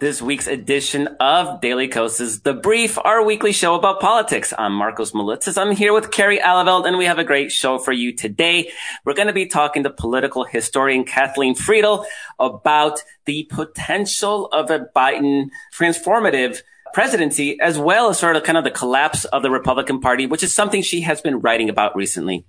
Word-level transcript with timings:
this 0.00 0.22
week's 0.22 0.46
edition 0.46 1.08
of 1.20 1.60
Daily 1.60 1.86
Kos's 1.86 2.40
The 2.40 2.54
Brief, 2.54 2.98
our 3.04 3.22
weekly 3.22 3.52
show 3.52 3.74
about 3.74 4.00
politics. 4.00 4.54
I'm 4.56 4.72
Markos 4.72 5.12
Moulitsas. 5.12 5.60
I'm 5.60 5.76
here 5.76 5.92
with 5.92 6.10
Kerry 6.10 6.38
Eleveld, 6.38 6.88
and 6.88 6.96
we 6.96 7.04
have 7.04 7.18
a 7.18 7.24
great 7.24 7.52
show 7.52 7.78
for 7.78 7.92
you 7.92 8.14
today. 8.14 8.70
We're 9.04 9.12
going 9.12 9.28
to 9.28 9.34
be 9.34 9.44
talking 9.44 9.82
to 9.82 9.90
political 9.90 10.44
historian 10.44 11.04
Kathleen 11.04 11.54
Frydl 11.54 12.06
about 12.38 13.04
the 13.26 13.46
potential 13.50 14.46
of 14.46 14.70
a 14.70 14.86
Biden 14.96 15.50
transformative 15.76 16.62
presidency, 16.94 17.60
as 17.60 17.78
well 17.78 18.08
as 18.08 18.18
sort 18.18 18.36
of 18.36 18.42
kind 18.42 18.56
of 18.56 18.64
the 18.64 18.70
collapse 18.70 19.26
of 19.26 19.42
the 19.42 19.50
Republican 19.50 20.00
Party, 20.00 20.26
which 20.26 20.42
is 20.42 20.54
something 20.54 20.80
she 20.80 21.02
has 21.02 21.20
been 21.20 21.40
writing 21.40 21.68
about 21.68 21.94
recently. 21.94 22.46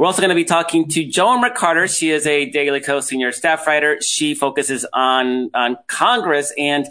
We're 0.00 0.06
also 0.06 0.22
going 0.22 0.30
to 0.30 0.34
be 0.34 0.46
talking 0.46 0.88
to 0.88 1.04
Joan 1.04 1.44
McCarter. 1.44 1.86
She 1.86 2.10
is 2.10 2.26
a 2.26 2.48
Daily 2.48 2.80
Kos 2.80 3.08
senior 3.08 3.32
staff 3.32 3.66
writer. 3.66 4.00
She 4.00 4.34
focuses 4.34 4.86
on, 4.94 5.50
on 5.52 5.76
Congress 5.88 6.54
and 6.56 6.86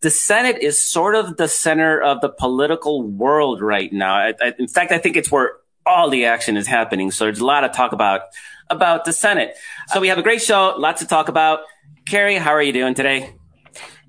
the 0.00 0.10
Senate 0.10 0.60
is 0.60 0.80
sort 0.80 1.14
of 1.14 1.36
the 1.36 1.46
center 1.46 2.02
of 2.02 2.20
the 2.20 2.28
political 2.28 3.04
world 3.04 3.60
right 3.60 3.92
now. 3.92 4.12
I, 4.12 4.34
I, 4.40 4.54
in 4.58 4.66
fact, 4.66 4.90
I 4.90 4.98
think 4.98 5.16
it's 5.16 5.30
where 5.30 5.52
all 5.86 6.10
the 6.10 6.24
action 6.24 6.56
is 6.56 6.66
happening. 6.66 7.12
So 7.12 7.26
there's 7.26 7.38
a 7.38 7.46
lot 7.46 7.62
of 7.62 7.70
talk 7.70 7.92
about, 7.92 8.22
about 8.68 9.04
the 9.04 9.12
Senate. 9.12 9.54
So 9.86 10.00
we 10.00 10.08
have 10.08 10.18
a 10.18 10.22
great 10.24 10.42
show, 10.42 10.74
lots 10.76 11.00
to 11.00 11.06
talk 11.06 11.28
about. 11.28 11.60
Kerry, 12.08 12.34
how 12.34 12.50
are 12.50 12.62
you 12.62 12.72
doing 12.72 12.94
today? 12.94 13.36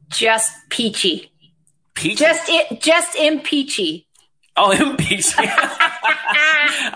Just 0.08 0.52
peachy. 0.72 1.32
Peachy? 1.94 2.16
Just 2.16 2.50
it, 2.50 2.82
just 2.82 3.16
impeachy. 3.16 4.08
Oh, 4.60 4.72
impeachy. 4.90 5.36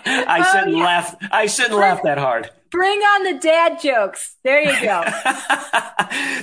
I 0.05 0.51
shouldn't 0.51 0.75
oh, 0.75 0.79
yeah. 0.79 0.83
laugh. 0.83 1.15
I 1.31 1.45
shouldn't 1.47 1.75
laugh 1.75 2.03
that 2.03 2.17
hard. 2.17 2.49
Bring 2.69 2.99
on 2.99 3.23
the 3.23 3.39
dad 3.39 3.79
jokes. 3.81 4.35
There 4.43 4.61
you 4.61 4.81
go. 4.81 5.03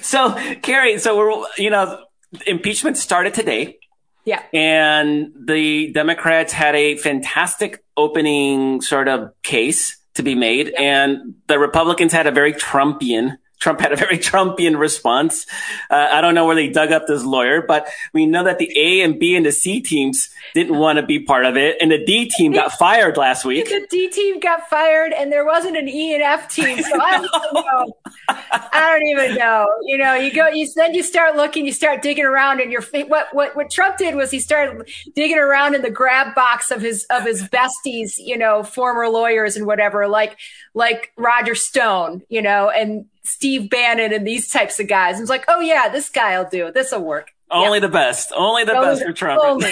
so, 0.00 0.34
Kerry, 0.62 0.98
so 0.98 1.16
we're, 1.16 1.44
you 1.58 1.70
know, 1.70 2.04
impeachment 2.46 2.96
started 2.96 3.34
today. 3.34 3.78
Yeah. 4.24 4.42
And 4.54 5.32
the 5.34 5.92
Democrats 5.92 6.52
had 6.52 6.74
a 6.76 6.96
fantastic 6.96 7.82
opening 7.96 8.80
sort 8.80 9.08
of 9.08 9.30
case 9.42 9.98
to 10.14 10.22
be 10.22 10.34
made. 10.34 10.68
Yeah. 10.68 10.82
And 10.82 11.34
the 11.48 11.58
Republicans 11.58 12.12
had 12.12 12.26
a 12.26 12.30
very 12.30 12.52
Trumpian 12.52 13.36
Trump 13.60 13.80
had 13.80 13.92
a 13.92 13.96
very 13.96 14.18
Trumpian 14.30 14.78
response. 14.78 15.46
Uh, 15.88 16.08
I 16.10 16.20
don't 16.20 16.34
know 16.34 16.46
where 16.46 16.56
they 16.56 16.68
dug 16.68 16.90
up 16.90 17.06
this 17.06 17.24
lawyer, 17.24 17.62
but 17.62 17.88
we 18.12 18.26
know 18.26 18.44
that 18.44 18.58
the 18.58 18.72
A 18.76 19.02
and 19.02 19.20
B 19.20 19.36
and 19.36 19.46
the 19.46 19.52
C 19.52 19.80
teams 19.80 20.30
didn't 20.54 20.76
want 20.76 20.98
to 20.98 21.06
be 21.06 21.20
part 21.20 21.44
of 21.44 21.56
it, 21.56 21.76
and 21.80 21.92
the 21.92 22.04
D 22.04 22.28
team 22.28 22.52
got 22.52 22.72
fired 22.72 23.16
last 23.16 23.44
week. 23.44 23.68
The 23.68 23.86
D 23.88 24.08
team 24.08 24.40
got 24.40 24.68
fired, 24.68 25.12
and 25.12 25.30
there 25.30 25.44
wasn't 25.44 25.76
an 25.76 25.88
E 25.88 26.14
and 26.14 26.22
F 26.22 26.52
team, 26.52 26.82
so 26.82 27.00
I 27.00 27.18
don't 27.18 27.54
know. 27.54 27.96
I 28.28 28.98
don't 28.98 29.06
even 29.06 29.36
know. 29.36 29.66
You 29.84 29.98
know, 29.98 30.14
you 30.14 30.32
go, 30.32 30.48
you 30.48 30.66
then 30.74 30.94
you 30.94 31.02
start 31.02 31.36
looking, 31.36 31.66
you 31.66 31.72
start 31.72 32.02
digging 32.02 32.24
around, 32.24 32.60
and 32.60 32.72
your 32.72 32.82
what 33.06 33.28
what 33.32 33.54
what 33.54 33.70
Trump 33.70 33.98
did 33.98 34.14
was 34.14 34.30
he 34.30 34.40
started 34.40 34.88
digging 35.14 35.38
around 35.38 35.74
in 35.74 35.82
the 35.82 35.90
grab 35.90 36.34
box 36.34 36.70
of 36.70 36.80
his 36.80 37.04
of 37.10 37.24
his 37.24 37.42
besties, 37.42 38.14
you 38.16 38.38
know, 38.38 38.62
former 38.62 39.08
lawyers 39.08 39.56
and 39.56 39.66
whatever, 39.66 40.08
like 40.08 40.38
like 40.74 41.12
Roger 41.16 41.54
Stone, 41.54 42.22
you 42.28 42.40
know, 42.40 42.70
and 42.70 43.06
Steve 43.30 43.70
Bannon 43.70 44.12
and 44.12 44.26
these 44.26 44.48
types 44.48 44.80
of 44.80 44.88
guys. 44.88 45.14
And 45.14 45.22
it's 45.22 45.30
like, 45.30 45.44
oh 45.48 45.60
yeah, 45.60 45.88
this 45.88 46.08
guy'll 46.08 46.48
do. 46.48 46.70
This 46.72 46.92
will 46.92 47.04
work. 47.04 47.32
Only 47.50 47.78
yeah. 47.78 47.86
the 47.86 47.88
best. 47.88 48.32
Only 48.34 48.64
the 48.64 48.76
Only 48.76 48.88
best 48.88 49.04
for 49.04 49.12
Trump. 49.12 49.62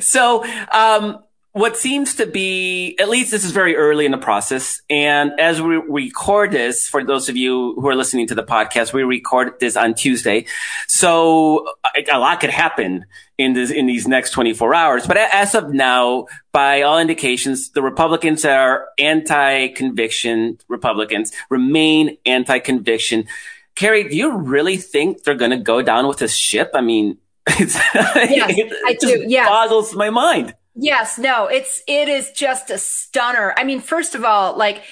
so, 0.02 0.44
um, 0.72 1.24
what 1.58 1.76
seems 1.76 2.14
to 2.16 2.26
be, 2.26 2.96
at 2.98 3.08
least 3.08 3.30
this 3.30 3.44
is 3.44 3.50
very 3.50 3.76
early 3.76 4.06
in 4.06 4.12
the 4.12 4.18
process. 4.18 4.80
And 4.88 5.32
as 5.38 5.60
we 5.60 5.76
record 5.76 6.52
this, 6.52 6.88
for 6.88 7.04
those 7.04 7.28
of 7.28 7.36
you 7.36 7.74
who 7.74 7.88
are 7.88 7.96
listening 7.96 8.26
to 8.28 8.34
the 8.34 8.44
podcast, 8.44 8.92
we 8.92 9.02
record 9.02 9.58
this 9.60 9.76
on 9.76 9.94
Tuesday. 9.94 10.46
So 10.86 11.66
a 12.10 12.18
lot 12.18 12.40
could 12.40 12.50
happen 12.50 13.06
in 13.36 13.52
this, 13.54 13.70
in 13.70 13.86
these 13.86 14.06
next 14.06 14.30
24 14.30 14.74
hours. 14.74 15.06
But 15.06 15.16
as 15.16 15.54
of 15.54 15.72
now, 15.72 16.26
by 16.52 16.82
all 16.82 16.98
indications, 16.98 17.70
the 17.70 17.82
Republicans 17.82 18.44
are 18.44 18.88
anti-conviction 18.98 20.58
Republicans 20.68 21.32
remain 21.50 22.16
anti-conviction. 22.24 23.26
Kerry, 23.74 24.08
do 24.08 24.16
you 24.16 24.36
really 24.36 24.76
think 24.76 25.22
they're 25.24 25.34
going 25.34 25.50
to 25.50 25.56
go 25.56 25.82
down 25.82 26.06
with 26.06 26.18
this 26.18 26.34
ship? 26.34 26.70
I 26.74 26.80
mean, 26.80 27.18
it's, 27.46 27.74
yes, 27.74 28.52
it, 28.56 28.72
I 28.84 28.94
do. 28.94 29.24
Yeah. 29.26 29.46
boggles 29.46 29.94
my 29.94 30.10
mind. 30.10 30.54
Yes, 30.80 31.18
no, 31.18 31.46
it's 31.46 31.82
it 31.88 32.08
is 32.08 32.30
just 32.30 32.70
a 32.70 32.78
stunner. 32.78 33.52
I 33.56 33.64
mean, 33.64 33.80
first 33.80 34.14
of 34.14 34.24
all, 34.24 34.56
like 34.56 34.84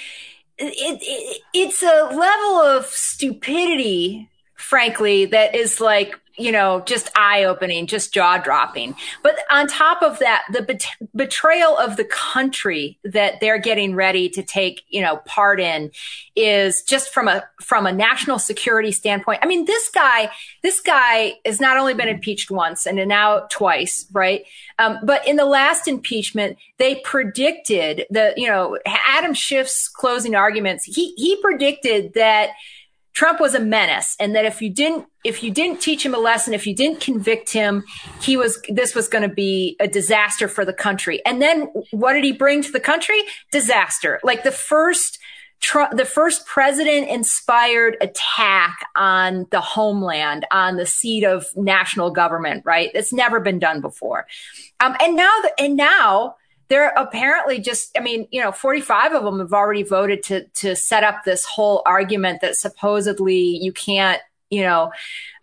it, 0.58 0.98
it 1.00 1.42
it's 1.54 1.80
a 1.84 2.08
level 2.12 2.60
of 2.60 2.86
stupidity, 2.86 4.28
frankly, 4.56 5.26
that 5.26 5.54
is 5.54 5.80
like 5.80 6.18
you 6.38 6.52
know, 6.52 6.82
just 6.86 7.10
eye 7.16 7.44
opening, 7.44 7.86
just 7.86 8.12
jaw 8.12 8.38
dropping. 8.38 8.94
But 9.22 9.38
on 9.50 9.66
top 9.66 10.02
of 10.02 10.18
that, 10.18 10.44
the 10.52 10.62
bet- 10.62 10.86
betrayal 11.14 11.76
of 11.78 11.96
the 11.96 12.04
country 12.04 12.98
that 13.04 13.40
they're 13.40 13.58
getting 13.58 13.94
ready 13.94 14.28
to 14.30 14.42
take, 14.42 14.82
you 14.88 15.02
know, 15.02 15.16
part 15.26 15.60
in 15.60 15.90
is 16.34 16.82
just 16.82 17.12
from 17.12 17.28
a, 17.28 17.42
from 17.60 17.86
a 17.86 17.92
national 17.92 18.38
security 18.38 18.92
standpoint. 18.92 19.40
I 19.42 19.46
mean, 19.46 19.64
this 19.64 19.88
guy, 19.88 20.30
this 20.62 20.80
guy 20.80 21.34
has 21.44 21.60
not 21.60 21.76
only 21.78 21.94
been 21.94 22.08
impeached 22.08 22.50
once 22.50 22.86
and 22.86 22.96
now 23.08 23.46
twice, 23.50 24.06
right? 24.12 24.44
Um, 24.78 24.98
but 25.02 25.26
in 25.26 25.36
the 25.36 25.46
last 25.46 25.88
impeachment, 25.88 26.58
they 26.78 26.96
predicted 26.96 28.04
the, 28.10 28.34
you 28.36 28.48
know, 28.48 28.78
Adam 28.86 29.32
Schiff's 29.32 29.88
closing 29.88 30.34
arguments. 30.34 30.84
He, 30.84 31.14
he 31.16 31.40
predicted 31.40 32.12
that, 32.14 32.50
Trump 33.16 33.40
was 33.40 33.54
a 33.54 33.60
menace 33.60 34.14
and 34.20 34.36
that 34.36 34.44
if 34.44 34.60
you 34.60 34.68
didn't 34.68 35.06
if 35.24 35.42
you 35.42 35.50
didn't 35.50 35.80
teach 35.80 36.04
him 36.04 36.14
a 36.14 36.18
lesson, 36.18 36.52
if 36.52 36.66
you 36.66 36.74
didn't 36.74 37.00
convict 37.00 37.50
him, 37.50 37.82
he 38.20 38.36
was 38.36 38.60
this 38.68 38.94
was 38.94 39.08
going 39.08 39.28
to 39.28 39.34
be 39.34 39.74
a 39.80 39.88
disaster 39.88 40.46
for 40.48 40.64
the 40.66 40.72
country. 40.74 41.24
And 41.24 41.40
then 41.40 41.62
what 41.90 42.12
did 42.12 42.24
he 42.24 42.32
bring 42.32 42.62
to 42.62 42.70
the 42.70 42.78
country? 42.78 43.20
Disaster. 43.50 44.20
Like 44.22 44.44
the 44.44 44.52
first 44.52 45.18
Trump, 45.60 45.96
the 45.96 46.04
first 46.04 46.46
president 46.46 47.08
inspired 47.08 47.96
attack 48.02 48.76
on 48.94 49.46
the 49.50 49.62
homeland, 49.62 50.46
on 50.50 50.76
the 50.76 50.84
seat 50.84 51.24
of 51.24 51.46
national 51.56 52.10
government, 52.10 52.64
right? 52.66 52.90
That's 52.92 53.14
never 53.14 53.40
been 53.40 53.58
done 53.58 53.80
before. 53.80 54.26
Um, 54.80 54.94
and 55.00 55.16
now, 55.16 55.32
the, 55.40 55.52
and 55.58 55.74
now 55.74 56.36
they're 56.68 56.92
apparently 56.96 57.60
just, 57.60 57.96
I 57.96 58.00
mean, 58.00 58.26
you 58.30 58.40
know, 58.40 58.52
45 58.52 59.12
of 59.12 59.24
them 59.24 59.38
have 59.38 59.52
already 59.52 59.82
voted 59.82 60.22
to, 60.24 60.44
to 60.46 60.76
set 60.76 61.04
up 61.04 61.24
this 61.24 61.44
whole 61.44 61.82
argument 61.86 62.40
that 62.40 62.56
supposedly 62.56 63.36
you 63.36 63.72
can't, 63.72 64.20
you 64.50 64.62
know, 64.62 64.92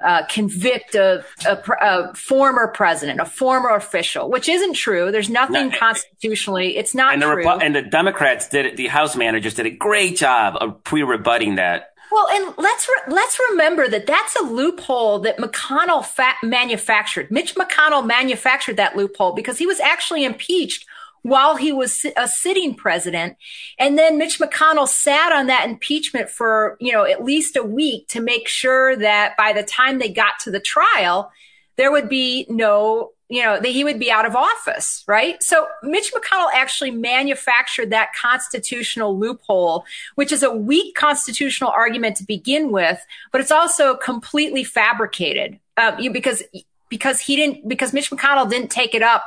uh, 0.04 0.24
convict 0.30 0.96
a, 0.96 1.26
a, 1.46 1.58
a, 1.82 2.14
former 2.14 2.68
president, 2.68 3.20
a 3.20 3.26
former 3.26 3.70
official, 3.70 4.30
which 4.30 4.48
isn't 4.48 4.74
true. 4.74 5.12
There's 5.12 5.30
nothing 5.30 5.70
no, 5.70 5.78
constitutionally. 5.78 6.78
It's 6.78 6.96
not 6.96 7.14
and 7.14 7.22
the 7.22 7.34
true. 7.34 7.50
and 7.50 7.76
the 7.76 7.82
Democrats 7.82 8.48
did 8.48 8.66
it. 8.66 8.78
The 8.78 8.88
House 8.88 9.16
managers 9.16 9.56
did 9.56 9.66
a 9.66 9.72
great 9.72 10.18
job 10.18 10.56
of 10.60 10.84
pre-rebutting 10.84 11.56
that. 11.56 11.94
Well, 12.14 12.28
and 12.32 12.54
let's 12.58 12.88
re- 12.88 13.14
let's 13.14 13.40
remember 13.50 13.88
that 13.88 14.06
that's 14.06 14.36
a 14.36 14.44
loophole 14.44 15.20
that 15.20 15.38
McConnell 15.38 16.06
fa- 16.06 16.36
manufactured. 16.44 17.32
Mitch 17.32 17.56
McConnell 17.56 18.06
manufactured 18.06 18.78
that 18.78 18.96
loophole 18.96 19.34
because 19.34 19.58
he 19.58 19.66
was 19.66 19.80
actually 19.80 20.24
impeached 20.24 20.86
while 21.24 21.56
he 21.56 21.72
was 21.72 22.06
a 22.16 22.28
sitting 22.28 22.76
president. 22.76 23.36
And 23.80 23.98
then 23.98 24.18
Mitch 24.18 24.40
McConnell 24.40 24.88
sat 24.88 25.32
on 25.32 25.48
that 25.48 25.68
impeachment 25.68 26.30
for, 26.30 26.78
you 26.80 26.92
know, 26.92 27.06
at 27.06 27.24
least 27.24 27.56
a 27.56 27.64
week 27.64 28.08
to 28.10 28.22
make 28.22 28.48
sure 28.48 28.96
that 28.98 29.36
by 29.38 29.54
the 29.54 29.64
time 29.64 30.00
they 30.00 30.10
got 30.10 30.40
to 30.42 30.52
the 30.52 30.60
trial, 30.60 31.32
there 31.78 31.92
would 31.92 32.10
be 32.10 32.46
no, 32.50 33.12
you 33.30 33.42
know, 33.42 33.60
that 33.60 33.70
he 33.70 33.86
would 33.86 34.00
be 34.00 34.12
out 34.12 34.26
of 34.26 34.36
office, 34.36 35.04
right? 35.08 35.42
So 35.42 35.66
Mitch 35.82 36.14
McConnell 36.14 36.52
actually 36.54 36.92
manufactured 36.92 37.90
that 37.92 38.10
constitutional 38.22 39.18
loophole, 39.18 39.86
which 40.16 40.32
is 40.32 40.44
a 40.44 40.54
weak 40.54 40.94
constitutional 40.94 41.72
argument 41.72 42.18
to 42.18 42.26
begin 42.26 42.70
with, 42.70 43.04
but 43.32 43.40
it's 43.40 43.50
also 43.52 43.96
completely 43.96 44.66
fabricated 44.66 45.58
uh, 45.78 45.96
because 46.12 46.44
because 46.90 47.22
he 47.22 47.36
didn't 47.36 47.68
because 47.68 47.94
Mitch 47.94 48.12
McConnell 48.12 48.48
didn't 48.48 48.70
take 48.70 48.94
it 48.94 49.02
up 49.02 49.24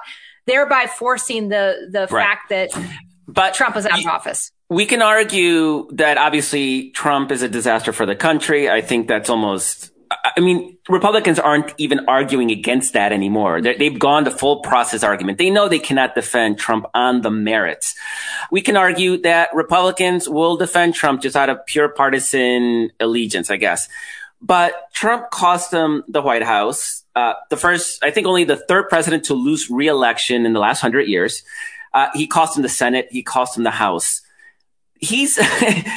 thereby 0.47 0.87
forcing 0.87 1.49
the 1.49 1.89
the 1.91 2.07
right. 2.11 2.25
fact 2.25 2.49
that 2.51 2.71
but 3.29 3.55
Trump 3.55 3.77
is 3.77 3.87
out 3.87 3.99
of 3.99 4.07
office. 4.07 4.53
We 4.69 4.87
can 4.87 5.03
argue 5.03 5.89
that 5.93 6.19
obviously 6.19 6.91
Trump 6.91 7.31
is 7.31 7.43
a 7.43 7.49
disaster 7.49 7.93
for 7.93 8.07
the 8.07 8.17
country. 8.17 8.71
I 8.71 8.81
think 8.81 9.09
that's 9.09 9.31
almost 9.31 9.93
I 10.11 10.41
mean, 10.41 10.77
Republicans 10.89 11.39
aren't 11.39 11.73
even 11.79 12.09
arguing 12.09 12.51
against 12.51 12.93
that 12.93 13.13
anymore. 13.13 13.61
they 13.61 13.85
have 13.85 13.99
gone 13.99 14.25
to 14.25 14.31
full 14.31 14.61
process 14.61 15.03
argument. 15.03 15.39
They 15.39 15.51
know 15.51 15.69
they 15.69 15.79
cannot 15.79 16.15
defend 16.15 16.59
Trump 16.59 16.87
on 16.95 17.23
the 17.23 17.31
merits. 17.31 17.95
We 18.51 18.61
can 18.61 18.77
argue 18.77 19.17
that 19.23 19.49
Republicans 19.53 20.29
will 20.29 20.57
defend 20.57 20.95
Trump 20.95 21.23
just 21.23 21.37
out 21.37 21.49
of 21.49 21.65
pure 21.67 21.89
partisan 21.89 22.91
allegiance, 23.01 23.51
I 23.51 23.57
guess. 23.57 23.89
But 24.41 24.93
Trump 24.93 25.31
cost 25.31 25.71
them 25.71 26.05
the 26.07 26.23
White 26.23 26.45
House. 26.45 27.05
Uh, 27.17 27.35
the 27.51 27.57
first, 27.57 28.05
I 28.05 28.13
think 28.13 28.29
only 28.29 28.45
the 28.45 28.57
third 28.57 28.89
president 28.89 29.25
to 29.25 29.35
lose 29.35 29.71
reelection 29.71 30.47
in 30.47 30.53
the 30.53 30.61
last 30.61 30.81
hundred 30.81 31.09
years. 31.09 31.43
Uh, 31.93 32.09
he 32.15 32.29
cost 32.29 32.57
him 32.57 32.63
the 32.63 32.69
Senate. 32.69 33.09
He 33.11 33.25
cost 33.25 33.57
him 33.57 33.65
the 33.65 33.71
House 33.73 34.21
he's 35.01 35.39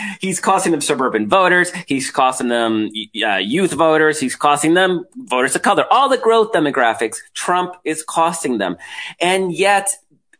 he's 0.19 0.39
costing 0.39 0.71
them 0.71 0.81
suburban 0.81 1.27
voters. 1.27 1.71
He's 1.88 2.12
costing 2.12 2.50
them 2.50 2.89
uh, 3.24 3.38
youth 3.38 3.74
voters. 3.74 4.19
He's 4.19 4.36
costing 4.36 4.74
them 4.74 5.06
voters 5.16 5.56
of 5.56 5.62
color. 5.62 5.86
All 5.92 6.10
the 6.10 6.18
growth 6.18 6.51
demographics, 6.51 7.18
Trump 7.33 7.75
is 7.83 8.04
costing 8.04 8.57
them. 8.57 8.77
And 9.19 9.54
yet, 9.54 9.95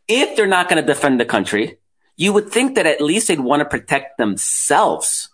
if 0.08 0.36
they're 0.36 0.46
not 0.46 0.68
going 0.68 0.82
to 0.82 0.86
defend 0.86 1.20
the 1.20 1.24
country, 1.24 1.78
you 2.16 2.32
would 2.32 2.50
think 2.50 2.74
that 2.74 2.86
at 2.86 3.00
least 3.00 3.28
they'd 3.28 3.40
want 3.40 3.60
to 3.60 3.64
protect 3.64 4.18
themselves. 4.18 5.28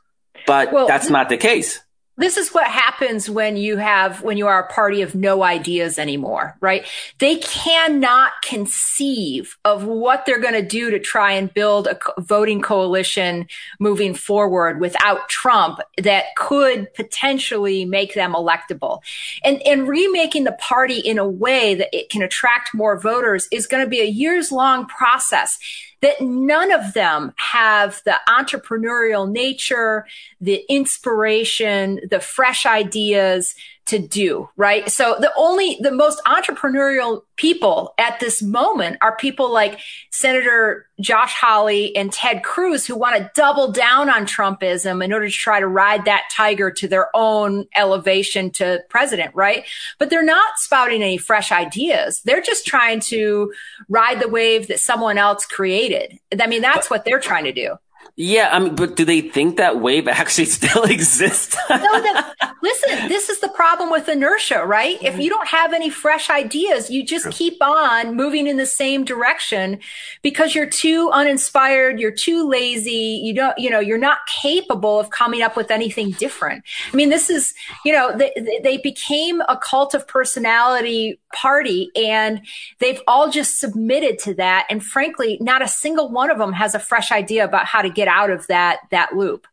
But 0.47 0.73
well, 0.73 0.87
that's 0.87 1.11
not 1.11 1.29
the 1.29 1.37
case 1.37 1.81
this 2.19 2.37
is 2.37 2.51
what 2.51 2.67
happens 2.67 3.29
when 3.29 3.57
you 3.57 3.77
have 3.77 4.23
when 4.23 4.37
you 4.37 4.47
are 4.47 4.63
a 4.63 4.73
party 4.73 5.03
of 5.03 5.15
no 5.15 5.43
ideas 5.43 5.99
anymore 5.99 6.57
right? 6.61 6.87
They 7.19 7.37
cannot 7.37 8.33
conceive 8.43 9.57
of 9.65 9.85
what 9.85 10.27
they're 10.27 10.41
going 10.41 10.55
to 10.55 10.67
do 10.67 10.91
to 10.91 10.99
try 10.99 11.33
and 11.33 11.53
build 11.53 11.87
a 11.87 11.99
voting 12.19 12.63
coalition 12.63 13.47
moving 13.79 14.15
forward 14.15 14.81
without 14.81 15.29
trump 15.29 15.81
that 16.03 16.25
could 16.37 16.93
potentially 16.95 17.85
make 17.85 18.15
them 18.15 18.33
electable. 18.35 19.01
And 19.45 19.63
and 19.67 19.89
remaking 19.89 20.45
the 20.45 20.53
party 20.53 20.99
in 20.99 21.19
a 21.19 21.29
way 21.29 21.75
that 21.75 21.89
it 21.93 22.11
can 22.11 22.23
attract 22.23 22.75
more 22.75 22.99
voters 22.99 23.49
is 23.53 23.67
going 23.67 23.85
to 23.85 23.91
be 23.91 24.01
a 24.01 24.05
years 24.05 24.51
long 24.51 24.87
process 24.87 25.59
that 26.07 26.21
none 26.21 26.71
of 26.71 26.93
them 26.95 27.35
have 27.35 28.01
the 28.05 28.15
entrepreneurial 28.29 29.29
nature, 29.29 30.07
the 30.41 30.65
inspiration, 30.69 31.99
the 32.09 32.21
fresh 32.21 32.65
ideas 32.65 33.57
to 33.87 33.99
do, 33.99 34.49
right? 34.57 34.91
So 34.91 35.17
the 35.19 35.33
only, 35.37 35.79
the 35.81 35.93
most 35.93 36.21
entrepreneurial 36.25 37.23
people 37.37 37.95
at 37.99 38.19
this 38.19 38.43
moment 38.43 38.99
are 39.01 39.17
people 39.17 39.53
like 39.53 39.79
Senator 40.11 40.87
Josh 41.01 41.35
Hawley 41.35 41.95
and 41.95 42.13
Ted 42.13 42.43
Cruz 42.43 42.87
who 42.87 42.97
want 42.97 43.17
to 43.17 43.31
double 43.35 43.71
down 43.71 44.11
on 44.11 44.27
Trumpism 44.27 45.05
in 45.05 45.13
order 45.13 45.27
to 45.29 45.33
try 45.33 45.61
to 45.61 45.69
ride 45.69 46.07
that 46.07 46.29
tiger 46.35 46.71
to 46.71 46.89
their 46.89 47.09
own 47.15 47.67
elevation 47.75 48.51
to 48.53 48.83
president, 48.89 49.35
right? 49.35 49.65
But 49.99 50.11
they're 50.11 50.25
not 50.25 50.59
spouting 50.59 51.03
any 51.03 51.19
fresh 51.19 51.53
ideas. 51.53 52.23
They're 52.23 52.43
just 52.43 52.67
trying 52.67 53.01
to 53.01 53.53
ride 53.89 54.21
the 54.21 54.29
wave 54.29 54.69
that 54.69 54.81
someone 54.81 55.19
else 55.19 55.47
created. 55.47 56.19
I 56.41 56.47
mean, 56.47 56.63
that's 56.63 56.91
what 56.91 57.05
they're 57.05 57.21
trying 57.21 57.45
to 57.45 57.53
do. 57.53 57.77
Yeah, 58.15 58.51
I 58.53 58.59
mean, 58.59 58.75
but 58.75 58.97
do 58.97 59.05
they 59.05 59.21
think 59.21 59.57
that 59.57 59.81
wave 59.81 60.09
actually 60.09 60.45
still 60.59 60.85
exists? 60.85 61.57
no, 61.69 61.77
that, 61.79 62.35
listen, 62.63 63.09
this 63.09 63.29
is 63.29 63.41
the 63.41 63.49
problem 63.49 63.91
with 63.91 64.09
inertia, 64.09 64.65
right? 64.65 65.03
If 65.03 65.19
you 65.19 65.29
don't 65.29 65.49
have 65.49 65.73
any 65.73 65.91
fresh 65.91 66.31
ideas, 66.31 66.91
you 66.91 67.05
just 67.05 67.31
keep 67.31 67.63
on 67.63 68.15
moving 68.15 68.47
in 68.47 68.57
the 68.57 68.67
same 68.67 69.05
direction 69.05 69.81
because 70.23 70.55
you're 70.55 70.71
too 70.71 71.11
uninspired, 71.13 71.99
you're 72.01 72.11
too 72.11 72.49
lazy, 72.49 73.21
you 73.23 73.35
don't, 73.35 73.59
you 73.59 73.71
know, 73.71 73.81
you're 73.81 73.99
not 73.99 74.19
capable 74.43 74.99
of 75.01 75.11
coming 75.11 75.43
up 75.43 75.57
with 75.57 75.71
anything 75.71 76.11
different. 76.13 76.65
I 76.93 76.97
mean, 76.97 77.09
this 77.09 77.31
is, 77.31 77.55
you 77.85 77.93
know, 77.93 78.17
they, 78.17 78.33
they 78.63 78.79
became 78.79 79.41
a 79.43 79.57
cult 79.57 79.95
of 79.95 80.07
personality 80.07 81.19
party 81.35 81.91
and 81.97 82.41
they've 82.79 83.01
all 83.07 83.31
just 83.31 83.59
submitted 83.59 84.19
to 84.21 84.35
that. 84.35 84.67
And 84.71 84.83
frankly, 84.83 85.39
not 85.41 85.63
a 85.63 85.69
single 85.69 86.11
one 86.11 86.31
of 86.31 86.39
them 86.39 86.53
has 86.53 86.75
a 86.75 86.79
fresh 86.79 87.13
idea 87.13 87.45
about 87.45 87.67
how 87.67 87.83
to 87.83 87.91
get 87.91 88.09
out 88.09 88.31
of 88.31 88.47
that, 88.47 88.81
that 88.91 89.17
loop. 89.17 89.47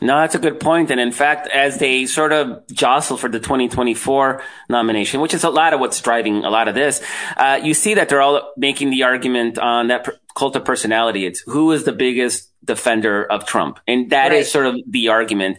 No, 0.00 0.20
that's 0.20 0.34
a 0.34 0.38
good 0.38 0.60
point. 0.60 0.90
And 0.90 1.00
in 1.00 1.12
fact, 1.12 1.48
as 1.48 1.78
they 1.78 2.06
sort 2.06 2.32
of 2.32 2.66
jostle 2.68 3.16
for 3.16 3.28
the 3.28 3.40
2024 3.40 4.42
nomination, 4.68 5.20
which 5.20 5.34
is 5.34 5.44
a 5.44 5.50
lot 5.50 5.74
of 5.74 5.80
what's 5.80 6.00
driving 6.00 6.44
a 6.44 6.50
lot 6.50 6.68
of 6.68 6.74
this, 6.74 7.02
uh, 7.36 7.60
you 7.62 7.74
see 7.74 7.94
that 7.94 8.08
they're 8.08 8.22
all 8.22 8.52
making 8.56 8.90
the 8.90 9.02
argument 9.02 9.58
on 9.58 9.88
that 9.88 10.08
cult 10.40 10.56
of 10.56 10.64
personality. 10.64 11.26
It's 11.26 11.40
who 11.40 11.70
is 11.72 11.84
the 11.84 11.92
biggest 11.92 12.48
defender 12.64 13.30
of 13.30 13.44
Trump. 13.44 13.78
And 13.86 14.08
that 14.10 14.30
right. 14.30 14.40
is 14.40 14.50
sort 14.50 14.64
of 14.64 14.76
the 14.88 15.08
argument. 15.08 15.58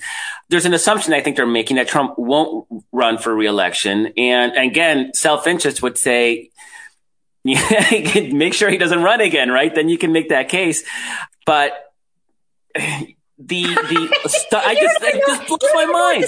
There's 0.49 0.65
an 0.65 0.73
assumption 0.73 1.13
I 1.13 1.21
think 1.21 1.35
they're 1.35 1.45
making 1.45 1.77
that 1.77 1.87
Trump 1.87 2.17
won't 2.17 2.67
run 2.91 3.19
for 3.19 3.33
reelection. 3.33 4.11
And 4.17 4.57
again, 4.57 5.13
self-interest 5.13 5.83
would 5.83 5.99
say, 5.99 6.49
make 7.43 8.55
sure 8.55 8.71
he 8.71 8.79
doesn't 8.79 9.03
run 9.03 9.21
again, 9.21 9.49
right? 9.49 9.73
Then 9.73 9.87
you 9.87 9.99
can 9.99 10.11
make 10.11 10.29
that 10.29 10.49
case. 10.49 10.83
But 11.45 11.73
the 12.73 12.95
the 13.37 14.17
st- 14.27 14.63
I 14.65 14.75
just 14.75 14.97
it 15.01 15.23
just 15.27 15.47
blows 15.47 15.59
my 15.73 15.85
mind. 15.85 16.25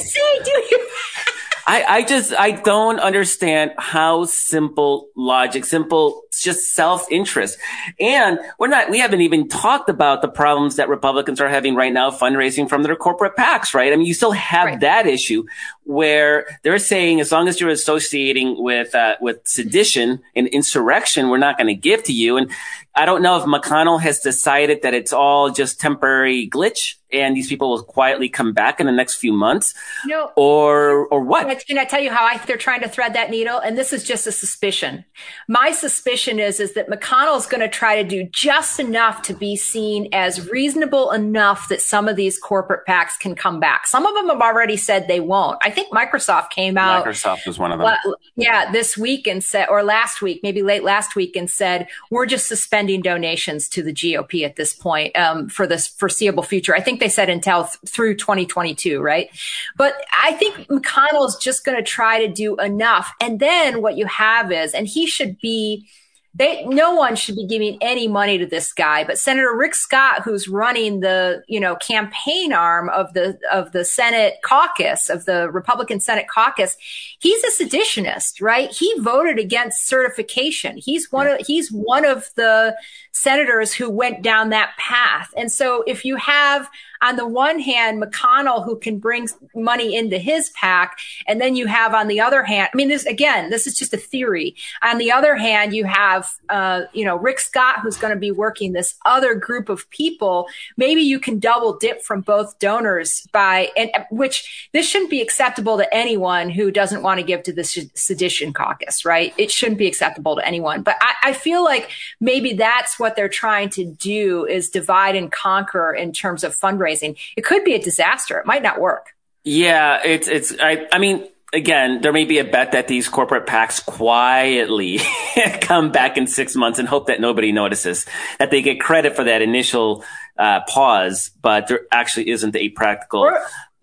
I, 1.65 1.83
I 1.83 2.04
just 2.04 2.33
I 2.33 2.51
don't 2.51 3.00
understand 3.00 3.71
how 3.77 4.25
simple 4.25 5.10
logic, 5.15 5.65
simple 5.65 6.24
just 6.31 6.74
self 6.74 7.10
interest, 7.10 7.57
and 8.00 8.39
we're 8.60 8.68
not 8.68 8.89
we 8.89 9.00
haven't 9.00 9.21
even 9.21 9.48
talked 9.48 9.89
about 9.89 10.21
the 10.21 10.27
problems 10.27 10.75
that 10.75 10.89
Republicans 10.89 11.39
are 11.39 11.48
having 11.48 11.75
right 11.75 11.94
now 11.94 12.12
fundraising 12.12 12.68
from 12.68 12.83
their 12.83 12.95
corporate 12.95 13.36
PACs, 13.38 13.74
right? 13.74 13.94
I 13.94 13.95
mean, 13.95 14.06
you 14.06 14.13
still 14.13 14.31
have 14.31 14.65
right. 14.65 14.80
that 14.81 15.07
issue 15.07 15.45
where 15.85 16.59
they're 16.63 16.80
saying 16.80 17.19
as 17.19 17.31
long 17.31 17.47
as 17.47 17.59
you're 17.59 17.69
associating 17.69 18.62
with 18.62 18.95
uh, 18.95 19.15
with 19.21 19.39
sedition 19.45 20.21
and 20.35 20.47
insurrection, 20.47 21.30
we're 21.30 21.38
not 21.38 21.57
going 21.57 21.68
to 21.68 21.75
give 21.75 22.03
to 22.03 22.13
you, 22.13 22.38
and 22.38 22.51
I 22.95 23.06
don't 23.06 23.24
know 23.24 23.38
if 23.38 23.44
McConnell 23.44 24.00
has 24.01 24.19
decided 24.19 24.83
that 24.83 24.94
it's 24.94 25.12
all 25.12 25.50
just 25.50 25.80
temporary 25.80 26.47
glitch 26.47 26.95
and 27.13 27.35
these 27.35 27.47
people 27.47 27.69
will 27.69 27.83
quietly 27.83 28.27
come 28.27 28.53
back 28.53 28.80
in 28.80 28.88
the 28.88 28.91
next 28.91 29.15
few 29.15 29.31
months. 29.31 29.74
No. 30.06 30.31
Or 30.35 31.07
or 31.07 31.21
what? 31.21 31.65
Can 31.65 31.77
I 31.77 31.85
tell 31.85 32.01
you 32.01 32.12
how 32.12 32.25
I, 32.25 32.38
they're 32.45 32.57
trying 32.57 32.81
to 32.81 32.89
thread 32.89 33.13
that 33.13 33.30
needle? 33.30 33.59
And 33.59 33.77
this 33.77 33.94
is 33.94 34.03
just 34.03 34.27
a 34.27 34.31
suspicion. 34.31 35.06
My 35.47 35.71
suspicion 35.71 36.39
is 36.39 36.59
is 36.59 36.74
that 36.74 36.89
McConnell's 36.89 37.45
going 37.45 37.62
to 37.62 37.69
try 37.69 38.01
to 38.01 38.07
do 38.07 38.27
just 38.31 38.80
enough 38.80 39.21
to 39.24 39.33
be 39.33 39.56
seen 39.56 40.09
as 40.12 40.50
reasonable 40.50 41.12
enough 41.12 41.69
that 41.69 41.81
some 41.81 42.07
of 42.07 42.15
these 42.15 42.39
corporate 42.39 42.85
PACs 42.88 43.18
can 43.19 43.35
come 43.35 43.59
back. 43.59 43.88
Some 43.88 44.06
of 44.06 44.15
them 44.15 44.30
have 44.30 44.41
already 44.41 44.77
said 44.77 45.07
they 45.07 45.19
won't. 45.19 45.59
I 45.63 45.69
think 45.73 45.91
Microsoft 45.91 46.51
came 46.51 46.77
out. 46.77 47.05
Microsoft 47.05 47.45
was 47.45 47.59
one 47.59 47.73
of 47.73 47.79
them. 47.79 48.15
Yeah, 48.37 48.71
this 48.71 48.97
week 48.97 49.27
and 49.27 49.44
said, 49.44 49.68
or 49.69 49.83
last 49.83 50.21
week, 50.21 50.39
maybe 50.44 50.63
late 50.63 50.83
last 50.83 51.15
week, 51.15 51.35
and 51.35 51.49
said 51.49 51.87
we're 52.09 52.25
just 52.25 52.47
suspending 52.47 53.01
donations 53.01 53.68
to 53.69 53.83
the 53.83 53.92
GOP 53.92 54.45
at 54.45 54.56
this 54.56 54.73
point 54.73 55.15
um, 55.18 55.49
for 55.49 55.68
this 55.68 55.87
foreseeable 55.87 56.44
future. 56.44 56.73
I 56.75 56.80
think 56.80 57.01
they 57.01 57.09
said 57.09 57.30
until 57.30 57.65
th- 57.65 57.77
through 57.85 58.15
2022, 58.15 59.01
right? 59.01 59.30
But 59.75 59.95
I 60.21 60.33
think 60.33 60.56
McConnell's 60.68 61.37
just 61.37 61.65
going 61.65 61.77
to 61.77 61.83
try 61.83 62.25
to 62.25 62.31
do 62.31 62.56
enough. 62.56 63.11
And 63.19 63.39
then 63.39 63.81
what 63.81 63.97
you 63.97 64.06
have 64.06 64.51
is, 64.51 64.73
and 64.73 64.87
he 64.87 65.07
should 65.07 65.39
be 65.39 65.87
they 66.35 66.66
no 66.66 66.94
one 66.94 67.16
should 67.16 67.35
be 67.35 67.45
giving 67.45 67.78
any 67.81 68.07
money 68.07 68.37
to 68.37 68.45
this 68.45 68.73
guy 68.73 69.04
but 69.04 69.18
senator 69.18 69.56
rick 69.56 69.75
scott 69.75 70.21
who's 70.23 70.47
running 70.47 70.99
the 70.99 71.44
you 71.47 71.59
know 71.59 71.75
campaign 71.75 72.54
arm 72.54 72.90
of 72.90 73.13
the 73.13 73.37
of 73.52 73.71
the 73.71 73.85
senate 73.85 74.35
caucus 74.44 75.09
of 75.09 75.25
the 75.25 75.49
republican 75.52 75.99
senate 75.99 76.28
caucus 76.28 76.78
he's 77.19 77.44
a 77.44 77.63
seditionist 77.63 78.42
right? 78.42 78.71
He 78.71 78.94
voted 78.99 79.40
against 79.40 79.87
certification. 79.87 80.78
He's 80.78 81.11
one 81.11 81.28
of 81.28 81.40
he's 81.45 81.71
one 81.71 82.06
of 82.06 82.30
the 82.35 82.75
senators 83.11 83.73
who 83.73 83.90
went 83.90 84.21
down 84.21 84.49
that 84.49 84.75
path. 84.78 85.33
And 85.35 85.52
so 85.52 85.83
if 85.87 86.06
you 86.06 86.16
have 86.18 86.69
on 87.04 87.18
the 87.18 87.28
one 87.28 87.60
hand, 87.60 88.02
McConnell, 88.02 88.64
who 88.64 88.78
can 88.80 88.98
bring 88.98 89.28
money 89.54 89.95
into 89.95 90.18
his 90.18 90.50
PAC. 90.52 90.98
And 91.28 91.42
then 91.42 91.56
you 91.56 91.68
have 91.68 91.94
on 91.94 92.07
the 92.07 92.22
other 92.22 92.44
hand, 92.44 92.69
I 92.74 92.78
mean, 92.78 92.88
this 92.88 93.06
again, 93.06 93.50
this 93.50 93.68
is 93.68 93.78
just 93.78 93.94
a 93.94 93.98
theory. 93.98 94.56
On 94.81 94.98
the 94.98 95.12
other 95.12 95.36
hand, 95.36 95.76
you 95.76 95.83
have, 95.83 96.31
uh, 96.50 96.83
you 96.94 97.04
know, 97.04 97.18
Rick 97.18 97.40
Scott, 97.40 97.81
who's 97.81 97.98
going 97.98 98.14
to 98.14 98.19
be 98.19 98.31
working 98.31 98.72
this 98.72 98.95
other 99.06 99.36
group 99.36 99.68
of 99.68 99.90
people. 99.90 100.48
Maybe 100.78 101.02
you 101.02 101.19
can 101.19 101.40
double 101.40 101.78
dip 101.78 102.02
from 102.02 102.22
both 102.22 102.57
donors 102.60 103.28
by, 103.33 103.69
and 103.76 103.92
which 104.10 104.69
this 104.72 104.88
shouldn't 104.88 105.12
be 105.12 105.22
acceptable 105.22 105.78
to 105.78 105.94
anyone 105.94 106.50
who 106.50 106.72
doesn't 106.72 107.04
want 107.04 107.19
to 107.19 107.26
give 107.26 107.44
to 107.44 107.54
the 107.54 107.64
sedition 107.66 108.54
caucus, 108.54 109.04
right? 109.04 109.33
It 109.38 109.52
shouldn't 109.52 109.78
be 109.78 109.88
acceptable 109.88 110.38
to 110.38 110.48
anyone. 110.48 110.83
But 110.83 110.95
I, 111.02 111.14
I 111.24 111.33
feel 111.33 111.66
like 111.66 111.90
maybe 112.22 112.54
that's 112.54 112.98
what 112.98 113.18
they're 113.18 113.28
trying 113.28 113.69
to 113.72 113.83
do 113.83 114.45
is 114.45 114.69
divide 114.69 115.16
and 115.18 115.30
conquer 115.30 115.94
in 115.94 116.14
terms 116.14 116.45
of 116.45 116.57
fundraising 116.57 116.93
fundraising, 116.94 117.18
it 117.35 117.44
could 117.44 117.64
be 117.64 117.73
a 117.76 117.80
disaster. 117.80 118.38
It 118.38 118.45
might 118.45 118.64
not 118.64 118.80
work. 118.80 119.07
Yeah, 119.44 120.00
it's 120.04 120.28
it's. 120.28 120.54
I, 120.59 120.88
I 120.92 121.00
mean, 121.00 121.28
again, 121.54 122.02
there 122.02 122.14
may 122.14 122.26
be 122.26 122.40
a 122.40 122.45
bet 122.45 122.71
that 122.71 122.88
these 122.88 123.09
corporate 123.09 123.45
PACs 123.45 123.85
quietly 123.85 125.00
come 125.62 125.92
back 125.92 126.18
in 126.18 126.28
six 126.28 126.56
months 126.56 126.80
and 126.80 126.88
hope 126.88 127.07
that 127.07 127.19
nobody 127.19 127.52
notices 127.52 128.06
that 128.40 128.52
they 128.52 128.62
get 128.62 128.80
credit 128.80 129.16
for 129.16 129.26
that 129.26 129.42
initial 129.42 130.04
uh, 130.38 130.62
pause, 130.68 131.31
but 131.42 131.68
there 131.68 131.81
actually 131.92 132.30
isn't 132.30 132.56
a 132.56 132.69
practical. 132.69 133.30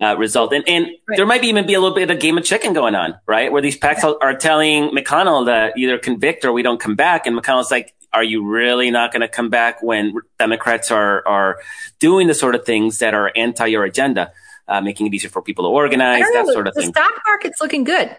Uh, 0.03 0.17
result. 0.17 0.55
And, 0.55 0.67
and 0.67 0.87
right. 1.07 1.17
there 1.19 1.27
might 1.27 1.45
even 1.45 1.67
be 1.67 1.75
a 1.75 1.79
little 1.79 1.95
bit 1.95 2.05
of 2.05 2.17
a 2.17 2.19
game 2.19 2.39
of 2.39 2.45
chicken 2.45 2.73
going 2.73 2.95
on, 2.95 3.21
right? 3.27 3.53
Where 3.53 3.61
these 3.61 3.79
PACs 3.79 4.03
yeah. 4.03 4.15
are 4.23 4.35
telling 4.35 4.97
McConnell 4.97 5.45
that 5.45 5.77
either 5.77 5.99
convict 5.99 6.47
or 6.47 6.53
we 6.53 6.63
don't 6.63 6.81
come 6.81 6.97
back. 6.97 7.27
And 7.27 7.39
McConnell's 7.39 7.71
like, 7.71 7.93
are 8.13 8.25
you 8.25 8.47
really 8.47 8.91
not 8.91 9.13
going 9.13 9.21
to 9.21 9.29
come 9.29 9.51
back 9.51 9.83
when 9.83 10.15
Democrats 10.39 10.91
are, 10.91 11.27
are 11.27 11.61
doing 11.99 12.27
the 12.27 12.35
sort 12.35 12.55
of 12.55 12.65
things 12.65 12.99
that 12.99 13.15
are 13.15 13.33
anti 13.37 13.67
your 13.67 13.85
agenda? 13.85 14.33
Uh, 14.69 14.81
making 14.81 15.05
it 15.09 15.13
easier 15.13 15.29
for 15.29 15.43
people 15.43 15.65
to 15.65 15.69
organize, 15.69 16.23
that 16.33 16.47
know, 16.47 16.53
sort 16.53 16.69
of 16.69 16.75
the 16.75 16.83
thing. 16.83 16.93
The 16.93 17.01
stock 17.01 17.21
market's 17.27 17.61
looking 17.61 17.83
good. 17.83 18.17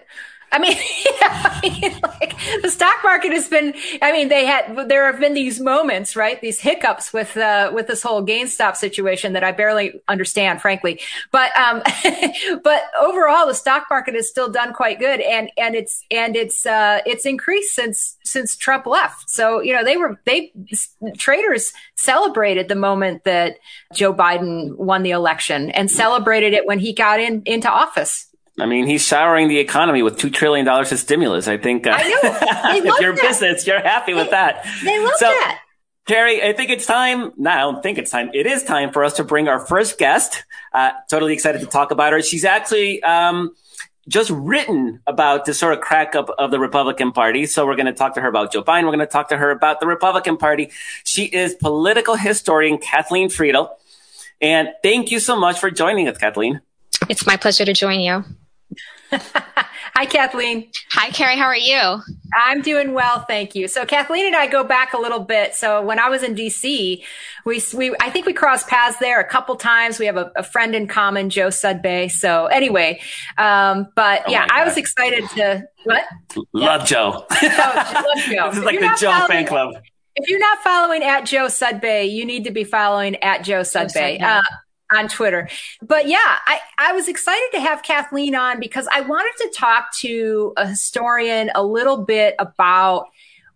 I 0.52 0.60
mean, 0.60 0.76
yeah, 1.22 1.60
I 1.64 1.80
mean, 1.82 2.00
like 2.04 2.36
the 2.62 2.70
stock 2.70 2.98
market 3.04 3.32
has 3.32 3.48
been. 3.48 3.74
I 4.02 4.12
mean, 4.12 4.28
they 4.28 4.46
had 4.46 4.90
there 4.90 5.06
have 5.06 5.20
been 5.20 5.34
these 5.34 5.60
moments, 5.60 6.16
right? 6.16 6.40
These 6.42 6.60
hiccups 6.60 7.14
with 7.14 7.38
uh, 7.38 7.72
with 7.74 7.88
this 7.88 8.04
whole 8.04 8.26
GameStop 8.26 8.76
situation 8.76 9.34
that 9.34 9.44
I 9.44 9.52
barely 9.52 10.02
understand, 10.08 10.62
frankly. 10.62 11.00
But 11.32 11.56
um, 11.58 11.82
but 12.64 12.84
overall, 13.00 13.48
the 13.48 13.54
stock 13.54 13.88
market 13.90 14.16
has 14.16 14.30
still 14.30 14.50
done 14.50 14.74
quite 14.74 15.00
good, 15.00 15.22
and 15.22 15.52
and 15.58 15.76
it's 15.76 16.04
and 16.12 16.36
it's 16.36 16.66
uh, 16.66 17.00
it's 17.06 17.26
increased 17.26 17.74
since 17.74 18.18
since 18.24 18.56
Trump 18.56 18.86
left. 18.86 19.30
So 19.30 19.62
you 19.62 19.74
know 19.74 19.84
they 19.84 19.98
were 19.98 20.20
they 20.26 20.52
traders 21.18 21.74
celebrated 21.96 22.68
the 22.68 22.76
moment 22.76 23.24
that 23.24 23.58
Joe 23.94 24.14
Biden 24.14 24.76
won 24.78 25.04
the 25.04 25.12
election 25.12 25.72
and 25.72 25.90
celebrated 25.90 26.54
it 26.54 26.66
when 26.66 26.80
he 26.80 26.94
got 26.94 27.20
in 27.20 27.42
into 27.46 27.70
office. 27.70 28.28
I 28.60 28.66
mean, 28.66 28.86
he's 28.86 29.06
showering 29.06 29.48
the 29.48 29.60
economy 29.60 30.04
with 30.04 30.18
two 30.18 30.30
trillion 30.30 30.66
dollars 30.66 30.92
of 30.92 31.00
stimulus. 31.00 31.48
I 31.48 31.58
think 31.58 31.88
uh, 31.88 31.96
I 31.98 32.82
if 32.84 33.02
you're 33.02 33.16
that. 33.16 33.22
business, 33.22 33.66
you're 33.66 33.82
happy 33.82 34.14
with 34.14 34.32
that. 34.32 34.66
They 34.84 35.00
love 35.00 35.14
so, 35.18 35.28
that. 35.28 35.62
Terry, 36.08 36.44
I 36.44 36.54
think 36.54 36.72
it's 36.72 36.86
time. 36.86 37.32
No, 37.38 37.52
I 37.52 37.60
don't 37.60 37.84
think 37.84 37.98
it's 37.98 38.12
time. 38.12 38.32
It 38.34 38.46
is 38.46 38.64
time 38.64 38.92
for 38.92 39.04
us 39.04 39.14
to 39.14 39.24
bring 39.24 39.48
our 39.48 39.60
first 39.66 39.98
guest. 39.98 40.44
Uh, 40.74 40.92
totally 41.10 41.34
excited 41.34 41.62
to 41.62 41.68
talk 41.68 41.92
about 41.92 42.12
her. 42.12 42.22
She's 42.22 42.44
actually 42.44 43.02
um, 43.04 43.56
just 44.08 44.32
written 44.32 45.00
about 45.06 45.46
the 45.46 45.54
sort 45.54 45.74
of 45.74 45.80
crack 45.82 46.16
up 46.16 46.30
of 46.38 46.52
the 46.52 46.60
Republican 46.60 47.12
Party. 47.12 47.46
So 47.46 47.66
we're 47.66 47.76
going 47.76 47.86
to 47.86 47.94
talk 47.94 48.16
to 48.16 48.22
her 48.22 48.28
about 48.28 48.52
Joe 48.52 48.64
Biden. 48.64 48.84
We're 48.84 48.90
going 48.90 49.00
to 49.00 49.06
talk 49.06 49.30
to 49.30 49.38
her 49.38 49.52
about 49.52 49.80
the 49.80 49.88
Republican 49.88 50.38
Party. 50.38 50.72
She 51.04 51.26
is 51.26 51.54
political 51.54 52.16
historian 52.16 52.80
Kathleen 52.80 53.30
Frydl. 53.30 53.70
And 54.42 54.70
thank 54.82 55.12
you 55.12 55.20
so 55.20 55.40
much 55.40 55.60
for 55.60 55.70
joining 55.70 56.08
us, 56.08 56.18
Kathleen. 56.18 56.62
It's 57.10 57.28
my 57.28 57.38
pleasure 57.38 57.64
to 57.64 57.74
join 57.74 58.00
you. 58.00 58.26
Hi, 59.94 60.06
Kathleen. 60.06 60.70
Hi, 60.92 61.10
Kerry. 61.10 61.38
How 61.38 61.46
are 61.46 61.58
you? 61.58 62.02
I'm 62.34 62.62
doing 62.62 62.94
well, 62.94 63.26
thank 63.28 63.56
you. 63.56 63.68
So, 63.68 63.86
Kathleen 63.86 64.26
and 64.26 64.36
I 64.36 64.48
go 64.48 64.64
back 64.64 64.94
a 64.94 64.98
little 64.98 65.20
bit. 65.20 65.54
So, 65.54 65.82
when 65.82 66.00
I 66.00 66.10
was 66.10 66.24
in 66.24 66.34
DC, 66.34 67.04
we, 67.46 67.62
we 67.74 67.96
I 68.00 68.10
think 68.10 68.26
we 68.26 68.34
crossed 68.34 68.68
paths 68.68 68.98
there 69.00 69.20
a 69.20 69.28
couple 69.28 69.56
times. 69.58 70.00
We 70.00 70.06
have 70.06 70.16
a, 70.18 70.32
a 70.38 70.44
friend 70.44 70.74
in 70.76 70.88
common, 70.88 71.30
Joe 71.30 71.50
Sudbay. 71.50 72.10
So, 72.10 72.46
anyway, 72.46 73.02
um, 73.38 73.88
but 73.96 74.24
oh 74.28 74.32
yeah, 74.32 74.48
I 74.50 74.64
was 74.64 74.78
excited 74.78 75.28
to 75.36 75.64
what? 75.84 76.04
Love 76.54 76.86
Joe. 76.86 77.26
oh, 77.32 78.14
love 78.16 78.26
Joe. 78.26 78.50
this 78.50 78.58
is 78.60 78.64
like 78.64 78.80
the 78.80 78.96
Joe 78.98 79.26
fan 79.28 79.46
club. 79.46 79.74
If 80.16 80.30
you're 80.30 80.40
not 80.40 80.60
following 80.60 81.04
at 81.04 81.26
Joe 81.26 81.48
Sudbay, 81.48 82.12
you 82.12 82.26
need 82.26 82.46
to 82.46 82.52
be 82.52 82.64
following 82.64 83.18
at 83.18 83.44
Joe 83.44 83.62
Sudbay. 83.62 84.20
Joe 84.20 84.20
Sudbay. 84.20 84.22
Uh, 84.22 84.42
on 84.94 85.08
Twitter. 85.08 85.50
But 85.82 86.08
yeah, 86.08 86.18
I, 86.46 86.60
I 86.78 86.94
was 86.94 87.08
excited 87.08 87.50
to 87.54 87.60
have 87.60 87.84
Kathleen 87.84 88.36
on 88.36 88.60
because 88.60 88.88
I 88.92 89.02
wanted 89.02 89.34
to 89.44 89.58
talk 89.58 89.92
to 90.00 90.54
a 90.58 90.68
historian 90.68 91.52
a 91.56 91.64
little 91.64 91.98
bit 91.98 92.36
about 92.40 93.08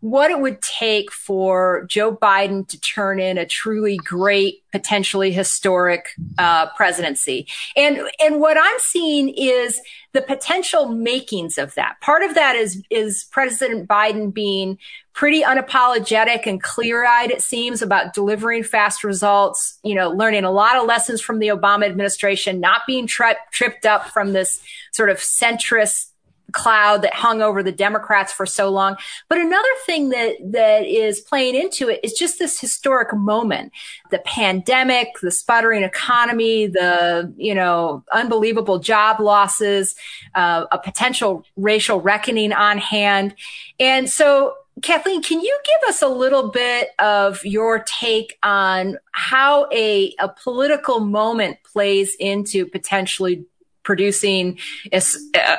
what 0.05 0.29
it 0.29 0.39
would 0.39 0.61
take 0.61 1.11
for 1.11 1.83
Joe 1.89 2.15
Biden 2.15 2.67
to 2.67 2.79
turn 2.79 3.19
in 3.19 3.39
a 3.39 3.45
truly 3.45 3.97
great, 3.97 4.61
potentially 4.71 5.31
historic 5.31 6.09
uh, 6.37 6.67
presidency. 6.75 7.47
And 7.75 7.99
and 8.19 8.39
what 8.39 8.55
I'm 8.55 8.77
seeing 8.77 9.29
is 9.29 9.81
the 10.13 10.21
potential 10.21 10.89
makings 10.89 11.57
of 11.57 11.73
that. 11.73 11.95
Part 12.01 12.21
of 12.21 12.35
that 12.35 12.55
is 12.55 12.83
is 12.91 13.25
President 13.31 13.87
Biden 13.87 14.31
being 14.31 14.77
pretty 15.15 15.41
unapologetic 15.41 16.45
and 16.45 16.61
clear-eyed 16.61 17.31
it 17.31 17.41
seems 17.41 17.81
about 17.81 18.13
delivering 18.13 18.63
fast 18.63 19.01
results, 19.03 19.79
you 19.81 19.95
know, 19.95 20.09
learning 20.09 20.43
a 20.43 20.51
lot 20.51 20.75
of 20.75 20.85
lessons 20.85 21.21
from 21.21 21.39
the 21.39 21.47
Obama 21.47 21.85
administration, 21.85 22.59
not 22.59 22.81
being 22.85 23.07
tri- 23.07 23.37
tripped 23.51 23.85
up 23.85 24.09
from 24.09 24.33
this 24.33 24.61
sort 24.91 25.09
of 25.09 25.17
centrist 25.17 26.07
cloud 26.51 27.01
that 27.01 27.13
hung 27.13 27.41
over 27.41 27.63
the 27.63 27.71
Democrats 27.71 28.31
for 28.31 28.45
so 28.45 28.69
long. 28.69 28.97
But 29.29 29.39
another 29.39 29.69
thing 29.85 30.09
that 30.09 30.35
that 30.51 30.85
is 30.85 31.21
playing 31.21 31.55
into 31.55 31.89
it 31.89 32.01
is 32.03 32.13
just 32.13 32.37
this 32.37 32.59
historic 32.59 33.13
moment. 33.15 33.71
The 34.11 34.19
pandemic, 34.19 35.07
the 35.21 35.31
sputtering 35.31 35.83
economy, 35.83 36.67
the, 36.67 37.33
you 37.37 37.55
know, 37.55 38.03
unbelievable 38.11 38.79
job 38.79 39.21
losses, 39.21 39.95
uh, 40.35 40.65
a 40.71 40.77
potential 40.77 41.45
racial 41.55 42.01
reckoning 42.01 42.51
on 42.51 42.77
hand. 42.77 43.33
And 43.79 44.09
so 44.09 44.55
Kathleen, 44.81 45.23
can 45.23 45.39
you 45.39 45.59
give 45.63 45.89
us 45.89 46.01
a 46.01 46.07
little 46.07 46.49
bit 46.49 46.89
of 46.99 47.43
your 47.45 47.79
take 47.79 48.37
on 48.43 48.97
how 49.11 49.67
a, 49.71 50.13
a 50.19 50.29
political 50.29 50.99
moment 50.99 51.57
plays 51.63 52.15
into 52.19 52.65
potentially 52.65 53.45
producing 53.83 54.57
uh, 54.91 54.99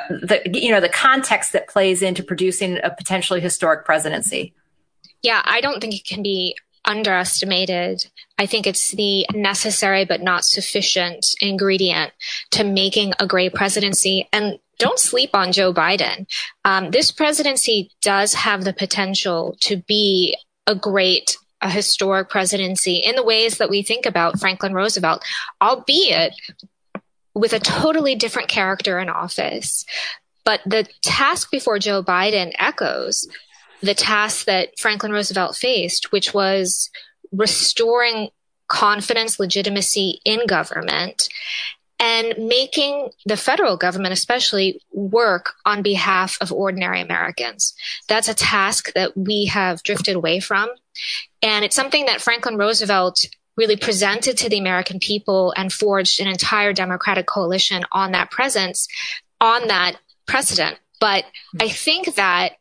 the 0.09 0.41
you 0.53 0.69
know 0.69 0.81
the 0.81 0.89
context 0.89 1.53
that 1.53 1.67
plays 1.69 2.01
into 2.01 2.21
producing 2.21 2.77
a 2.83 2.89
potentially 2.89 3.39
historic 3.39 3.85
presidency? 3.85 4.53
Yeah 5.21 5.41
i 5.45 5.61
don't 5.61 5.79
think 5.79 5.95
it 5.95 6.05
can 6.05 6.21
be 6.21 6.55
underestimated. 6.87 8.07
I 8.39 8.45
think 8.45 8.65
it's 8.65 8.91
the 8.91 9.27
necessary 9.33 10.05
but 10.05 10.21
not 10.21 10.45
sufficient 10.45 11.25
ingredient 11.41 12.13
to 12.51 12.63
making 12.63 13.13
a 13.19 13.27
great 13.27 13.53
presidency. 13.53 14.27
And 14.31 14.57
don't 14.79 14.99
sleep 14.99 15.31
on 15.33 15.51
joe 15.51 15.73
biden 15.73 16.25
um, 16.65 16.91
this 16.91 17.11
presidency 17.11 17.91
does 18.01 18.33
have 18.33 18.63
the 18.63 18.73
potential 18.73 19.57
to 19.61 19.77
be 19.87 20.35
a 20.65 20.75
great 20.75 21.37
a 21.61 21.69
historic 21.69 22.29
presidency 22.29 22.95
in 22.95 23.15
the 23.15 23.23
ways 23.23 23.57
that 23.57 23.69
we 23.69 23.81
think 23.81 24.05
about 24.05 24.39
Franklin 24.39 24.73
Roosevelt, 24.73 25.23
albeit 25.61 26.33
with 27.33 27.53
a 27.53 27.59
totally 27.59 28.15
different 28.15 28.47
character 28.47 28.99
in 28.99 29.09
office. 29.09 29.85
But 30.43 30.61
the 30.65 30.87
task 31.01 31.51
before 31.51 31.79
Joe 31.79 32.03
Biden 32.03 32.53
echoes 32.57 33.27
the 33.81 33.93
task 33.93 34.45
that 34.45 34.77
Franklin 34.79 35.11
Roosevelt 35.11 35.55
faced, 35.55 36.11
which 36.11 36.33
was 36.33 36.89
restoring 37.31 38.29
confidence, 38.67 39.39
legitimacy 39.39 40.19
in 40.25 40.45
government 40.47 41.29
and 41.99 42.35
making 42.37 43.09
the 43.25 43.37
federal 43.37 43.75
government 43.75 44.13
especially 44.13 44.81
work 44.91 45.53
on 45.65 45.81
behalf 45.81 46.37
of 46.41 46.51
ordinary 46.51 47.01
Americans. 47.01 47.73
That's 48.07 48.27
a 48.27 48.33
task 48.33 48.93
that 48.93 49.17
we 49.17 49.45
have 49.45 49.83
drifted 49.83 50.15
away 50.15 50.39
from. 50.39 50.69
And 51.41 51.65
it's 51.65 51.75
something 51.75 52.05
that 52.05 52.21
Franklin 52.21 52.57
Roosevelt 52.57 53.25
really 53.55 53.75
presented 53.75 54.37
to 54.37 54.49
the 54.49 54.59
American 54.59 54.99
people 54.99 55.53
and 55.57 55.73
forged 55.73 56.21
an 56.21 56.27
entire 56.27 56.73
Democratic 56.73 57.25
coalition 57.25 57.83
on 57.91 58.11
that 58.11 58.29
presence, 58.29 58.87
on 59.41 59.67
that 59.67 59.97
precedent. 60.27 60.77
But 60.99 61.25
I 61.59 61.69
think 61.69 62.15
that 62.15 62.53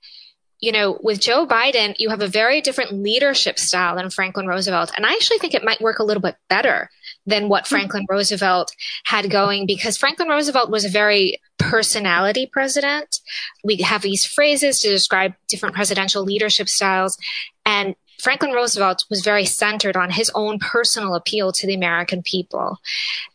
you 0.58 0.72
know, 0.72 0.98
with 1.02 1.20
Joe 1.20 1.46
Biden, 1.46 1.94
you 1.98 2.08
have 2.08 2.22
a 2.22 2.28
very 2.28 2.62
different 2.62 2.92
leadership 2.92 3.58
style 3.58 3.96
than 3.96 4.08
Franklin 4.08 4.46
Roosevelt. 4.46 4.90
And 4.96 5.04
I 5.04 5.12
actually 5.12 5.38
think 5.38 5.54
it 5.54 5.62
might 5.62 5.82
work 5.82 5.98
a 5.98 6.02
little 6.02 6.22
bit 6.22 6.36
better 6.48 6.88
than 7.26 7.49
what 7.49 7.66
hmm. 7.66 7.75
Franklin 7.75 8.06
Roosevelt 8.09 8.73
had 9.04 9.30
going 9.30 9.66
because 9.66 9.97
Franklin 9.97 10.28
Roosevelt 10.28 10.71
was 10.71 10.85
a 10.85 10.90
very 10.90 11.40
personality 11.59 12.49
president. 12.50 13.21
We 13.64 13.78
have 13.78 14.02
these 14.02 14.25
phrases 14.25 14.80
to 14.80 14.88
describe 14.88 15.35
different 15.49 15.75
presidential 15.75 16.23
leadership 16.23 16.68
styles. 16.68 17.18
And 17.64 17.95
Franklin 18.21 18.52
Roosevelt 18.52 19.04
was 19.11 19.23
very 19.23 19.45
centered 19.45 19.97
on 19.97 20.11
his 20.11 20.30
own 20.35 20.59
personal 20.59 21.14
appeal 21.14 21.52
to 21.52 21.66
the 21.66 21.75
American 21.75 22.23
people. 22.23 22.78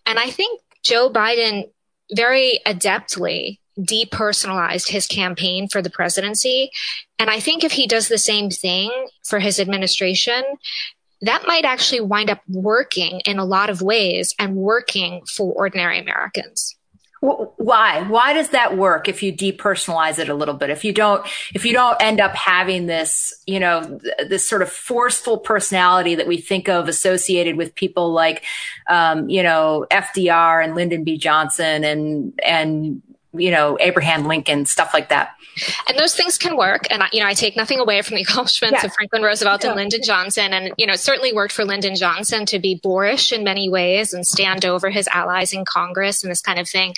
And 0.06 0.18
I 0.18 0.30
think 0.30 0.62
Joe 0.84 1.10
Biden 1.10 1.70
very 2.14 2.60
adeptly 2.66 3.60
depersonalized 3.80 4.90
his 4.90 5.08
campaign 5.08 5.68
for 5.68 5.82
the 5.82 5.90
presidency. 5.90 6.72
And 7.18 7.30
I 7.30 7.40
think 7.40 7.64
if 7.64 7.72
he 7.72 7.88
does 7.88 8.08
the 8.08 8.18
same 8.18 8.50
thing 8.50 8.92
for 9.24 9.40
his 9.40 9.60
administration, 9.60 10.44
that 11.22 11.44
might 11.46 11.66
actually 11.66 12.02
wind 12.02 12.30
up 12.30 12.42
working 12.48 13.22
in 13.22 13.38
a 13.38 13.46
lot 13.46 13.70
of 13.70 13.82
ways 13.82 14.34
and 14.40 14.56
working 14.56 15.22
for 15.26 15.54
ordinary 15.54 16.00
Americans. 16.00 16.76
Why? 17.22 18.02
Why 18.02 18.34
does 18.34 18.50
that 18.50 18.78
work 18.78 19.08
if 19.08 19.22
you 19.22 19.32
depersonalize 19.32 20.18
it 20.18 20.28
a 20.28 20.34
little 20.34 20.56
bit? 20.56 20.72
If 20.72 20.84
you 20.84 20.92
don't, 20.92 21.24
if 21.54 21.64
you 21.66 21.72
don't 21.72 22.02
end 22.02 22.20
up 22.20 22.36
having 22.36 22.88
this, 22.88 23.32
you 23.46 23.60
know, 23.60 24.00
this 24.28 24.48
sort 24.48 24.64
of 24.64 24.72
forceful 24.72 25.38
personality 25.38 26.16
that 26.16 26.26
we 26.26 26.38
think 26.38 26.68
of 26.68 26.88
associated 26.88 27.58
with 27.58 27.76
people 27.76 28.12
like, 28.12 28.44
um, 28.90 29.30
you 29.30 29.44
know, 29.44 29.86
FDR 29.92 30.64
and 30.64 30.74
Lyndon 30.74 31.04
B. 31.04 31.20
Johnson 31.20 31.84
and, 31.84 32.40
and, 32.44 33.04
you 33.34 33.52
know, 33.52 33.78
Abraham 33.80 34.26
Lincoln, 34.26 34.66
stuff 34.66 34.94
like 34.94 35.10
that. 35.10 35.36
And 35.88 35.98
those 35.98 36.16
things 36.16 36.38
can 36.38 36.58
work. 36.58 36.84
And, 36.90 37.04
you 37.12 37.20
know, 37.20 37.28
I 37.28 37.34
take 37.34 37.56
nothing 37.56 37.80
away 37.80 38.02
from 38.02 38.16
the 38.16 38.22
accomplishments 38.28 38.80
yeah. 38.82 38.88
of 38.88 38.94
Franklin 38.94 39.22
Roosevelt 39.22 39.64
yeah. 39.64 39.72
and 39.72 39.78
Lyndon 39.78 40.02
Johnson. 40.04 40.54
And, 40.54 40.74
you 40.78 40.86
know, 40.86 40.94
it 40.94 41.00
certainly 41.00 41.34
worked 41.34 41.54
for 41.54 41.66
Lyndon 41.66 41.96
Johnson 41.96 42.46
to 42.48 42.60
be 42.60 42.76
boorish 42.76 43.32
in 43.32 43.44
many 43.44 43.70
ways 43.70 44.14
and 44.14 44.26
stand 44.26 44.66
over 44.66 44.90
his 44.90 45.08
allies 45.10 45.54
in 45.54 45.66
Congress 45.66 46.24
and 46.24 46.32
this 46.32 46.42
kind 46.42 46.60
of 46.60 46.68
thing. 46.68 46.94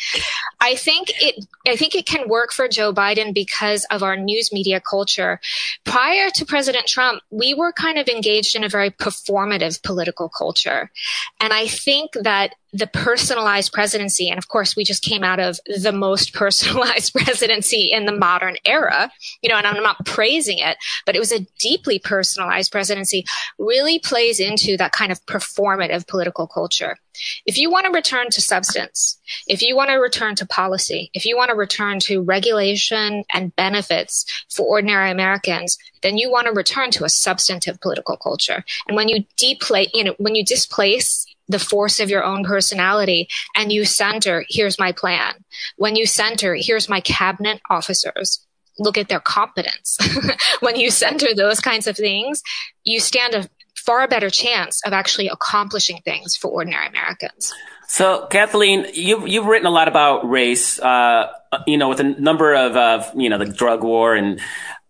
I 0.59 0.75
think 0.75 1.11
it, 1.21 1.45
I 1.67 1.75
think 1.75 1.95
it 1.95 2.05
can 2.05 2.27
work 2.27 2.51
for 2.51 2.67
Joe 2.67 2.93
Biden 2.93 3.33
because 3.33 3.85
of 3.91 4.03
our 4.03 4.15
news 4.15 4.51
media 4.51 4.79
culture. 4.79 5.39
Prior 5.83 6.29
to 6.35 6.45
President 6.45 6.87
Trump, 6.87 7.21
we 7.31 7.53
were 7.53 7.71
kind 7.71 7.97
of 7.97 8.07
engaged 8.07 8.55
in 8.55 8.63
a 8.63 8.69
very 8.69 8.91
performative 8.91 9.81
political 9.83 10.29
culture. 10.29 10.91
And 11.39 11.53
I 11.53 11.67
think 11.67 12.11
that 12.21 12.55
the 12.73 12.87
personalized 12.87 13.71
presidency. 13.71 14.29
And 14.29 14.39
of 14.39 14.47
course, 14.47 14.75
we 14.75 14.83
just 14.83 15.03
came 15.03 15.23
out 15.23 15.39
of 15.39 15.59
the 15.67 15.91
most 15.91 16.33
personalized 16.33 17.13
presidency 17.13 17.91
in 17.91 18.05
the 18.05 18.11
modern 18.11 18.57
era, 18.65 19.11
you 19.41 19.49
know, 19.49 19.55
and 19.55 19.67
I'm 19.67 19.81
not 19.81 20.05
praising 20.05 20.57
it, 20.57 20.77
but 21.05 21.15
it 21.15 21.19
was 21.19 21.31
a 21.31 21.45
deeply 21.59 21.99
personalized 21.99 22.71
presidency 22.71 23.25
really 23.59 23.99
plays 23.99 24.39
into 24.39 24.75
that 24.77 24.91
kind 24.91 25.11
of 25.11 25.23
performative 25.27 26.07
political 26.07 26.47
culture. 26.47 26.97
If 27.45 27.59
you 27.59 27.69
want 27.69 27.85
to 27.85 27.91
return 27.91 28.31
to 28.31 28.41
substance, 28.41 29.19
if 29.47 29.61
you 29.61 29.75
want 29.75 29.91
to 29.91 29.97
return 29.97 30.33
to 30.35 30.47
policy, 30.47 31.11
if 31.13 31.25
you 31.25 31.37
want 31.37 31.49
to 31.49 31.55
return 31.55 31.99
to 32.01 32.21
regulation 32.21 33.23
and 33.31 33.55
benefits 33.55 34.25
for 34.49 34.65
ordinary 34.65 35.11
Americans, 35.11 35.77
then 36.01 36.17
you 36.17 36.31
want 36.31 36.47
to 36.47 36.53
return 36.53 36.89
to 36.91 37.05
a 37.05 37.09
substantive 37.09 37.79
political 37.81 38.17
culture. 38.17 38.63
And 38.87 38.95
when 38.95 39.09
you 39.09 39.25
deplay, 39.37 39.89
you 39.93 40.03
know, 40.03 40.15
when 40.17 40.33
you 40.33 40.43
displace 40.43 41.25
the 41.47 41.59
force 41.59 41.99
of 41.99 42.09
your 42.09 42.23
own 42.23 42.43
personality 42.43 43.27
and 43.55 43.71
you 43.71 43.85
center, 43.85 44.45
here's 44.49 44.79
my 44.79 44.91
plan. 44.91 45.33
When 45.77 45.95
you 45.95 46.05
center, 46.05 46.55
here's 46.57 46.89
my 46.89 47.01
cabinet 47.01 47.61
officers. 47.69 48.45
Look 48.79 48.97
at 48.97 49.09
their 49.09 49.19
competence. 49.19 49.97
when 50.61 50.77
you 50.77 50.89
center 50.89 51.35
those 51.35 51.59
kinds 51.59 51.85
of 51.87 51.95
things, 51.95 52.41
you 52.83 52.99
stand 52.99 53.35
a 53.35 53.49
far 53.75 54.07
better 54.07 54.29
chance 54.29 54.81
of 54.85 54.93
actually 54.93 55.27
accomplishing 55.27 55.99
things 56.05 56.35
for 56.35 56.49
ordinary 56.49 56.87
Americans. 56.87 57.53
So, 57.87 58.25
Kathleen, 58.27 58.87
you've 58.93 59.27
you've 59.27 59.45
written 59.45 59.67
a 59.67 59.71
lot 59.71 59.87
about 59.87 60.27
race. 60.27 60.79
Uh, 60.79 61.31
you 61.67 61.77
know, 61.77 61.89
with 61.89 61.99
a 61.99 62.03
number 62.03 62.55
of 62.55 62.75
uh, 62.75 63.03
you 63.15 63.29
know 63.29 63.37
the 63.37 63.45
drug 63.45 63.83
war 63.83 64.15
and 64.15 64.39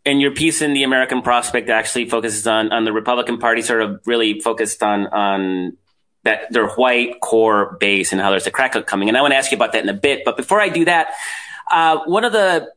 and 0.05 0.21
your 0.21 0.31
piece 0.31 0.61
in 0.61 0.73
the 0.73 0.83
American 0.83 1.21
Prospect 1.21 1.69
actually 1.69 2.07
focuses 2.07 2.45
on 2.47 2.71
on 2.71 2.85
the 2.85 2.93
Republican 2.93 3.39
Party, 3.39 3.61
sort 3.61 3.81
of 3.81 4.01
really 4.05 4.39
focused 4.39 4.83
on 4.83 5.07
on 5.07 5.77
that 6.23 6.51
their 6.51 6.67
white 6.67 7.19
core 7.19 7.77
base 7.79 8.11
and 8.11 8.21
how 8.21 8.29
there's 8.31 8.47
a 8.47 8.51
crack 8.51 8.75
up 8.75 8.85
coming. 8.87 9.09
And 9.09 9.17
I 9.17 9.21
want 9.21 9.33
to 9.33 9.37
ask 9.37 9.51
you 9.51 9.57
about 9.57 9.73
that 9.73 9.83
in 9.83 9.89
a 9.89 9.93
bit. 9.93 10.23
But 10.25 10.37
before 10.37 10.61
I 10.61 10.69
do 10.69 10.85
that, 10.85 11.13
uh, 11.69 11.99
one 12.05 12.23
of 12.23 12.31
the 12.31 12.71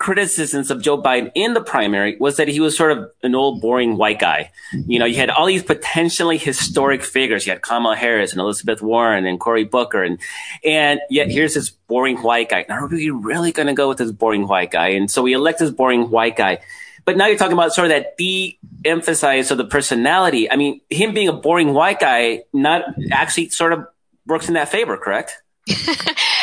criticisms 0.00 0.70
of 0.70 0.80
Joe 0.80 1.00
Biden 1.00 1.30
in 1.34 1.52
the 1.52 1.60
primary 1.60 2.16
was 2.18 2.38
that 2.38 2.48
he 2.48 2.58
was 2.58 2.74
sort 2.74 2.90
of 2.90 3.10
an 3.22 3.34
old, 3.34 3.60
boring 3.60 3.98
white 3.98 4.18
guy. 4.18 4.50
You 4.72 4.98
know, 4.98 5.04
you 5.04 5.16
had 5.16 5.28
all 5.28 5.44
these 5.44 5.62
potentially 5.62 6.38
historic 6.38 7.02
figures. 7.02 7.46
You 7.46 7.52
had 7.52 7.60
Kamala 7.60 7.96
Harris 7.96 8.32
and 8.32 8.40
Elizabeth 8.40 8.80
Warren 8.80 9.26
and 9.26 9.38
Cory 9.38 9.64
Booker. 9.64 10.02
And, 10.02 10.18
and 10.64 11.00
yet 11.10 11.30
here's 11.30 11.52
this 11.52 11.68
boring 11.68 12.16
white 12.16 12.48
guy. 12.48 12.64
Now, 12.66 12.76
are 12.76 12.86
we 12.86 13.10
really 13.10 13.52
going 13.52 13.66
to 13.66 13.74
go 13.74 13.90
with 13.90 13.98
this 13.98 14.10
boring 14.10 14.48
white 14.48 14.70
guy? 14.70 14.88
And 14.88 15.10
so 15.10 15.20
we 15.20 15.34
elect 15.34 15.58
this 15.58 15.70
boring 15.70 16.10
white 16.10 16.34
guy. 16.34 16.60
But 17.04 17.16
now 17.16 17.26
you're 17.26 17.38
talking 17.38 17.54
about 17.54 17.72
sort 17.72 17.86
of 17.86 17.90
that 17.90 18.16
de-emphasize 18.16 19.50
of 19.50 19.58
the 19.58 19.64
personality. 19.64 20.50
I 20.50 20.56
mean, 20.56 20.80
him 20.90 21.14
being 21.14 21.28
a 21.28 21.32
boring 21.32 21.72
white 21.72 22.00
guy, 22.00 22.44
not 22.52 22.82
actually 23.10 23.50
sort 23.50 23.72
of 23.72 23.86
works 24.26 24.48
in 24.48 24.54
that 24.54 24.68
favor, 24.68 24.96
correct? 24.96 25.32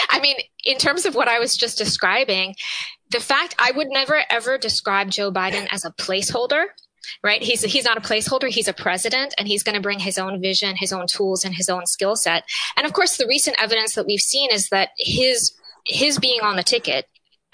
I 0.10 0.20
mean, 0.22 0.38
in 0.66 0.78
terms 0.78 1.06
of 1.06 1.16
what 1.16 1.28
I 1.28 1.40
was 1.40 1.56
just 1.56 1.78
describing, 1.78 2.56
the 3.12 3.20
fact 3.20 3.56
I 3.60 3.72
would 3.72 3.88
never 3.90 4.22
ever 4.30 4.58
describe 4.58 5.10
Joe 5.10 5.32
Biden 5.32 5.68
as 5.72 5.86
a 5.86 5.92
placeholder 5.92 6.68
right? 7.24 7.42
He's 7.42 7.62
he's 7.62 7.86
not 7.86 7.98
a 7.98 8.02
placeholder. 8.02 8.50
He's 8.50 8.68
a 8.68 8.74
president, 8.74 9.34
and 9.38 9.48
he's 9.48 9.64
going 9.64 9.76
to 9.76 9.82
bring 9.82 10.00
his 10.00 10.18
own 10.18 10.42
vision, 10.42 10.76
his 10.76 10.94
own 10.94 11.08
tools, 11.08 11.46
and 11.46 11.56
his 11.56 11.70
own 11.70 11.86
skill 11.86 12.16
set. 12.16 12.44
And 12.76 12.86
of 12.86 12.94
course, 12.94 13.18
the 13.18 13.28
recent 13.28 13.58
evidence 13.62 13.96
that 13.96 14.06
we've 14.06 14.20
seen 14.20 14.52
is 14.52 14.70
that 14.70 14.90
his 14.98 15.54
his 15.86 16.20
being 16.20 16.42
on 16.42 16.56
the 16.56 16.64
ticket 16.64 17.06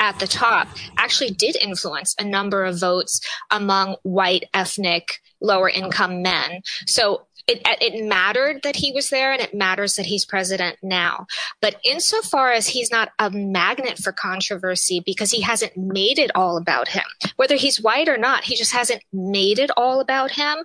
at 0.03 0.19
the 0.19 0.27
top 0.27 0.67
actually 0.97 1.31
did 1.31 1.55
influence 1.55 2.13
a 2.19 2.25
number 2.25 2.65
of 2.65 2.77
votes 2.77 3.21
among 3.49 3.95
white, 4.03 4.43
ethnic, 4.53 5.21
lower 5.39 5.69
income 5.69 6.21
men. 6.21 6.61
So 6.85 7.25
it, 7.47 7.61
it 7.65 8.05
mattered 8.05 8.63
that 8.63 8.75
he 8.75 8.91
was 8.91 9.09
there 9.09 9.31
and 9.31 9.41
it 9.41 9.53
matters 9.53 9.95
that 9.95 10.05
he's 10.05 10.25
president 10.25 10.77
now. 10.83 11.25
But 11.61 11.77
insofar 11.85 12.51
as 12.51 12.67
he's 12.67 12.91
not 12.91 13.11
a 13.17 13.29
magnet 13.31 13.97
for 13.97 14.11
controversy 14.11 15.01
because 15.05 15.31
he 15.31 15.41
hasn't 15.41 15.77
made 15.77 16.19
it 16.19 16.31
all 16.35 16.57
about 16.57 16.89
him, 16.89 17.03
whether 17.37 17.55
he's 17.55 17.81
white 17.81 18.09
or 18.09 18.17
not, 18.17 18.43
he 18.43 18.57
just 18.57 18.73
hasn't 18.73 19.03
made 19.13 19.57
it 19.57 19.71
all 19.77 20.01
about 20.01 20.31
him. 20.31 20.57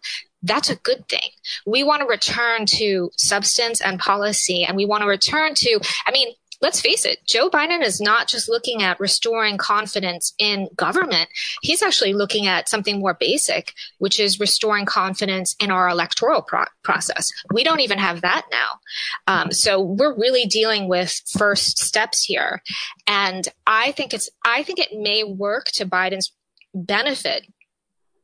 That's 0.43 0.71
a 0.71 0.77
good 0.77 1.09
thing. 1.09 1.31
We 1.65 1.85
want 1.85 2.03
to 2.03 2.09
return 2.09 2.67
to 2.67 3.11
substance 3.17 3.81
and 3.81 3.99
policy 3.99 4.65
and 4.65 4.77
we 4.77 4.87
want 4.87 5.03
to 5.03 5.09
return 5.09 5.55
to, 5.55 5.81
I 6.07 6.13
mean, 6.13 6.29
let's 6.61 6.81
face 6.81 7.05
it, 7.05 7.25
Joe 7.27 7.49
Biden 7.49 7.83
is 7.83 8.01
not 8.01 8.29
just 8.29 8.49
looking 8.49 8.83
at 8.83 8.99
restoring 9.01 9.57
confidence 9.59 10.35
in 10.39 10.69
government. 10.77 11.29
He's 11.63 11.83
actually 11.83 12.15
looking 12.15 12.47
at 12.47 12.69
something 12.69 12.99
more 12.99 13.17
basic, 13.19 13.75
which 13.99 14.19
is 14.19 14.41
restoring 14.41 14.85
confidence 14.85 15.55
in 15.61 15.71
our 15.71 15.89
electoral 15.89 16.43
pro- 16.43 16.65
process. 16.83 17.31
We 17.53 17.65
don't 17.65 17.81
even 17.81 17.99
have 17.99 18.23
that 18.23 18.47
now. 18.51 18.81
Um, 19.27 19.53
so 19.53 19.81
we're 19.81 20.17
really 20.17 20.47
dealing 20.47 20.89
with 20.89 21.21
first 21.37 21.79
steps 21.79 22.25
here. 22.25 22.63
And 23.07 23.47
I 23.67 23.93
think 23.93 24.13
it's, 24.13 24.29
I 24.45 24.63
think 24.63 24.79
it 24.79 24.99
may 24.99 25.25
work 25.25 25.67
to 25.75 25.87
Biden's 25.87 26.33
benefit 26.75 27.47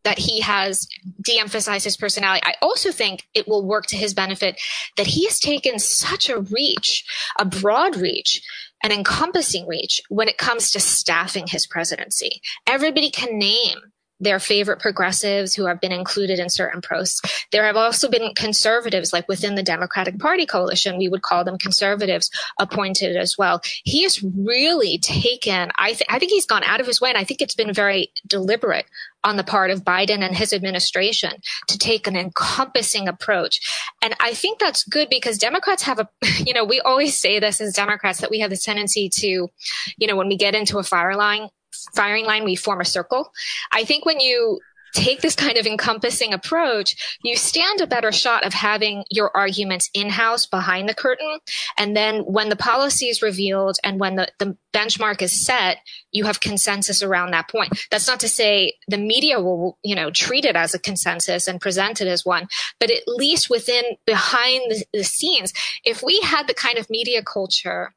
that 0.04 0.18
he 0.18 0.40
has 0.40 0.86
de-emphasized 1.20 1.84
his 1.84 1.96
personality. 1.96 2.42
I 2.44 2.54
also 2.62 2.92
think 2.92 3.24
it 3.34 3.48
will 3.48 3.66
work 3.66 3.86
to 3.86 3.96
his 3.96 4.14
benefit 4.14 4.60
that 4.96 5.08
he 5.08 5.24
has 5.24 5.40
taken 5.40 5.78
such 5.78 6.28
a 6.28 6.40
reach, 6.40 7.04
a 7.38 7.44
broad 7.44 7.96
reach, 7.96 8.42
an 8.82 8.92
encompassing 8.92 9.66
reach 9.66 10.02
when 10.08 10.28
it 10.28 10.38
comes 10.38 10.70
to 10.70 10.80
staffing 10.80 11.46
his 11.46 11.66
presidency. 11.66 12.42
Everybody 12.66 13.10
can 13.10 13.38
name 13.38 13.78
their 14.24 14.40
favorite 14.40 14.80
progressives 14.80 15.54
who 15.54 15.66
have 15.66 15.80
been 15.80 15.92
included 15.92 16.38
in 16.38 16.48
certain 16.48 16.80
posts. 16.80 17.20
There 17.52 17.64
have 17.64 17.76
also 17.76 18.08
been 18.08 18.34
conservatives, 18.34 19.12
like 19.12 19.28
within 19.28 19.54
the 19.54 19.62
Democratic 19.62 20.18
Party 20.18 20.46
coalition, 20.46 20.98
we 20.98 21.08
would 21.08 21.22
call 21.22 21.44
them 21.44 21.58
conservatives, 21.58 22.30
appointed 22.58 23.16
as 23.16 23.36
well. 23.38 23.60
He 23.84 24.02
has 24.02 24.22
really 24.22 24.98
taken, 24.98 25.70
I, 25.78 25.92
th- 25.92 26.08
I 26.08 26.18
think 26.18 26.32
he's 26.32 26.46
gone 26.46 26.64
out 26.64 26.80
of 26.80 26.86
his 26.86 27.00
way, 27.00 27.10
and 27.10 27.18
I 27.18 27.24
think 27.24 27.40
it's 27.40 27.54
been 27.54 27.72
very 27.72 28.10
deliberate 28.26 28.86
on 29.24 29.36
the 29.36 29.44
part 29.44 29.70
of 29.70 29.84
Biden 29.84 30.20
and 30.20 30.36
his 30.36 30.52
administration 30.52 31.32
to 31.68 31.78
take 31.78 32.06
an 32.06 32.16
encompassing 32.16 33.08
approach. 33.08 33.60
And 34.02 34.14
I 34.20 34.34
think 34.34 34.58
that's 34.58 34.84
good 34.84 35.08
because 35.08 35.38
Democrats 35.38 35.82
have 35.84 35.98
a, 35.98 36.08
you 36.44 36.52
know, 36.52 36.64
we 36.64 36.80
always 36.80 37.18
say 37.18 37.40
this 37.40 37.60
as 37.60 37.74
Democrats 37.74 38.20
that 38.20 38.30
we 38.30 38.40
have 38.40 38.50
the 38.50 38.56
tendency 38.56 39.08
to, 39.08 39.48
you 39.96 40.06
know, 40.06 40.16
when 40.16 40.28
we 40.28 40.36
get 40.36 40.54
into 40.54 40.78
a 40.78 40.82
fire 40.82 41.16
line, 41.16 41.48
firing 41.94 42.24
line, 42.24 42.44
we 42.44 42.56
form 42.56 42.80
a 42.80 42.84
circle. 42.84 43.30
I 43.72 43.84
think 43.84 44.04
when 44.04 44.20
you 44.20 44.60
take 44.94 45.20
this 45.20 45.34
kind 45.34 45.58
of 45.58 45.66
encompassing 45.66 46.32
approach, 46.32 47.18
you 47.22 47.36
stand 47.36 47.80
a 47.80 47.86
better 47.86 48.12
shot 48.12 48.44
of 48.44 48.54
having 48.54 49.04
your 49.10 49.30
arguments 49.36 49.90
in 49.92 50.08
house 50.08 50.46
behind 50.46 50.88
the 50.88 50.94
curtain. 50.94 51.40
And 51.76 51.96
then 51.96 52.20
when 52.20 52.48
the 52.48 52.56
policy 52.56 53.06
is 53.06 53.20
revealed 53.20 53.76
and 53.82 53.98
when 53.98 54.14
the, 54.14 54.28
the 54.38 54.56
benchmark 54.72 55.20
is 55.20 55.44
set, 55.44 55.78
you 56.12 56.24
have 56.24 56.40
consensus 56.40 57.02
around 57.02 57.32
that 57.32 57.48
point. 57.48 57.76
That's 57.90 58.06
not 58.06 58.20
to 58.20 58.28
say 58.28 58.74
the 58.86 58.98
media 58.98 59.40
will, 59.40 59.78
you 59.82 59.96
know, 59.96 60.10
treat 60.10 60.44
it 60.44 60.56
as 60.56 60.74
a 60.74 60.78
consensus 60.78 61.48
and 61.48 61.60
present 61.60 62.00
it 62.00 62.06
as 62.06 62.24
one, 62.24 62.46
but 62.78 62.90
at 62.90 63.02
least 63.08 63.50
within 63.50 63.84
behind 64.06 64.70
the, 64.70 64.84
the 64.92 65.04
scenes, 65.04 65.52
if 65.84 66.02
we 66.02 66.20
had 66.20 66.46
the 66.46 66.54
kind 66.54 66.78
of 66.78 66.88
media 66.88 67.22
culture 67.22 67.94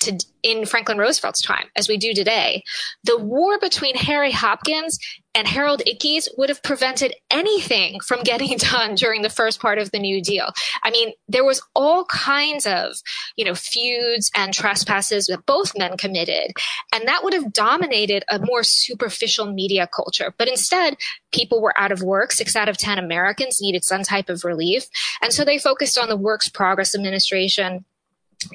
to, 0.00 0.18
in 0.42 0.66
Franklin 0.66 0.98
Roosevelt's 0.98 1.42
time 1.42 1.66
as 1.76 1.88
we 1.88 1.96
do 1.96 2.12
today, 2.12 2.62
the 3.04 3.18
war 3.18 3.58
between 3.58 3.96
Harry 3.96 4.32
Hopkins 4.32 4.98
and 5.34 5.46
Harold 5.46 5.82
Ickes 5.86 6.28
would 6.36 6.48
have 6.48 6.62
prevented 6.62 7.14
anything 7.30 8.00
from 8.00 8.22
getting 8.22 8.56
done 8.58 8.94
during 8.94 9.22
the 9.22 9.30
first 9.30 9.60
part 9.60 9.78
of 9.78 9.90
the 9.92 9.98
New 9.98 10.20
Deal. 10.22 10.50
I 10.82 10.90
mean, 10.90 11.12
there 11.28 11.44
was 11.44 11.62
all 11.74 12.04
kinds 12.06 12.66
of, 12.66 12.96
you 13.36 13.44
know, 13.44 13.54
feuds 13.54 14.30
and 14.34 14.52
trespasses 14.52 15.26
that 15.26 15.46
both 15.46 15.78
men 15.78 15.96
committed, 15.96 16.52
and 16.92 17.06
that 17.06 17.22
would 17.22 17.32
have 17.32 17.52
dominated 17.52 18.24
a 18.28 18.40
more 18.40 18.64
superficial 18.64 19.52
media 19.52 19.88
culture. 19.94 20.34
But 20.36 20.48
instead, 20.48 20.96
people 21.32 21.62
were 21.62 21.78
out 21.78 21.92
of 21.92 22.02
work. 22.02 22.32
Six 22.32 22.56
out 22.56 22.68
of 22.68 22.76
10 22.76 22.98
Americans 22.98 23.60
needed 23.60 23.84
some 23.84 24.02
type 24.02 24.28
of 24.28 24.44
relief. 24.44 24.86
And 25.22 25.32
so 25.32 25.44
they 25.44 25.58
focused 25.58 25.98
on 25.98 26.08
the 26.08 26.16
Works 26.16 26.48
Progress 26.48 26.94
Administration 26.94 27.84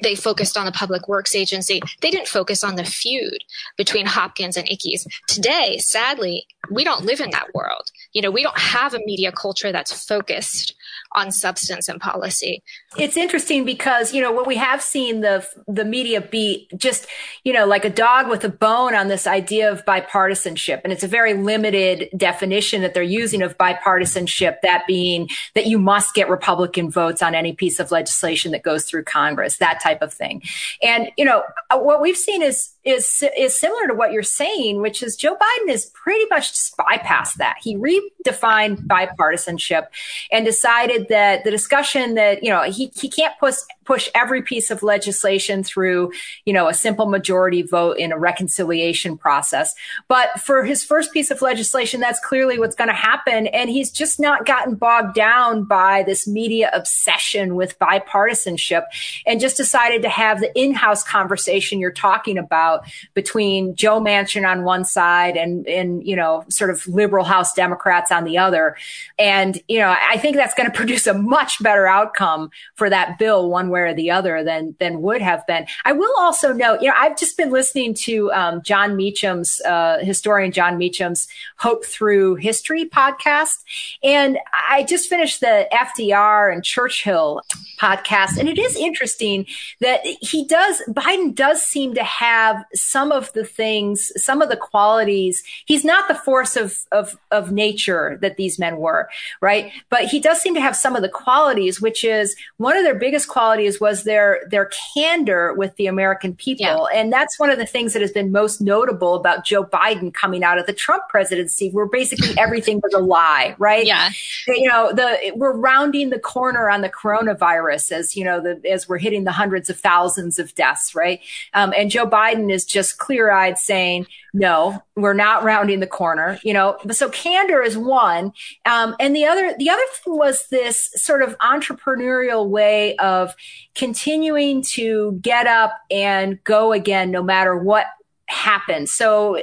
they 0.02 0.14
focused 0.14 0.56
on 0.56 0.66
the 0.66 0.72
public 0.72 1.08
works 1.08 1.34
agency. 1.34 1.80
They 2.00 2.10
didn't 2.10 2.28
focus 2.28 2.64
on 2.64 2.76
the 2.76 2.84
feud 2.84 3.44
between 3.76 4.06
Hopkins 4.06 4.56
and 4.56 4.68
Ickes. 4.68 5.06
Today, 5.28 5.78
sadly, 5.78 6.46
we 6.70 6.84
don't 6.84 7.04
live 7.04 7.20
in 7.20 7.30
that 7.30 7.54
world. 7.54 7.90
You 8.12 8.22
know, 8.22 8.30
we 8.30 8.42
don't 8.42 8.58
have 8.58 8.94
a 8.94 9.00
media 9.04 9.30
culture 9.30 9.72
that's 9.72 10.06
focused 10.06 10.74
on 11.12 11.32
substance 11.32 11.88
and 11.88 12.00
policy. 12.00 12.62
It's 12.98 13.16
interesting 13.16 13.64
because, 13.64 14.12
you 14.12 14.20
know, 14.20 14.32
what 14.32 14.46
we 14.46 14.56
have 14.56 14.82
seen 14.82 15.20
the 15.20 15.46
the 15.66 15.84
media 15.84 16.20
be 16.20 16.68
just, 16.76 17.06
you 17.44 17.52
know, 17.52 17.66
like 17.66 17.84
a 17.84 17.90
dog 17.90 18.28
with 18.28 18.44
a 18.44 18.48
bone 18.48 18.94
on 18.94 19.08
this 19.08 19.26
idea 19.26 19.70
of 19.70 19.84
bipartisanship. 19.84 20.80
And 20.84 20.92
it's 20.92 21.04
a 21.04 21.08
very 21.08 21.34
limited 21.34 22.08
definition 22.16 22.82
that 22.82 22.94
they're 22.94 23.02
using 23.02 23.42
of 23.42 23.56
bipartisanship, 23.58 24.60
that 24.62 24.86
being 24.86 25.28
that 25.54 25.66
you 25.66 25.78
must 25.78 26.14
get 26.14 26.28
Republican 26.28 26.90
votes 26.90 27.22
on 27.22 27.34
any 27.34 27.52
piece 27.52 27.80
of 27.80 27.90
legislation 27.90 28.52
that 28.52 28.62
goes 28.62 28.84
through 28.84 29.04
Congress, 29.04 29.58
that 29.58 29.80
type 29.80 30.02
of 30.02 30.12
thing. 30.12 30.42
And, 30.82 31.10
you 31.16 31.24
know, 31.24 31.42
what 31.72 32.00
we've 32.00 32.16
seen 32.16 32.42
is 32.42 32.75
is 32.86 33.24
is 33.36 33.58
similar 33.58 33.88
to 33.88 33.94
what 33.94 34.12
you're 34.12 34.22
saying, 34.22 34.80
which 34.80 35.02
is 35.02 35.16
Joe 35.16 35.34
Biden 35.34 35.70
has 35.70 35.86
pretty 35.86 36.24
much 36.30 36.52
bypassed 36.76 37.34
that. 37.34 37.56
He 37.60 37.76
redefined 37.76 38.86
bipartisanship 38.86 39.88
and 40.30 40.46
decided 40.46 41.08
that 41.08 41.42
the 41.42 41.50
discussion 41.50 42.14
that 42.14 42.44
you 42.44 42.50
know 42.50 42.62
he 42.62 42.92
he 42.94 43.08
can't 43.08 43.34
push 43.40 43.56
push 43.84 44.08
every 44.14 44.42
piece 44.42 44.70
of 44.70 44.82
legislation 44.82 45.64
through 45.64 46.12
you 46.44 46.52
know 46.52 46.68
a 46.68 46.74
simple 46.74 47.06
majority 47.06 47.62
vote 47.62 47.98
in 47.98 48.12
a 48.12 48.18
reconciliation 48.18 49.18
process. 49.18 49.74
But 50.06 50.40
for 50.40 50.64
his 50.64 50.84
first 50.84 51.12
piece 51.12 51.32
of 51.32 51.42
legislation, 51.42 52.00
that's 52.00 52.20
clearly 52.20 52.58
what's 52.58 52.76
going 52.76 52.88
to 52.88 52.94
happen, 52.94 53.48
and 53.48 53.68
he's 53.68 53.90
just 53.90 54.20
not 54.20 54.46
gotten 54.46 54.76
bogged 54.76 55.14
down 55.16 55.64
by 55.64 56.04
this 56.04 56.28
media 56.28 56.70
obsession 56.72 57.56
with 57.56 57.76
bipartisanship, 57.80 58.84
and 59.26 59.40
just 59.40 59.56
decided 59.56 60.02
to 60.02 60.08
have 60.08 60.38
the 60.38 60.56
in-house 60.56 61.02
conversation 61.02 61.80
you're 61.80 61.90
talking 61.90 62.38
about 62.38 62.75
about 62.76 62.90
between 63.14 63.74
Joe 63.74 64.00
Manchin 64.00 64.48
on 64.48 64.64
one 64.64 64.84
side 64.84 65.36
and, 65.36 65.66
and, 65.66 66.06
you 66.06 66.16
know, 66.16 66.44
sort 66.48 66.70
of 66.70 66.86
liberal 66.86 67.24
House 67.24 67.54
Democrats 67.54 68.12
on 68.12 68.24
the 68.24 68.38
other. 68.38 68.76
And, 69.18 69.60
you 69.68 69.78
know, 69.78 69.94
I 70.08 70.18
think 70.18 70.36
that's 70.36 70.54
going 70.54 70.70
to 70.70 70.76
produce 70.76 71.06
a 71.06 71.14
much 71.14 71.62
better 71.62 71.86
outcome 71.86 72.50
for 72.74 72.90
that 72.90 73.18
bill 73.18 73.48
one 73.50 73.70
way 73.70 73.80
or 73.80 73.94
the 73.94 74.10
other 74.10 74.44
than, 74.44 74.74
than 74.78 75.02
would 75.02 75.22
have 75.22 75.46
been. 75.46 75.66
I 75.84 75.92
will 75.92 76.14
also 76.18 76.52
note, 76.52 76.80
you 76.82 76.88
know, 76.88 76.94
I've 76.96 77.16
just 77.16 77.36
been 77.36 77.50
listening 77.50 77.94
to 77.94 78.32
um, 78.32 78.62
Jon 78.62 78.96
Meacham's, 78.96 79.60
uh, 79.62 79.98
historian 80.02 80.52
Jon 80.52 80.78
Meacham's 80.78 81.28
Hope 81.58 81.84
Through 81.84 82.36
History 82.36 82.84
podcast. 82.86 83.64
And 84.02 84.38
I 84.68 84.82
just 84.84 85.08
finished 85.08 85.40
the 85.40 85.68
FDR 85.72 86.52
and 86.52 86.64
Churchill 86.64 87.42
podcast. 87.80 88.38
And 88.38 88.48
it 88.48 88.58
is 88.58 88.76
interesting 88.76 89.46
that 89.80 90.00
he 90.04 90.44
does, 90.44 90.82
Biden 90.88 91.34
does 91.34 91.62
seem 91.62 91.94
to 91.94 92.04
have 92.04 92.64
some 92.74 93.12
of 93.12 93.32
the 93.32 93.44
things, 93.44 94.12
some 94.16 94.42
of 94.42 94.48
the 94.48 94.56
qualities. 94.56 95.42
He's 95.66 95.84
not 95.84 96.08
the 96.08 96.14
force 96.14 96.56
of, 96.56 96.78
of, 96.92 97.18
of 97.30 97.52
nature 97.52 98.18
that 98.22 98.36
these 98.36 98.58
men 98.58 98.78
were, 98.78 99.08
right? 99.40 99.72
But 99.90 100.06
he 100.06 100.20
does 100.20 100.40
seem 100.40 100.54
to 100.54 100.60
have 100.60 100.76
some 100.76 100.96
of 100.96 101.02
the 101.02 101.08
qualities, 101.08 101.80
which 101.80 102.04
is 102.04 102.36
one 102.56 102.76
of 102.76 102.84
their 102.84 102.94
biggest 102.94 103.28
qualities 103.28 103.80
was 103.80 104.04
their, 104.04 104.46
their 104.50 104.70
candor 104.94 105.54
with 105.54 105.76
the 105.76 105.86
American 105.86 106.34
people. 106.34 106.88
Yeah. 106.92 107.00
And 107.00 107.12
that's 107.12 107.38
one 107.38 107.50
of 107.50 107.58
the 107.58 107.66
things 107.66 107.92
that 107.92 108.02
has 108.02 108.12
been 108.12 108.32
most 108.32 108.60
notable 108.60 109.14
about 109.14 109.44
Joe 109.44 109.64
Biden 109.64 110.12
coming 110.12 110.42
out 110.42 110.58
of 110.58 110.66
the 110.66 110.72
Trump 110.72 111.04
presidency, 111.08 111.70
where 111.70 111.86
basically 111.86 112.34
everything 112.38 112.80
was 112.82 112.94
a 112.94 113.00
lie, 113.00 113.54
right? 113.58 113.86
Yeah. 113.86 114.10
You 114.46 114.68
know, 114.68 114.92
the, 114.92 115.32
we're 115.34 115.56
rounding 115.56 116.10
the 116.10 116.18
corner 116.18 116.70
on 116.70 116.80
the 116.80 116.88
coronavirus 116.88 117.92
as, 117.92 118.16
you 118.16 118.24
know, 118.24 118.40
the, 118.40 118.60
as 118.70 118.88
we're 118.88 118.98
hitting 118.98 119.24
the 119.24 119.32
hundreds 119.32 119.70
of 119.70 119.78
thousands 119.78 120.38
of 120.38 120.54
deaths, 120.54 120.94
right? 120.94 121.20
Um, 121.54 121.72
and 121.76 121.90
Joe 121.90 122.06
Biden 122.06 122.52
is 122.52 122.55
just 122.64 122.98
clear 122.98 123.30
eyed 123.30 123.58
saying, 123.58 124.06
no, 124.32 124.82
we're 124.94 125.14
not 125.14 125.44
rounding 125.44 125.80
the 125.80 125.86
corner, 125.86 126.38
you 126.42 126.52
know. 126.52 126.76
So 126.90 127.08
candor 127.08 127.62
is 127.62 127.76
one. 127.76 128.32
Um, 128.64 128.94
and 129.00 129.14
the 129.14 129.24
other, 129.24 129.54
the 129.58 129.70
other 129.70 129.82
thing 129.94 130.16
was 130.16 130.46
this 130.48 130.90
sort 130.94 131.22
of 131.22 131.36
entrepreneurial 131.38 132.48
way 132.48 132.96
of 132.96 133.34
continuing 133.74 134.62
to 134.62 135.18
get 135.20 135.46
up 135.46 135.72
and 135.90 136.42
go 136.44 136.72
again, 136.72 137.10
no 137.10 137.22
matter 137.22 137.56
what 137.56 137.86
happens. 138.26 138.92
So 138.92 139.38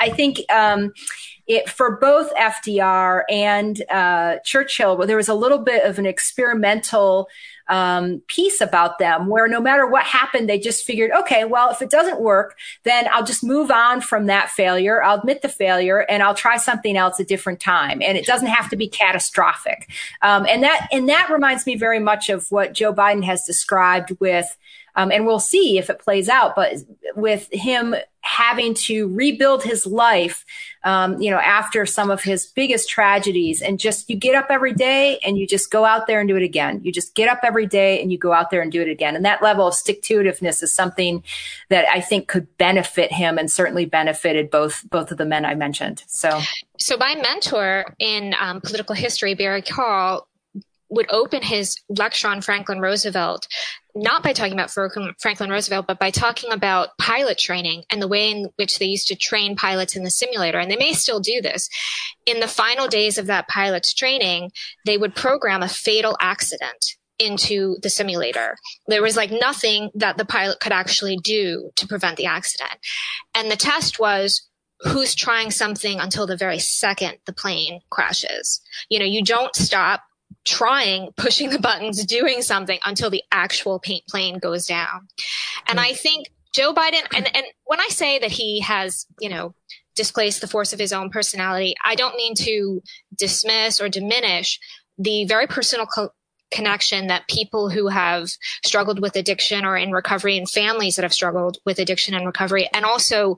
I 0.00 0.10
think, 0.10 0.40
um, 0.52 0.92
it, 1.46 1.68
for 1.68 1.96
both 1.96 2.34
FDR 2.34 3.22
and 3.30 3.80
uh, 3.88 4.38
Churchill, 4.44 4.96
there 5.06 5.16
was 5.16 5.28
a 5.28 5.34
little 5.34 5.58
bit 5.58 5.84
of 5.84 5.98
an 5.98 6.06
experimental 6.06 7.28
um, 7.68 8.22
piece 8.28 8.60
about 8.60 8.98
them 8.98 9.26
where 9.26 9.48
no 9.48 9.60
matter 9.60 9.86
what 9.86 10.04
happened, 10.04 10.48
they 10.48 10.58
just 10.58 10.84
figured, 10.84 11.10
okay, 11.12 11.44
well, 11.44 11.70
if 11.70 11.82
it 11.82 11.90
doesn't 11.90 12.20
work, 12.20 12.56
then 12.84 13.08
I'll 13.12 13.24
just 13.24 13.42
move 13.42 13.70
on 13.70 14.00
from 14.00 14.26
that 14.26 14.50
failure. 14.50 15.02
I'll 15.02 15.18
admit 15.18 15.42
the 15.42 15.48
failure 15.48 16.00
and 16.08 16.22
I'll 16.22 16.34
try 16.34 16.56
something 16.56 16.96
else 16.96 17.18
a 17.18 17.24
different 17.24 17.60
time. 17.60 18.00
And 18.02 18.16
it 18.16 18.26
doesn't 18.26 18.48
have 18.48 18.70
to 18.70 18.76
be 18.76 18.88
catastrophic. 18.88 19.90
Um, 20.22 20.46
and 20.46 20.62
that, 20.62 20.88
and 20.92 21.08
that 21.08 21.30
reminds 21.30 21.66
me 21.66 21.76
very 21.76 21.98
much 21.98 22.28
of 22.28 22.50
what 22.50 22.72
Joe 22.72 22.92
Biden 22.92 23.24
has 23.24 23.44
described 23.44 24.16
with 24.20 24.46
um, 24.96 25.12
and 25.12 25.26
we'll 25.26 25.38
see 25.38 25.78
if 25.78 25.90
it 25.90 25.98
plays 25.98 26.28
out. 26.28 26.56
But 26.56 26.74
with 27.14 27.48
him 27.52 27.94
having 28.22 28.74
to 28.74 29.08
rebuild 29.14 29.62
his 29.62 29.86
life, 29.86 30.44
um, 30.82 31.20
you 31.20 31.30
know, 31.30 31.38
after 31.38 31.86
some 31.86 32.10
of 32.10 32.22
his 32.22 32.46
biggest 32.46 32.88
tragedies, 32.88 33.62
and 33.62 33.78
just 33.78 34.10
you 34.10 34.16
get 34.16 34.34
up 34.34 34.46
every 34.50 34.72
day 34.72 35.18
and 35.24 35.38
you 35.38 35.46
just 35.46 35.70
go 35.70 35.84
out 35.84 36.06
there 36.06 36.18
and 36.18 36.28
do 36.28 36.36
it 36.36 36.42
again. 36.42 36.80
You 36.82 36.90
just 36.90 37.14
get 37.14 37.28
up 37.28 37.40
every 37.44 37.66
day 37.66 38.00
and 38.02 38.10
you 38.10 38.18
go 38.18 38.32
out 38.32 38.50
there 38.50 38.62
and 38.62 38.72
do 38.72 38.82
it 38.82 38.88
again. 38.88 39.14
And 39.14 39.24
that 39.24 39.42
level 39.42 39.68
of 39.68 39.74
stick 39.74 40.02
to 40.02 40.18
itiveness 40.18 40.62
is 40.62 40.72
something 40.72 41.22
that 41.68 41.86
I 41.88 42.00
think 42.00 42.26
could 42.26 42.56
benefit 42.56 43.12
him 43.12 43.38
and 43.38 43.50
certainly 43.50 43.84
benefited 43.84 44.50
both 44.50 44.88
both 44.90 45.12
of 45.12 45.18
the 45.18 45.26
men 45.26 45.44
I 45.44 45.54
mentioned. 45.54 46.02
So, 46.06 46.40
so 46.78 46.96
my 46.96 47.14
mentor 47.14 47.94
in 47.98 48.34
um, 48.40 48.60
political 48.60 48.94
history, 48.94 49.34
Barry 49.34 49.62
Karl, 49.62 50.26
would 50.88 51.06
open 51.10 51.42
his 51.42 51.76
lecture 51.88 52.28
on 52.28 52.40
Franklin 52.40 52.80
Roosevelt 52.80 53.46
not 53.96 54.22
by 54.22 54.32
talking 54.32 54.52
about 54.52 54.70
Franklin 54.70 55.50
Roosevelt, 55.50 55.86
but 55.86 55.98
by 55.98 56.10
talking 56.10 56.52
about 56.52 56.96
pilot 56.98 57.38
training 57.38 57.84
and 57.90 58.00
the 58.00 58.08
way 58.08 58.30
in 58.30 58.50
which 58.56 58.78
they 58.78 58.84
used 58.84 59.08
to 59.08 59.16
train 59.16 59.56
pilots 59.56 59.96
in 59.96 60.04
the 60.04 60.10
simulator. 60.10 60.58
And 60.58 60.70
they 60.70 60.76
may 60.76 60.92
still 60.92 61.18
do 61.18 61.40
this. 61.40 61.68
In 62.26 62.40
the 62.40 62.48
final 62.48 62.88
days 62.88 63.16
of 63.16 63.26
that 63.26 63.48
pilot's 63.48 63.94
training, 63.94 64.50
they 64.84 64.98
would 64.98 65.14
program 65.14 65.62
a 65.62 65.68
fatal 65.68 66.16
accident 66.20 66.96
into 67.18 67.76
the 67.82 67.88
simulator. 67.88 68.56
There 68.86 69.02
was 69.02 69.16
like 69.16 69.30
nothing 69.30 69.90
that 69.94 70.18
the 70.18 70.26
pilot 70.26 70.60
could 70.60 70.72
actually 70.72 71.16
do 71.24 71.70
to 71.76 71.86
prevent 71.86 72.18
the 72.18 72.26
accident. 72.26 72.78
And 73.34 73.50
the 73.50 73.56
test 73.56 73.98
was 73.98 74.46
who's 74.80 75.14
trying 75.14 75.50
something 75.50 75.98
until 75.98 76.26
the 76.26 76.36
very 76.36 76.58
second 76.58 77.16
the 77.24 77.32
plane 77.32 77.80
crashes. 77.88 78.60
You 78.90 78.98
know, 78.98 79.06
you 79.06 79.24
don't 79.24 79.56
stop 79.56 80.02
trying, 80.46 81.10
pushing 81.16 81.50
the 81.50 81.58
buttons, 81.58 82.04
doing 82.06 82.40
something 82.40 82.78
until 82.84 83.10
the 83.10 83.22
actual 83.32 83.78
paint 83.78 84.04
plane 84.08 84.38
goes 84.38 84.66
down. 84.66 85.08
And 85.68 85.78
I 85.78 85.90
hmm. 85.90 85.96
think 85.96 86.28
Joe 86.54 86.72
Biden, 86.72 87.02
and, 87.14 87.28
and 87.36 87.44
when 87.64 87.80
I 87.80 87.88
say 87.90 88.18
that 88.18 88.30
he 88.30 88.60
has, 88.60 89.06
you 89.20 89.28
know, 89.28 89.54
displaced 89.94 90.40
the 90.40 90.46
force 90.46 90.72
of 90.72 90.78
his 90.78 90.92
own 90.92 91.10
personality, 91.10 91.74
I 91.84 91.94
don't 91.94 92.16
mean 92.16 92.34
to 92.36 92.82
dismiss 93.14 93.80
or 93.80 93.88
diminish 93.88 94.58
the 94.98 95.24
very 95.24 95.46
personal 95.46 95.86
co- 95.86 96.10
connection 96.50 97.08
that 97.08 97.28
people 97.28 97.68
who 97.68 97.88
have 97.88 98.28
struggled 98.64 99.00
with 99.00 99.16
addiction 99.16 99.64
or 99.64 99.76
in 99.76 99.90
recovery 99.90 100.38
and 100.38 100.48
families 100.48 100.96
that 100.96 101.02
have 101.02 101.12
struggled 101.12 101.58
with 101.66 101.78
addiction 101.78 102.14
and 102.14 102.24
recovery 102.24 102.68
and 102.72 102.84
also 102.84 103.36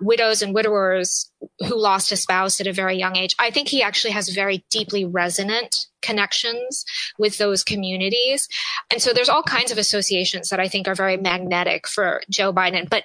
widows 0.00 0.42
and 0.42 0.54
widowers 0.54 1.30
who 1.60 1.76
lost 1.76 2.12
a 2.12 2.16
spouse 2.16 2.60
at 2.60 2.66
a 2.66 2.72
very 2.72 2.96
young 2.96 3.16
age. 3.16 3.34
I 3.38 3.50
think 3.50 3.68
he 3.68 3.82
actually 3.82 4.12
has 4.12 4.28
very 4.28 4.64
deeply 4.70 5.04
resonant 5.04 5.86
connections 6.02 6.84
with 7.18 7.38
those 7.38 7.62
communities. 7.62 8.48
And 8.90 9.02
so 9.02 9.12
there's 9.12 9.28
all 9.28 9.42
kinds 9.42 9.70
of 9.70 9.78
associations 9.78 10.48
that 10.48 10.60
I 10.60 10.68
think 10.68 10.88
are 10.88 10.94
very 10.94 11.16
magnetic 11.16 11.86
for 11.86 12.22
Joe 12.30 12.52
Biden. 12.52 12.88
But 12.88 13.04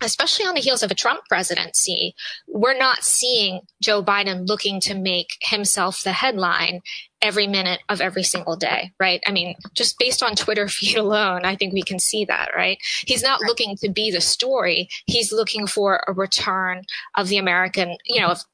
especially 0.00 0.46
on 0.46 0.54
the 0.54 0.60
heels 0.60 0.82
of 0.82 0.90
a 0.90 0.94
Trump 0.94 1.20
presidency, 1.28 2.14
we're 2.46 2.76
not 2.76 3.04
seeing 3.04 3.60
Joe 3.82 4.02
Biden 4.02 4.46
looking 4.46 4.80
to 4.80 4.94
make 4.94 5.36
himself 5.42 6.02
the 6.02 6.12
headline 6.12 6.80
every 7.22 7.46
minute 7.46 7.80
of 7.88 8.00
every 8.00 8.22
single 8.22 8.56
day, 8.56 8.92
right? 9.00 9.22
I 9.26 9.32
mean, 9.32 9.54
just 9.74 9.98
based 9.98 10.22
on 10.22 10.34
Twitter 10.34 10.68
feed 10.68 10.96
alone, 10.96 11.44
I 11.44 11.56
think 11.56 11.72
we 11.72 11.82
can 11.82 11.98
see 11.98 12.24
that, 12.26 12.50
right? 12.54 12.78
He's 13.06 13.22
not 13.22 13.40
looking 13.40 13.76
to 13.78 13.88
be 13.88 14.10
the 14.10 14.20
story. 14.20 14.88
He's 15.06 15.32
looking 15.32 15.66
for 15.66 16.04
a 16.06 16.12
return 16.12 16.82
of 17.14 17.28
the 17.28 17.38
American, 17.38 17.96
you 18.04 18.20
know, 18.20 18.28
of, 18.28 18.44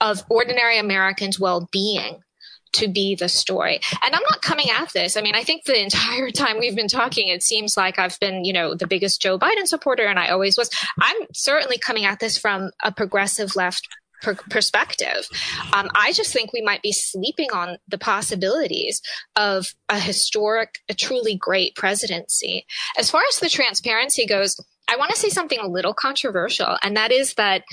of 0.00 0.24
ordinary 0.30 0.78
Americans' 0.78 1.38
well-being 1.38 2.20
to 2.74 2.88
be 2.88 3.14
the 3.14 3.28
story. 3.28 3.80
And 4.02 4.14
I'm 4.14 4.22
not 4.30 4.42
coming 4.42 4.70
at 4.70 4.92
this. 4.92 5.16
I 5.16 5.20
mean, 5.20 5.34
I 5.34 5.42
think 5.42 5.64
the 5.64 5.80
entire 5.82 6.30
time 6.30 6.58
we've 6.58 6.76
been 6.76 6.88
talking, 6.88 7.28
it 7.28 7.42
seems 7.42 7.76
like 7.76 7.98
I've 7.98 8.18
been, 8.20 8.44
you 8.44 8.52
know, 8.52 8.74
the 8.74 8.86
biggest 8.86 9.22
Joe 9.22 9.38
Biden 9.38 9.66
supporter, 9.66 10.04
and 10.04 10.18
I 10.18 10.28
always 10.28 10.56
was. 10.56 10.70
I'm 11.00 11.16
certainly 11.32 11.78
coming 11.78 12.04
at 12.04 12.20
this 12.20 12.38
from 12.38 12.70
a 12.82 12.92
progressive 12.92 13.56
left 13.56 13.86
per- 14.22 14.34
perspective. 14.34 15.28
Um, 15.72 15.88
I 15.94 16.12
just 16.12 16.32
think 16.32 16.52
we 16.52 16.62
might 16.62 16.82
be 16.82 16.92
sleeping 16.92 17.50
on 17.52 17.78
the 17.86 17.98
possibilities 17.98 19.00
of 19.36 19.66
a 19.88 19.98
historic, 20.00 20.78
a 20.88 20.94
truly 20.94 21.36
great 21.36 21.76
presidency. 21.76 22.66
As 22.98 23.10
far 23.10 23.22
as 23.28 23.38
the 23.38 23.48
transparency 23.48 24.26
goes, 24.26 24.58
I 24.88 24.96
want 24.96 25.10
to 25.10 25.16
say 25.16 25.30
something 25.30 25.58
a 25.58 25.68
little 25.68 25.94
controversial, 25.94 26.76
and 26.82 26.96
that 26.96 27.10
is 27.10 27.34
that 27.34 27.64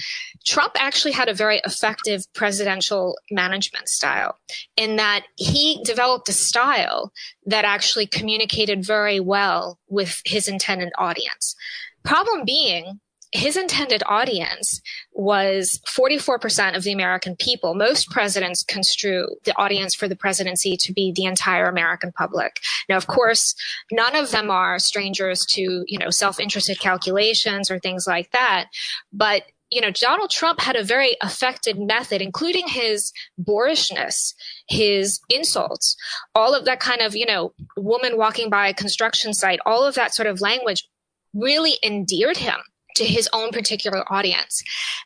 Trump 0.45 0.74
actually 0.78 1.12
had 1.12 1.28
a 1.28 1.34
very 1.34 1.62
effective 1.65 2.24
presidential 2.34 3.17
management 3.30 3.89
style 3.89 4.38
in 4.78 4.95
that 4.95 5.26
he 5.36 5.82
developed 5.84 6.30
a 6.30 6.34
style 6.34 7.12
that 7.45 7.65
actually 7.65 8.08
communicated 8.08 8.86
very 8.86 9.19
well 9.19 9.78
with 9.89 10.21
his 10.26 10.47
intended 10.47 10.91
audience. 10.97 11.56
Problem 12.04 12.45
being, 12.45 13.00
his 13.32 13.56
intended 13.56 14.04
audience 14.06 14.82
was 15.13 15.80
44% 15.88 16.76
of 16.76 16.84
the 16.84 16.91
American 16.91 17.36
people. 17.36 17.74
Most 17.74 18.10
presidents 18.10 18.63
construe 18.63 19.28
the 19.46 19.58
audience 19.58 19.96
for 19.96 20.08
the 20.08 20.15
presidency 20.15 20.76
to 20.78 20.94
be 20.94 21.13
the 21.15 21.26
entire 21.26 21.67
American 21.67 22.12
public. 22.12 22.60
Now, 22.89 22.98
of 22.98 23.08
course, 23.08 23.56
none 23.91 24.15
of 24.15 24.32
them 24.32 24.50
are 24.52 24.80
strangers 24.80 25.46
to, 25.48 25.84
you 25.88 25.98
know, 25.98 26.10
self-interested 26.10 26.80
calculations 26.80 27.72
or 27.72 27.80
things 27.80 28.06
like 28.06 28.32
that. 28.32 28.67
But 29.13 29.44
you 29.74 29.80
know, 29.80 29.89
Donald 29.89 30.30
Trump 30.30 30.60
had 30.60 30.76
a 30.76 30.84
very 30.84 31.15
effective 31.24 31.80
method, 31.80 32.22
including 32.22 32.67
his 32.67 33.13
boorishness, 33.38 34.34
his 34.67 35.22
insults, 35.30 35.96
all 36.36 36.54
of 36.54 36.65
that 36.65 36.82
kind 36.82 37.00
of, 37.00 37.15
you 37.15 37.26
know, 37.26 37.54
woman 37.78 38.17
walking 38.17 38.50
by 38.50 38.67
a 38.67 38.74
construction 38.74 39.34
site, 39.34 39.62
all 39.65 39.86
of 39.86 39.96
that 39.96 40.13
sort 40.13 40.28
of 40.28 40.41
language 40.41 40.89
really 41.34 41.78
endeared 41.82 42.36
him 42.36 42.58
to 42.95 43.06
his 43.06 43.30
own 43.34 43.51
particular 43.51 44.04
audience. 44.12 44.63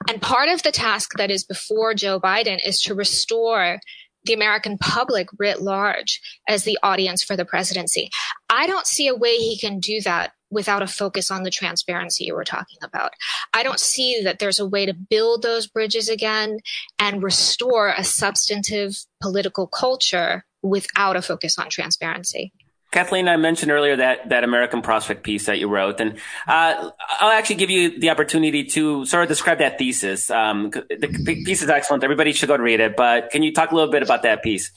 And 0.08 0.21
part 0.21 0.50
of 0.50 0.63
the 0.63 0.71
task 0.71 1.12
that 1.17 1.32
is 1.32 1.43
before 1.43 1.93
Joe 1.93 2.19
Biden 2.19 2.60
is 2.65 2.82
to 2.82 2.95
restore 2.95 3.80
the 4.26 4.34
American 4.34 4.78
public 4.78 5.28
writ 5.38 5.62
large 5.62 6.19
as 6.48 6.63
the 6.63 6.78
audience 6.84 7.24
for 7.24 7.36
the 7.36 7.45
presidency. 7.45 8.10
I 8.50 8.67
don't 8.67 8.88
see 8.88 9.08
a 9.08 9.15
way 9.15 9.38
he 9.38 9.58
can 9.58 9.80
do 9.80 10.02
that 10.02 10.32
without 10.52 10.82
a 10.82 10.88
focus 10.88 11.32
on 11.32 11.43
the 11.43 11.52
transparency 11.52 12.26
you 12.26 12.36
were 12.36 12.43
talking 12.43 12.78
about. 12.84 13.12
I 13.54 13.63
don't 13.63 13.80
see 13.80 14.21
that 14.24 14.39
there's 14.39 14.60
a 14.60 14.67
way 14.67 14.86
to 14.86 14.93
build 14.93 15.41
those 15.41 15.67
bridges 15.67 16.10
again 16.10 16.60
and 17.00 17.24
restore 17.24 17.89
a 17.89 18.04
substantive 18.04 18.95
political 19.21 19.67
culture 19.67 20.45
without 20.62 21.15
a 21.15 21.21
focus 21.21 21.60
on 21.60 21.69
transparency. 21.69 22.52
Kathleen, 22.96 23.28
I 23.28 23.36
mentioned 23.36 23.74
earlier 23.74 23.98
that, 23.98 24.30
that 24.30 24.46
American 24.46 24.82
Prospect 24.82 25.22
piece 25.22 25.48
that 25.48 25.60
you 25.60 25.68
wrote, 25.68 26.00
and 26.00 26.18
uh, 26.48 26.92
I'll 27.20 27.32
actually 27.32 27.58
give 27.58 27.70
you 27.70 28.00
the 28.00 28.10
opportunity 28.10 28.64
to 28.64 29.04
sort 29.04 29.22
of 29.24 29.28
describe 29.28 29.58
that 29.58 29.78
thesis. 29.78 30.32
Um, 30.32 30.70
the 30.70 31.44
piece 31.46 31.62
is 31.62 31.68
excellent. 31.70 32.06
Everybody 32.06 32.32
should 32.32 32.48
go 32.48 32.56
read 32.56 32.80
it, 32.80 32.96
but 32.96 33.32
can 33.32 33.44
you 33.44 33.52
talk 33.52 33.74
a 33.74 33.76
little 33.76 33.92
bit 33.92 34.02
about 34.02 34.24
that 34.24 34.44
piece? 34.44 34.72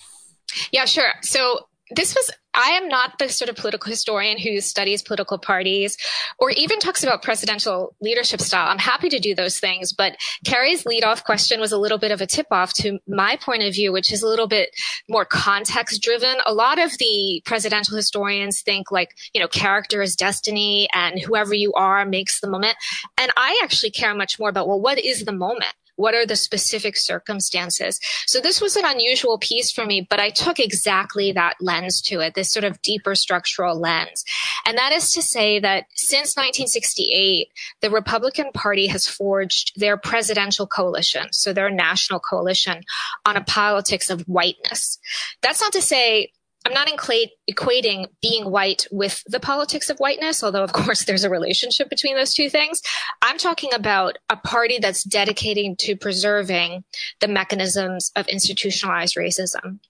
Yeah, 0.73 0.85
sure. 0.85 1.13
So 1.23 1.68
this 1.90 2.14
was 2.14 2.31
I 2.55 2.70
am 2.70 2.88
not 2.88 3.20
the 3.20 3.29
sort 3.29 3.48
of 3.51 3.57
political 3.57 3.88
historian 3.88 4.37
who 4.37 4.61
studies 4.61 5.01
political 5.01 5.38
parties 5.38 5.96
or 6.40 6.51
even 6.51 6.81
talks 6.81 7.05
about 7.05 7.22
presidential 7.22 7.94
leadership 8.01 8.40
style. 8.40 8.68
I'm 8.68 8.79
happy 8.79 9.09
to 9.11 9.20
do 9.20 9.33
those 9.33 9.61
things, 9.61 9.92
but 9.92 10.16
Kerry's 10.44 10.83
leadoff 10.83 11.22
question 11.22 11.61
was 11.61 11.70
a 11.70 11.79
little 11.79 11.98
bit 11.98 12.11
of 12.11 12.20
a 12.20 12.27
tip 12.27 12.46
off 12.51 12.72
to 12.74 12.98
my 13.07 13.37
point 13.37 13.62
of 13.62 13.74
view, 13.74 13.92
which 13.92 14.12
is 14.12 14.24
a 14.24 14.27
little 14.29 14.48
bit 14.48 14.70
more 15.09 15.24
context 15.24 16.03
driven. 16.03 16.37
A 16.46 16.53
lot 16.53 16.81
of 16.81 16.98
the 16.98 17.42
presidential 17.44 17.96
historians 17.96 18.61
think 18.61 18.90
like, 18.90 19.16
you 19.33 19.40
know, 19.40 19.48
character 19.48 20.03
is 20.03 20.16
destiny 20.16 20.88
and 20.92 21.20
whoever 21.20 21.55
you 21.55 21.72
are 21.74 22.05
makes 22.05 22.40
the 22.40 22.51
moment. 22.51 22.77
And 23.16 23.31
I 23.37 23.61
actually 23.62 23.90
care 23.90 24.14
much 24.14 24.40
more 24.40 24.48
about, 24.48 24.66
well, 24.66 24.81
what 24.81 24.98
is 24.98 25.24
the 25.24 25.33
moment? 25.33 25.74
What 25.99 26.15
are 26.15 26.25
the 26.25 26.37
specific 26.37 26.97
circumstances? 26.97 27.99
So 28.27 28.39
this 28.41 28.61
was 28.61 28.77
an 28.77 28.85
unusual 28.87 29.37
piece 29.37 29.73
for 29.73 29.85
me, 29.85 30.07
but 30.09 30.21
I 30.21 30.31
took 30.31 30.61
exactly 30.61 31.33
that 31.33 31.57
lens 31.61 32.01
to 32.03 32.21
it, 32.21 32.35
this 32.35 32.53
sort 32.53 32.63
of 32.63 32.81
deeper 32.83 33.17
structural 33.17 33.79
lens. 33.79 34.25
And 34.65 34.79
that 34.79 34.93
is 34.93 35.11
to 35.13 35.23
say 35.23 35.59
that 35.59 35.87
since 35.97 36.37
1968, 36.37 37.49
the 37.81 37.91
Republican 37.91 38.53
Party 38.55 38.87
has 38.87 39.09
forged 39.09 39.73
their 39.75 39.97
presidential 39.97 40.69
coalition, 40.69 41.33
so 41.33 41.53
their 41.53 41.69
national 41.69 42.21
coalition 42.21 42.83
on 43.27 43.37
a 43.37 43.43
politics 43.43 44.09
of 44.09 44.23
whiteness. 44.23 44.99
That's 45.43 45.61
not 45.61 45.73
to 45.73 45.83
say 45.83 46.31
I'm 46.64 46.75
not 46.75 46.88
equating 46.88 48.07
being 48.21 48.51
white 48.51 48.87
with 48.90 49.23
the 49.27 49.40
politics 49.40 49.90
of 49.90 49.99
whiteness, 49.99 50.42
although 50.42 50.64
of 50.64 50.73
course 50.75 51.05
there's 51.05 51.25
a 51.25 51.31
relationship 51.31 51.88
between 51.88 52.16
those 52.16 52.35
two 52.35 52.51
things. 52.51 52.83
I'm 53.23 53.38
talking 53.38 53.71
about 53.73 54.18
a 54.29 54.37
party 54.37 54.79
that's 54.79 55.05
dedicated 55.05 55.79
to 55.81 55.97
preserving 55.97 56.85
the 57.21 57.29
mechanisms 57.29 58.12
of 58.16 58.29
institutionalized 58.29 59.16
racism. 59.16 59.81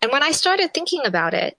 And 0.00 0.12
when 0.12 0.22
I 0.22 0.32
started 0.32 0.72
thinking 0.72 1.02
about 1.04 1.34
it, 1.34 1.56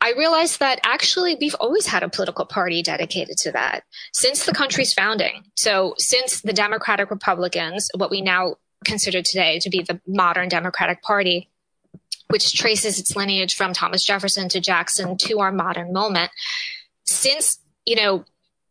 I 0.00 0.12
realized 0.16 0.60
that 0.60 0.80
actually 0.84 1.36
we've 1.40 1.56
always 1.56 1.86
had 1.86 2.02
a 2.02 2.08
political 2.08 2.46
party 2.46 2.82
dedicated 2.82 3.36
to 3.38 3.52
that 3.52 3.82
since 4.12 4.44
the 4.44 4.52
country's 4.52 4.92
founding. 4.92 5.44
So 5.56 5.94
since 5.98 6.40
the 6.40 6.52
Democratic 6.52 7.10
Republicans, 7.10 7.90
what 7.96 8.10
we 8.10 8.20
now 8.20 8.56
consider 8.84 9.22
today 9.22 9.58
to 9.58 9.70
be 9.70 9.82
the 9.82 10.00
modern 10.06 10.48
Democratic 10.48 11.02
Party, 11.02 11.50
which 12.28 12.54
traces 12.54 12.98
its 12.98 13.16
lineage 13.16 13.54
from 13.54 13.72
Thomas 13.72 14.04
Jefferson 14.04 14.48
to 14.50 14.60
Jackson 14.60 15.16
to 15.18 15.40
our 15.40 15.52
modern 15.52 15.92
moment. 15.92 16.30
Since, 17.04 17.58
you 17.84 17.96
know, 17.96 18.24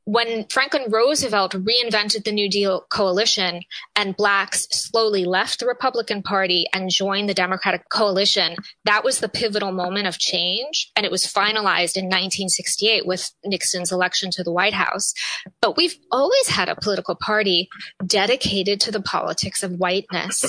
when 0.08 0.46
Franklin 0.48 0.90
Roosevelt 0.90 1.52
reinvented 1.52 2.24
the 2.24 2.32
New 2.32 2.50
Deal 2.50 2.86
coalition 2.90 3.64
and 3.94 4.16
blacks 4.16 4.66
slowly 4.72 5.26
left 5.26 5.60
the 5.60 5.66
Republican 5.66 6.24
Party 6.24 6.66
and 6.72 6.90
joined 6.90 7.28
the 7.28 7.34
Democratic 7.34 7.90
coalition, 7.90 8.56
that 8.86 9.04
was 9.04 9.20
the 9.20 9.28
pivotal 9.28 9.74
moment 9.74 10.08
of 10.08 10.18
change. 10.18 10.90
And 10.96 11.06
it 11.06 11.12
was 11.12 11.26
finalized 11.26 11.98
in 11.98 12.06
1968 12.06 13.06
with 13.06 13.30
Nixon's 13.44 13.92
election 13.92 14.32
to 14.32 14.44
the 14.46 14.52
White 14.52 14.72
House. 14.72 15.14
But 15.62 15.76
we've 15.76 15.98
always 16.10 16.48
had 16.48 16.70
a 16.70 16.78
political 16.78 17.16
party 17.16 17.68
dedicated 18.06 18.80
to 18.82 18.94
the 18.94 19.02
politics 19.02 19.62
of 19.62 19.74
whiteness. 19.74 20.46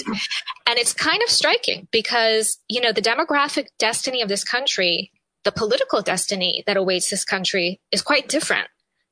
And 0.69 0.79
it's 0.79 0.93
kind 0.93 1.21
of 1.21 1.31
striking 1.31 1.89
because, 1.91 2.59
you 2.69 2.81
know, 2.81 2.93
the 2.93 3.03
demographic 3.03 3.67
destiny 3.81 4.23
of 4.23 4.29
this 4.29 4.45
country, 4.45 5.11
the 5.43 5.51
political 5.51 6.01
destiny 6.01 6.63
that 6.69 6.77
awaits 6.77 7.11
this 7.11 7.25
country 7.25 7.81
is 7.91 8.03
quite 8.03 8.29
different 8.29 8.69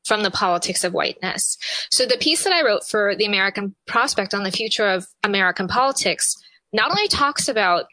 from 0.07 0.23
the 0.23 0.31
politics 0.31 0.85
of 0.85 0.95
whiteness. 0.95 1.59
So 1.91 2.07
the 2.07 2.17
piece 2.17 2.45
that 2.45 2.53
I 2.53 2.65
wrote 2.65 2.85
for 2.85 3.15
the 3.17 3.27
American 3.27 3.75
Prospect 3.87 4.33
on 4.35 4.45
the 4.45 4.51
future 4.51 4.87
of 4.87 5.07
American 5.25 5.69
politics 5.69 6.37
not 6.73 6.91
only 6.91 7.09
talks 7.09 7.49
about 7.49 7.87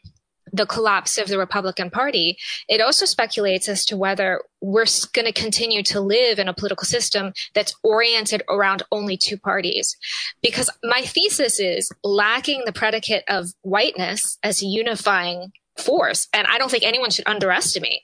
the 0.51 0.67
collapse 0.67 1.17
of 1.17 1.27
the 1.27 1.39
Republican 1.39 1.89
Party, 1.89 2.37
it 2.69 2.79
also 2.79 3.05
speculates 3.05 3.67
as 3.67 3.85
to 3.85 3.97
whether 3.97 4.41
we're 4.61 4.85
going 5.13 5.25
to 5.25 5.31
continue 5.31 5.81
to 5.81 5.99
live 5.99 6.37
in 6.37 6.47
a 6.47 6.53
political 6.53 6.85
system 6.85 7.33
that's 7.55 7.73
oriented 7.83 8.43
around 8.47 8.83
only 8.91 9.17
two 9.17 9.37
parties. 9.37 9.97
Because 10.43 10.69
my 10.83 11.01
thesis 11.01 11.59
is 11.59 11.91
lacking 12.03 12.63
the 12.65 12.73
predicate 12.73 13.23
of 13.27 13.47
whiteness 13.63 14.37
as 14.43 14.61
a 14.61 14.67
unifying 14.67 15.51
force. 15.77 16.27
And 16.33 16.45
I 16.47 16.59
don't 16.59 16.69
think 16.69 16.83
anyone 16.83 17.09
should 17.09 17.27
underestimate 17.27 18.01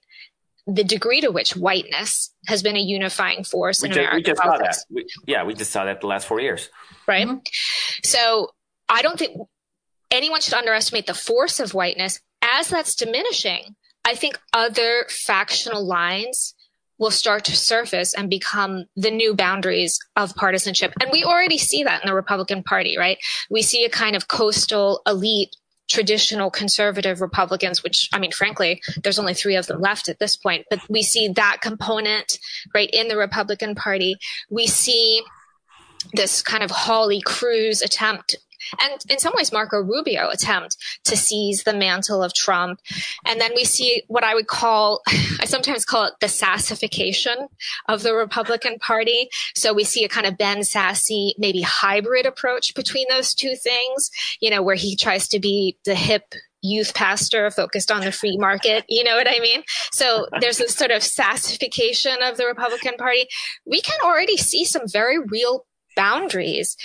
the 0.67 0.83
degree 0.83 1.21
to 1.21 1.29
which 1.29 1.55
whiteness 1.55 2.33
has 2.47 2.61
been 2.61 2.75
a 2.75 2.81
unifying 2.81 3.43
force 3.43 3.81
we 3.81 3.89
in 3.89 3.93
just, 3.93 3.99
American 3.99 4.17
we 4.17 4.23
just 4.23 4.41
politics. 4.41 4.77
Saw 4.77 4.85
that. 4.89 4.95
We, 4.95 5.05
yeah, 5.27 5.43
we 5.43 5.53
just 5.53 5.71
saw 5.71 5.85
that 5.85 6.01
the 6.01 6.07
last 6.07 6.27
four 6.27 6.39
years. 6.39 6.69
Right. 7.07 7.27
Mm-hmm. 7.27 7.37
So 8.03 8.51
I 8.87 9.01
don't 9.01 9.17
think 9.17 9.37
anyone 10.11 10.41
should 10.41 10.53
underestimate 10.53 11.07
the 11.07 11.13
force 11.13 11.59
of 11.59 11.73
whiteness. 11.73 12.19
As 12.41 12.69
that's 12.69 12.95
diminishing, 12.95 13.75
I 14.05 14.15
think 14.15 14.39
other 14.53 15.05
factional 15.09 15.85
lines 15.85 16.55
will 16.97 17.11
start 17.11 17.45
to 17.45 17.55
surface 17.55 18.13
and 18.13 18.29
become 18.29 18.85
the 18.95 19.11
new 19.11 19.33
boundaries 19.33 19.99
of 20.15 20.35
partisanship. 20.35 20.93
And 21.01 21.11
we 21.11 21.23
already 21.23 21.57
see 21.57 21.83
that 21.83 22.03
in 22.03 22.07
the 22.07 22.13
Republican 22.13 22.61
Party, 22.61 22.97
right? 22.97 23.17
We 23.49 23.61
see 23.61 23.85
a 23.85 23.89
kind 23.89 24.15
of 24.15 24.27
coastal 24.27 25.01
elite 25.07 25.55
traditional 25.89 26.49
conservative 26.49 27.19
Republicans, 27.19 27.83
which 27.83 28.09
I 28.13 28.19
mean, 28.19 28.31
frankly, 28.31 28.81
there's 29.03 29.19
only 29.19 29.33
three 29.33 29.55
of 29.55 29.67
them 29.67 29.81
left 29.81 30.07
at 30.07 30.19
this 30.19 30.37
point, 30.37 30.65
but 30.69 30.79
we 30.89 31.01
see 31.01 31.27
that 31.29 31.57
component 31.61 32.39
right 32.73 32.89
in 32.93 33.07
the 33.07 33.17
Republican 33.17 33.75
Party. 33.75 34.15
We 34.49 34.67
see 34.67 35.23
this 36.13 36.41
kind 36.41 36.63
of 36.63 36.71
Hawley 36.71 37.21
Cruz 37.21 37.81
attempt 37.81 38.35
and 38.79 39.01
in 39.09 39.19
some 39.19 39.33
ways 39.35 39.51
Marco 39.51 39.77
Rubio 39.77 40.29
attempt 40.29 40.77
to 41.05 41.17
seize 41.17 41.63
the 41.63 41.73
mantle 41.73 42.23
of 42.23 42.33
Trump. 42.33 42.79
And 43.25 43.39
then 43.39 43.51
we 43.55 43.63
see 43.63 44.03
what 44.07 44.23
I 44.23 44.35
would 44.35 44.47
call, 44.47 45.01
I 45.39 45.45
sometimes 45.45 45.85
call 45.85 46.05
it 46.05 46.13
the 46.21 46.29
sassification 46.29 47.47
of 47.87 48.03
the 48.03 48.13
Republican 48.13 48.79
Party. 48.79 49.29
So 49.55 49.73
we 49.73 49.83
see 49.83 50.03
a 50.03 50.09
kind 50.09 50.25
of 50.25 50.37
Ben 50.37 50.59
Sasse, 50.59 51.33
maybe 51.37 51.61
hybrid 51.61 52.25
approach 52.25 52.73
between 52.75 53.07
those 53.09 53.33
two 53.33 53.55
things, 53.55 54.09
you 54.39 54.49
know, 54.49 54.61
where 54.61 54.75
he 54.75 54.95
tries 54.95 55.27
to 55.29 55.39
be 55.39 55.77
the 55.85 55.95
hip 55.95 56.33
youth 56.61 56.93
pastor 56.93 57.49
focused 57.51 57.91
on 57.91 58.01
the 58.01 58.11
free 58.11 58.37
market. 58.37 58.85
You 58.89 59.03
know 59.03 59.15
what 59.15 59.29
I 59.29 59.39
mean? 59.39 59.63
So 59.91 60.27
there's 60.41 60.57
this 60.57 60.75
sort 60.75 60.91
of 60.91 61.03
sassification 61.03 62.17
of 62.21 62.37
the 62.37 62.45
Republican 62.45 62.95
Party. 62.97 63.27
We 63.65 63.81
can 63.81 63.97
already 64.03 64.37
see 64.37 64.65
some 64.65 64.87
very 64.87 65.19
real 65.19 65.65
boundaries 65.95 66.75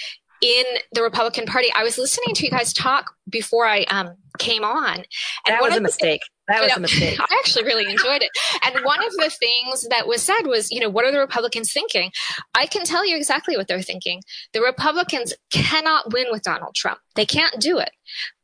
in 0.45 0.65
the 0.93 1.03
Republican 1.03 1.47
Party. 1.47 1.69
I 1.75 1.83
was 1.83 1.97
listening 1.97 2.35
to 2.35 2.45
you 2.45 2.51
guys 2.51 2.75
talk 2.75 3.15
before 3.31 3.67
I 3.67 3.85
um, 3.85 4.15
came 4.39 4.63
on. 4.63 4.97
And 4.97 5.07
that 5.47 5.63
was 5.63 5.75
a 5.75 5.81
mistake. 5.81 6.21
That 6.49 6.61
was 6.61 6.71
know, 6.71 6.77
a 6.77 6.81
mistake. 6.81 7.19
I 7.19 7.27
actually 7.39 7.65
really 7.65 7.91
enjoyed 7.91 8.21
it. 8.21 8.29
And 8.63 8.85
one 8.85 9.03
of 9.03 9.13
the 9.13 9.31
things 9.31 9.87
that 9.89 10.07
was 10.07 10.23
said 10.23 10.43
was, 10.43 10.71
you 10.71 10.81
know, 10.81 10.91
what 10.91 11.07
are 11.07 11.13
the 11.13 11.19
Republicans 11.19 11.73
thinking? 11.73 12.13
I 12.55 12.67
can 12.67 12.85
tell 12.85 13.07
you 13.07 13.17
exactly 13.17 13.57
what 13.57 13.69
they're 13.69 13.81
thinking. 13.81 14.21
The 14.53 14.61
Republicans 14.61 15.33
cannot 15.51 16.13
win 16.13 16.27
with 16.31 16.43
Donald 16.43 16.75
Trump. 16.75 16.99
They 17.15 17.25
can't 17.25 17.59
do 17.59 17.79
it. 17.79 17.91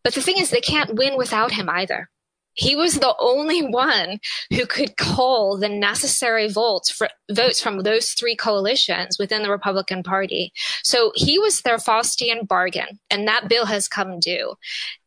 But 0.02 0.14
the 0.14 0.22
thing 0.22 0.38
is, 0.38 0.48
they 0.48 0.62
can't 0.62 0.94
win 0.94 1.18
without 1.18 1.52
him 1.52 1.68
either. 1.68 2.08
He 2.54 2.74
was 2.74 2.98
the 2.98 3.14
only 3.20 3.62
one 3.62 4.18
who 4.52 4.66
could 4.66 4.96
call 4.96 5.56
the 5.56 5.68
necessary 5.68 6.48
votes 6.48 6.90
for 6.90 7.08
votes 7.30 7.60
from 7.60 7.82
those 7.82 8.10
three 8.10 8.36
coalitions 8.36 9.18
within 9.18 9.42
the 9.42 9.50
Republican 9.50 10.02
Party. 10.02 10.52
So 10.82 11.12
he 11.14 11.38
was 11.38 11.62
their 11.62 11.78
Faustian 11.78 12.46
bargain, 12.46 12.98
and 13.10 13.28
that 13.28 13.48
bill 13.48 13.66
has 13.66 13.88
come 13.88 14.18
due. 14.18 14.54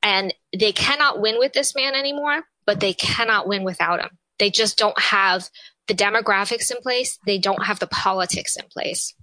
And 0.01 0.33
they 0.57 0.71
cannot 0.71 1.19
win 1.21 1.37
with 1.37 1.53
this 1.53 1.75
man 1.75 1.95
anymore, 1.95 2.43
but 2.65 2.79
they 2.79 2.93
cannot 2.93 3.47
win 3.47 3.63
without 3.63 3.99
him. 3.99 4.09
They 4.39 4.49
just 4.49 4.77
don't 4.77 4.99
have 4.99 5.49
the 5.87 5.93
demographics 5.93 6.71
in 6.71 6.77
place. 6.81 7.19
They 7.25 7.37
don't 7.37 7.65
have 7.65 7.79
the 7.79 7.87
politics 7.87 8.55
in 8.55 8.65
place. 8.71 9.13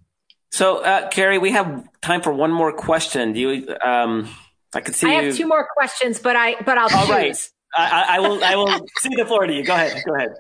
So, 0.53 0.79
uh, 0.79 1.09
Kerry, 1.11 1.39
we 1.39 1.53
have 1.53 1.85
time 2.03 2.23
for 2.23 2.33
one 2.33 2.53
more 2.53 2.73
question. 2.73 3.33
Do 3.33 3.41
you? 3.41 3.77
Um, 3.85 4.29
I 4.75 4.81
could 4.81 4.95
see. 4.95 5.09
I 5.09 5.13
have 5.13 5.25
you... 5.25 5.33
two 5.33 5.47
more 5.47 5.67
questions, 5.75 6.19
but 6.19 6.37
I 6.37 6.57
but 6.63 6.77
I'll 6.77 6.95
All 6.95 7.07
choose. 7.07 7.11
Right. 7.11 7.51
I, 7.75 8.17
I, 8.17 8.19
will. 8.21 8.43
I 8.43 8.57
will 8.57 8.87
see 8.99 9.15
the 9.15 9.25
floor 9.25 9.47
to 9.47 9.53
you. 9.53 9.65
Go 9.65 9.75
ahead. 9.75 10.03
Go 10.05 10.15
ahead. 10.15 10.31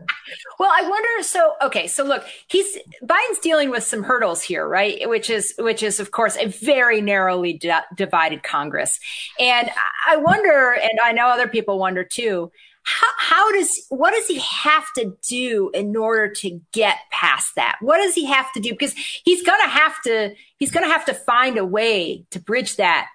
Well, 0.58 0.70
I 0.72 0.88
wonder. 0.88 1.22
So, 1.22 1.54
okay. 1.62 1.86
So, 1.86 2.04
look, 2.04 2.24
he's 2.48 2.78
Biden's 3.02 3.38
dealing 3.40 3.70
with 3.70 3.84
some 3.84 4.02
hurdles 4.02 4.42
here, 4.42 4.66
right? 4.66 5.08
Which 5.08 5.30
is, 5.30 5.54
which 5.58 5.82
is, 5.82 6.00
of 6.00 6.10
course, 6.10 6.36
a 6.36 6.46
very 6.46 7.00
narrowly 7.00 7.54
di- 7.54 7.82
divided 7.94 8.42
Congress, 8.42 8.98
and 9.38 9.70
I 10.08 10.16
wonder, 10.16 10.72
and 10.72 10.98
I 11.02 11.12
know 11.12 11.26
other 11.28 11.48
people 11.48 11.78
wonder 11.78 12.04
too. 12.04 12.50
How, 12.82 13.08
how 13.18 13.52
does 13.52 13.86
what 13.90 14.12
does 14.12 14.26
he 14.26 14.38
have 14.40 14.86
to 14.96 15.14
do 15.28 15.70
in 15.74 15.94
order 15.94 16.32
to 16.36 16.60
get 16.72 16.96
past 17.12 17.54
that? 17.56 17.76
What 17.80 17.98
does 17.98 18.14
he 18.14 18.24
have 18.24 18.50
to 18.54 18.60
do? 18.60 18.70
Because 18.70 18.94
he's 18.94 19.42
gonna 19.42 19.68
have 19.68 20.02
to 20.04 20.34
he's 20.56 20.70
gonna 20.70 20.88
have 20.88 21.04
to 21.04 21.14
find 21.14 21.58
a 21.58 21.64
way 21.64 22.24
to 22.30 22.40
bridge 22.40 22.76
that 22.76 23.08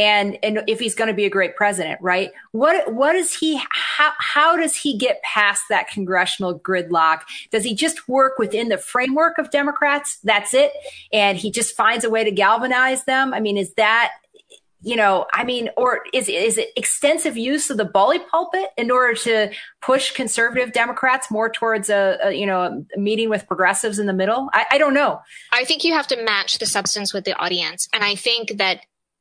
and 0.00 0.38
and 0.42 0.64
if 0.66 0.80
he's 0.80 0.94
going 0.94 1.08
to 1.08 1.14
be 1.14 1.26
a 1.26 1.30
great 1.30 1.56
president, 1.56 2.00
right? 2.00 2.30
What 2.52 2.94
what 2.94 3.14
is 3.14 3.34
he? 3.34 3.60
How 3.70 4.12
how 4.18 4.56
does 4.56 4.74
he 4.74 4.96
get 4.96 5.22
past 5.22 5.62
that 5.68 5.88
congressional 5.88 6.58
gridlock? 6.58 7.20
Does 7.50 7.64
he 7.64 7.74
just 7.74 8.08
work 8.08 8.38
within 8.38 8.70
the 8.70 8.78
framework 8.78 9.36
of 9.36 9.50
Democrats? 9.50 10.18
That's 10.24 10.54
it, 10.54 10.72
and 11.12 11.36
he 11.36 11.50
just 11.50 11.76
finds 11.76 12.04
a 12.06 12.10
way 12.10 12.24
to 12.24 12.30
galvanize 12.30 13.04
them. 13.04 13.34
I 13.34 13.40
mean, 13.40 13.58
is 13.58 13.74
that 13.74 14.12
you 14.82 14.96
know, 14.96 15.26
I 15.34 15.44
mean, 15.44 15.68
or 15.76 16.00
is 16.14 16.30
is 16.30 16.56
it 16.56 16.70
extensive 16.76 17.36
use 17.36 17.68
of 17.68 17.76
the 17.76 17.84
bully 17.84 18.18
pulpit 18.18 18.70
in 18.78 18.90
order 18.90 19.14
to 19.24 19.50
push 19.82 20.12
conservative 20.12 20.72
Democrats 20.72 21.30
more 21.30 21.50
towards 21.50 21.90
a, 21.90 22.18
a 22.24 22.32
you 22.32 22.46
know 22.46 22.86
a 22.96 22.98
meeting 22.98 23.28
with 23.28 23.46
progressives 23.46 23.98
in 23.98 24.06
the 24.06 24.14
middle? 24.14 24.48
I, 24.54 24.64
I, 24.72 24.78
don't 24.78 24.94
know. 24.94 25.20
I 25.52 25.64
think 25.64 25.84
you 25.84 25.92
have 25.92 26.06
to 26.06 26.24
match 26.24 26.58
the 26.58 26.64
substance 26.64 27.12
with 27.12 27.24
the 27.24 27.34
audience, 27.34 27.90
and 27.92 28.02
I 28.02 28.14
think 28.14 28.56
that 28.56 28.80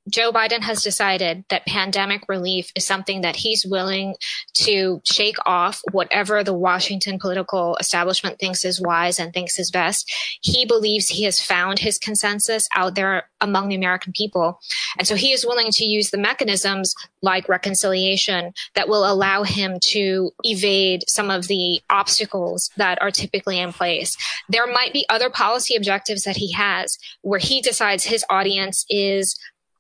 Joe 0.10 0.32
Biden 0.32 0.62
has 0.62 0.82
decided 0.82 1.44
that 1.50 1.66
pandemic 1.66 2.24
relief 2.28 2.72
is 2.76 2.86
something 2.86 3.22
that 3.22 3.36
he's 3.36 3.66
willing 3.66 4.16
to 4.56 5.02
shake 5.06 5.38
off 5.46 5.82
whatever 5.92 6.44
the 6.44 6.54
Washington 6.54 7.20
political 7.20 7.78
establishment 7.80 8.40
thinks 8.40 8.66
is 8.66 8.82
wise 8.82 9.20
and 9.20 9.34
thinks 9.34 9.60
is 9.60 9.70
best. 9.72 10.12
He 10.42 10.66
believes 10.66 11.10
he 11.10 11.24
has 11.24 11.42
found 11.42 11.80
his 11.80 11.98
consensus 11.98 12.68
out 12.76 12.96
there 12.96 13.30
among 13.42 13.70
the 13.70 13.76
American 13.76 14.14
people. 14.14 14.60
And 14.98 15.08
so 15.08 15.16
he 15.16 15.32
is 15.32 15.46
willing 15.46 15.70
to 15.72 15.86
use 15.86 16.10
the 16.10 16.18
mechanisms 16.18 16.96
like 17.22 17.48
reconciliation 17.48 18.54
that 18.76 18.90
will 18.90 19.10
allow 19.10 19.44
him 19.44 19.78
to 19.82 20.32
evade 20.44 21.04
some 21.08 21.30
of 21.30 21.48
the 21.48 21.82
obstacles 21.90 22.70
that 22.78 23.02
are 23.02 23.12
typically 23.12 23.60
in 23.60 23.74
place. 23.74 24.18
There 24.50 24.68
might 24.68 24.94
be 24.94 25.06
other 25.10 25.30
policy 25.30 25.76
objectives 25.76 26.24
that 26.24 26.38
he 26.38 26.52
has 26.54 26.98
where 27.22 27.40
he 27.40 27.62
decides 27.62 28.06
his 28.06 28.26
audience 28.30 28.86
is 28.90 29.38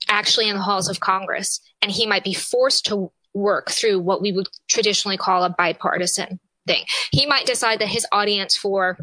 actually 0.09 0.49
in 0.49 0.55
the 0.55 0.61
halls 0.61 0.89
of 0.89 0.99
Congress, 0.99 1.61
and 1.81 1.91
he 1.91 2.05
might 2.05 2.23
be 2.23 2.33
forced 2.33 2.85
to 2.87 3.11
work 3.33 3.69
through 3.69 3.99
what 3.99 4.21
we 4.21 4.31
would 4.31 4.49
traditionally 4.67 5.17
call 5.17 5.43
a 5.43 5.49
bipartisan 5.49 6.39
thing. 6.67 6.83
He 7.11 7.25
might 7.25 7.45
decide 7.45 7.79
that 7.79 7.87
his 7.87 8.05
audience 8.11 8.57
for 8.57 8.97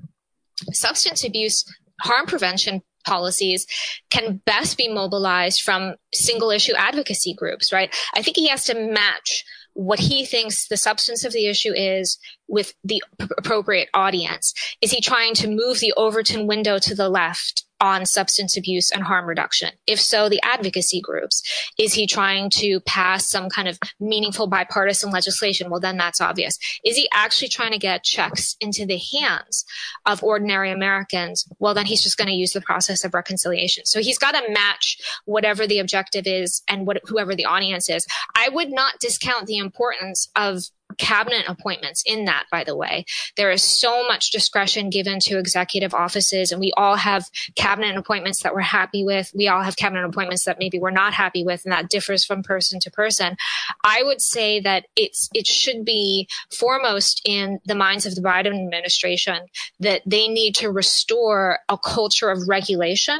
substance 0.72 1.24
abuse 1.24 1.64
harm 2.00 2.26
prevention 2.26 2.82
policies 3.06 3.66
can 4.10 4.40
best 4.44 4.76
be 4.76 4.88
mobilized 4.88 5.62
from 5.62 5.94
single 6.12 6.50
issue 6.50 6.74
advocacy 6.74 7.32
groups, 7.34 7.72
right? 7.72 7.94
I 8.14 8.22
think 8.22 8.36
he 8.36 8.48
has 8.48 8.64
to 8.64 8.74
match 8.74 9.44
what 9.74 10.00
he 10.00 10.24
thinks 10.24 10.68
the 10.68 10.76
substance 10.76 11.24
of 11.24 11.32
the 11.32 11.46
issue 11.46 11.72
is 11.72 12.18
with 12.48 12.74
the 12.82 13.02
p- 13.18 13.26
appropriate 13.36 13.90
audience. 13.92 14.54
Is 14.80 14.90
he 14.90 15.00
trying 15.00 15.34
to 15.34 15.48
move 15.48 15.80
the 15.80 15.92
Overton 15.96 16.46
window 16.46 16.78
to 16.78 16.94
the 16.94 17.10
left 17.10 17.65
on 17.80 18.06
substance 18.06 18.56
abuse 18.56 18.90
and 18.90 19.02
harm 19.02 19.26
reduction? 19.26 19.70
If 19.86 20.00
so, 20.00 20.28
the 20.28 20.40
advocacy 20.42 21.00
groups. 21.00 21.42
Is 21.78 21.94
he 21.94 22.06
trying 22.06 22.50
to 22.50 22.80
pass 22.80 23.28
some 23.28 23.48
kind 23.48 23.68
of 23.68 23.78
meaningful 24.00 24.46
bipartisan 24.46 25.10
legislation? 25.10 25.70
Well, 25.70 25.80
then 25.80 25.96
that's 25.96 26.20
obvious. 26.20 26.58
Is 26.84 26.96
he 26.96 27.08
actually 27.12 27.48
trying 27.48 27.72
to 27.72 27.78
get 27.78 28.04
checks 28.04 28.56
into 28.60 28.86
the 28.86 29.00
hands 29.20 29.64
of 30.06 30.22
ordinary 30.22 30.70
Americans? 30.70 31.46
Well, 31.58 31.74
then 31.74 31.86
he's 31.86 32.02
just 32.02 32.16
going 32.16 32.28
to 32.28 32.34
use 32.34 32.52
the 32.52 32.60
process 32.60 33.04
of 33.04 33.14
reconciliation. 33.14 33.84
So 33.86 34.00
he's 34.00 34.18
got 34.18 34.32
to 34.32 34.52
match 34.52 34.98
whatever 35.24 35.66
the 35.66 35.78
objective 35.78 36.26
is 36.26 36.62
and 36.68 36.86
what, 36.86 37.00
whoever 37.04 37.34
the 37.34 37.44
audience 37.44 37.88
is. 37.90 38.06
I 38.34 38.48
would 38.48 38.70
not 38.70 39.00
discount 39.00 39.46
the 39.46 39.58
importance 39.58 40.28
of 40.36 40.64
cabinet 40.98 41.44
appointments 41.48 42.02
in 42.06 42.24
that, 42.26 42.44
by 42.50 42.64
the 42.64 42.76
way. 42.76 43.04
There 43.36 43.50
is 43.50 43.62
so 43.62 44.06
much 44.06 44.30
discretion 44.30 44.90
given 44.90 45.18
to 45.20 45.38
executive 45.38 45.94
offices, 45.94 46.52
and 46.52 46.60
we 46.60 46.72
all 46.76 46.96
have 46.96 47.30
cabinet 47.54 47.96
appointments 47.96 48.42
that 48.42 48.54
we're 48.54 48.60
happy 48.60 49.04
with. 49.04 49.32
We 49.34 49.48
all 49.48 49.62
have 49.62 49.76
cabinet 49.76 50.04
appointments 50.04 50.44
that 50.44 50.58
maybe 50.58 50.78
we're 50.78 50.90
not 50.90 51.14
happy 51.14 51.44
with, 51.44 51.64
and 51.64 51.72
that 51.72 51.88
differs 51.88 52.24
from 52.24 52.42
person 52.42 52.80
to 52.80 52.90
person. 52.90 53.36
I 53.84 54.02
would 54.02 54.20
say 54.20 54.60
that 54.60 54.86
it's 54.96 55.28
it 55.34 55.46
should 55.46 55.84
be 55.84 56.28
foremost 56.50 57.22
in 57.24 57.60
the 57.64 57.74
minds 57.74 58.06
of 58.06 58.14
the 58.14 58.22
Biden 58.22 58.58
administration 58.64 59.46
that 59.80 60.02
they 60.06 60.28
need 60.28 60.54
to 60.56 60.70
restore 60.70 61.60
a 61.68 61.78
culture 61.78 62.30
of 62.30 62.48
regulation 62.48 63.18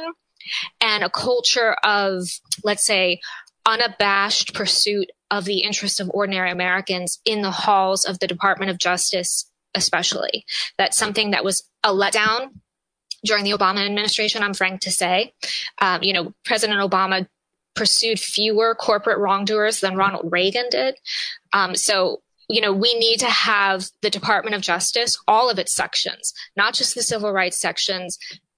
and 0.81 1.03
a 1.03 1.09
culture 1.09 1.75
of, 1.83 2.23
let's 2.63 2.85
say, 2.85 3.19
unabashed 3.65 4.53
pursuit 4.53 5.11
of 5.31 5.45
the 5.45 5.59
interests 5.59 5.99
of 5.99 6.09
ordinary 6.13 6.51
Americans 6.51 7.19
in 7.25 7.41
the 7.41 7.51
halls 7.51 8.05
of 8.05 8.19
the 8.19 8.27
Department 8.27 8.71
of 8.71 8.77
Justice, 8.77 9.49
especially. 9.75 10.45
That's 10.77 10.97
something 10.97 11.31
that 11.31 11.43
was 11.43 11.67
a 11.83 11.89
letdown 11.89 12.49
during 13.25 13.43
the 13.43 13.51
Obama 13.51 13.85
administration, 13.85 14.43
I'm 14.43 14.53
frank 14.53 14.81
to 14.81 14.91
say. 14.91 15.33
Um, 15.81 16.03
you 16.03 16.13
know, 16.13 16.33
President 16.45 16.79
Obama 16.79 17.27
pursued 17.75 18.19
fewer 18.19 18.73
corporate 18.75 19.19
wrongdoers 19.19 19.79
than 19.79 19.95
Ronald 19.95 20.31
Reagan 20.31 20.67
did. 20.69 20.95
Um, 21.53 21.75
so, 21.75 22.21
you 22.49 22.61
know, 22.61 22.73
we 22.73 22.97
need 22.97 23.17
to 23.19 23.29
have 23.29 23.87
the 24.01 24.09
Department 24.09 24.55
of 24.55 24.61
Justice, 24.61 25.17
all 25.27 25.49
of 25.49 25.59
its 25.59 25.75
sections, 25.75 26.33
not 26.55 26.73
just 26.73 26.95
the 26.95 27.03
civil 27.03 27.31
rights 27.31 27.57
sections, 27.57 28.17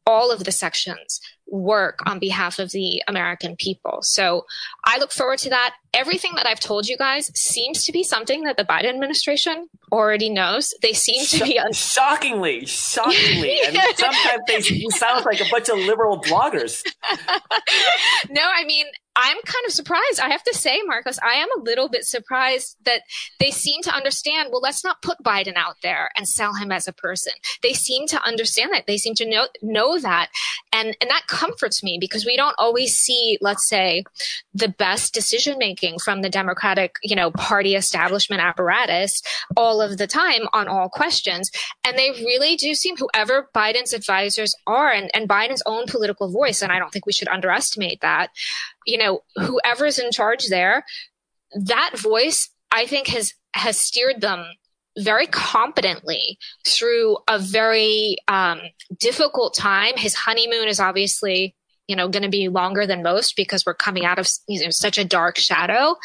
all 0.10 0.32
of 0.32 0.44
the 0.44 0.52
sections 0.52 1.22
work 1.52 2.00
on 2.06 2.20
behalf 2.20 2.60
of 2.60 2.72
the 2.72 3.02
American 3.08 3.56
people. 3.56 4.00
So 4.02 4.46
I 4.86 4.98
look 4.98 5.12
forward 5.12 5.40
to 5.40 5.50
that. 5.50 5.76
Everything 5.94 6.34
that 6.36 6.46
I've 6.48 6.60
told 6.60 6.88
you 6.88 6.98
guys 6.98 7.32
seems 7.40 7.84
to 7.86 7.92
be 7.92 8.04
something 8.04 8.44
that 8.44 8.58
the 8.58 8.64
Biden 8.64 8.90
administration 8.90 9.68
already 9.92 10.30
knows. 10.30 10.74
They 10.82 10.94
seem 10.94 11.26
to 11.26 11.44
be 11.44 11.58
un- 11.58 11.74
shockingly, 11.74 12.66
shockingly. 12.66 13.60
and 13.66 13.78
sometimes 13.96 14.42
they 14.48 14.62
sound 14.90 15.26
like 15.26 15.42
a 15.42 15.50
bunch 15.50 15.70
of 15.70 15.78
liberal 15.78 16.22
bloggers. 16.22 16.84
no, 18.30 18.42
I 18.42 18.66
mean, 18.66 18.86
I'm 19.22 19.38
kind 19.44 19.66
of 19.68 19.74
surprised. 19.74 20.22
I 20.22 20.30
have 20.30 20.44
to 20.44 20.56
say, 20.56 20.82
Markos, 20.90 21.20
I 21.22 21.34
am 21.36 21.50
a 21.58 21.62
little 21.62 21.90
bit 21.90 22.06
surprised 22.06 22.78
that 22.86 23.02
they 23.40 23.52
seem 23.52 23.82
to 23.82 23.94
understand, 23.94 24.48
well, 24.50 24.62
let's 24.62 24.84
not 24.84 25.02
put 25.02 25.18
Biden 25.22 25.56
out 25.58 25.76
there 25.84 26.10
and 26.16 26.26
sell 26.26 26.54
him 26.54 26.72
as 26.72 26.88
a 26.88 26.94
person. 26.94 27.34
They 27.62 27.74
seem 27.74 28.08
to 28.08 28.24
understand 28.24 28.72
that. 28.72 28.88
They 28.88 28.98
seem 28.98 29.16
to 29.16 29.30
know, 29.30 29.48
know 29.62 30.00
that. 30.00 30.30
And, 30.72 30.96
and 31.02 31.10
that 31.10 31.28
comforts 31.28 31.84
me 31.84 31.98
because 32.00 32.26
we 32.26 32.38
don't 32.38 32.56
always 32.58 32.98
see, 32.98 33.38
let's 33.42 33.68
say, 33.68 34.06
the 34.54 34.70
best 34.70 35.14
decision 35.14 35.58
making 35.58 36.00
from 36.00 36.22
the 36.22 36.30
Democratic, 36.30 36.96
you 37.04 37.16
know, 37.16 37.32
party 37.32 37.76
establishment 37.76 38.42
apparatus 38.42 39.22
all 39.58 39.82
of 39.82 39.98
the 39.98 40.08
time 40.08 40.48
on 40.54 40.70
all 40.70 40.88
questions. 40.88 41.52
And 41.84 41.98
they 41.98 42.12
really 42.12 42.56
do 42.56 42.74
seem, 42.74 42.96
whoever 42.96 43.50
Biden's 43.54 43.92
advisors 43.92 44.56
are 44.66 44.92
and, 44.92 45.12
and 45.14 45.28
Biden's 45.28 45.64
own 45.66 45.88
political 45.88 46.32
voice, 46.32 46.62
and 46.62 46.72
I 46.72 46.80
don't 46.80 46.92
think 46.92 47.06
we 47.06 47.14
should 47.14 47.28
underestimate 47.28 48.00
that, 48.00 48.30
you 48.90 48.98
know, 48.98 49.24
whoever's 49.36 50.00
in 50.00 50.12
charge 50.12 50.48
there, 50.48 50.84
that 51.54 51.92
voice, 51.96 52.50
I 52.72 52.86
think 52.86 53.08
has, 53.08 53.34
has 53.54 53.78
steered 53.78 54.22
them 54.22 54.46
very 54.98 55.28
competently 55.28 56.38
through 56.66 57.18
a 57.28 57.40
very 57.40 58.18
um, 58.28 58.60
difficult 59.00 59.56
time. 59.56 59.94
His 59.96 60.14
honeymoon 60.16 60.68
is 60.68 60.80
obviously 60.80 61.56
you 61.90 61.96
know, 61.96 62.08
going 62.08 62.24
to 62.24 62.30
be 62.30 62.50
longer 62.50 62.86
than 62.86 63.02
most 63.02 63.36
because 63.36 63.66
we're 63.66 63.74
coming 63.74 64.06
out 64.06 64.20
of 64.20 64.30
you 64.48 64.64
know, 64.64 64.70
such 64.70 65.00
a 65.00 65.04
dark 65.04 65.40
shadow. 65.40 65.96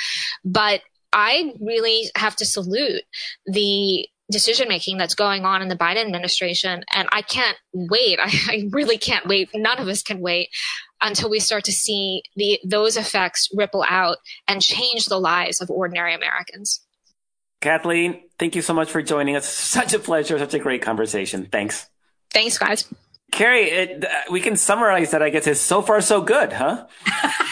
But 0.43 0.81
I 1.13 1.53
really 1.61 2.07
have 2.17 2.35
to 2.37 2.47
salute 2.47 3.03
the 3.45 4.09
decision 4.33 4.67
making 4.67 4.97
that's 4.97 5.15
going 5.15 5.45
on 5.45 5.61
in 5.61 5.69
the 5.69 5.77
Biden 5.77 6.07
administration. 6.07 6.85
And 6.93 7.07
I 7.13 7.21
can't 7.21 7.59
wait. 7.75 8.19
I, 8.23 8.33
I, 8.49 8.69
really 8.71 8.97
can't 8.97 9.27
wait. 9.27 9.51
None 9.55 9.79
of 9.79 9.87
us 9.87 10.03
can 10.03 10.21
wait 10.21 10.49
until 11.05 11.31
we 11.31 11.39
start 11.39 11.63
to 11.65 11.73
see 11.73 12.23
the, 12.35 12.59
those 12.65 12.97
effects 12.97 13.49
ripple 13.55 13.85
out 13.89 14.17
and 14.49 14.61
change 14.61 15.07
the 15.07 15.21
lives 15.21 15.61
of 15.61 15.71
ordinary 15.71 16.15
Americans. 16.15 16.81
Kathleen, 17.61 18.23
thank 18.39 18.57
you 18.57 18.63
so 18.63 18.75
much 18.75 18.91
for 18.91 19.03
joining 19.03 19.37
us. 19.37 19.47
Such 19.75 19.95
a 19.95 19.99
pleasure. 19.99 20.39
Such 20.39 20.55
a 20.55 20.59
great 20.59 20.83
conversation. 20.83 21.47
Thanks. 21.47 21.89
Thanks, 22.31 22.59
guys. 22.59 22.93
Kerry, 23.31 23.65
it, 23.65 24.05
uh, 24.05 24.09
we 24.31 24.41
can 24.41 24.57
summarize 24.57 25.11
that, 25.11 25.23
I 25.23 25.31
guess, 25.31 25.47
as 25.47 25.61
so 25.61 25.83
far 25.83 26.01
so 26.01 26.21
good, 26.21 26.53
huh? 26.53 26.87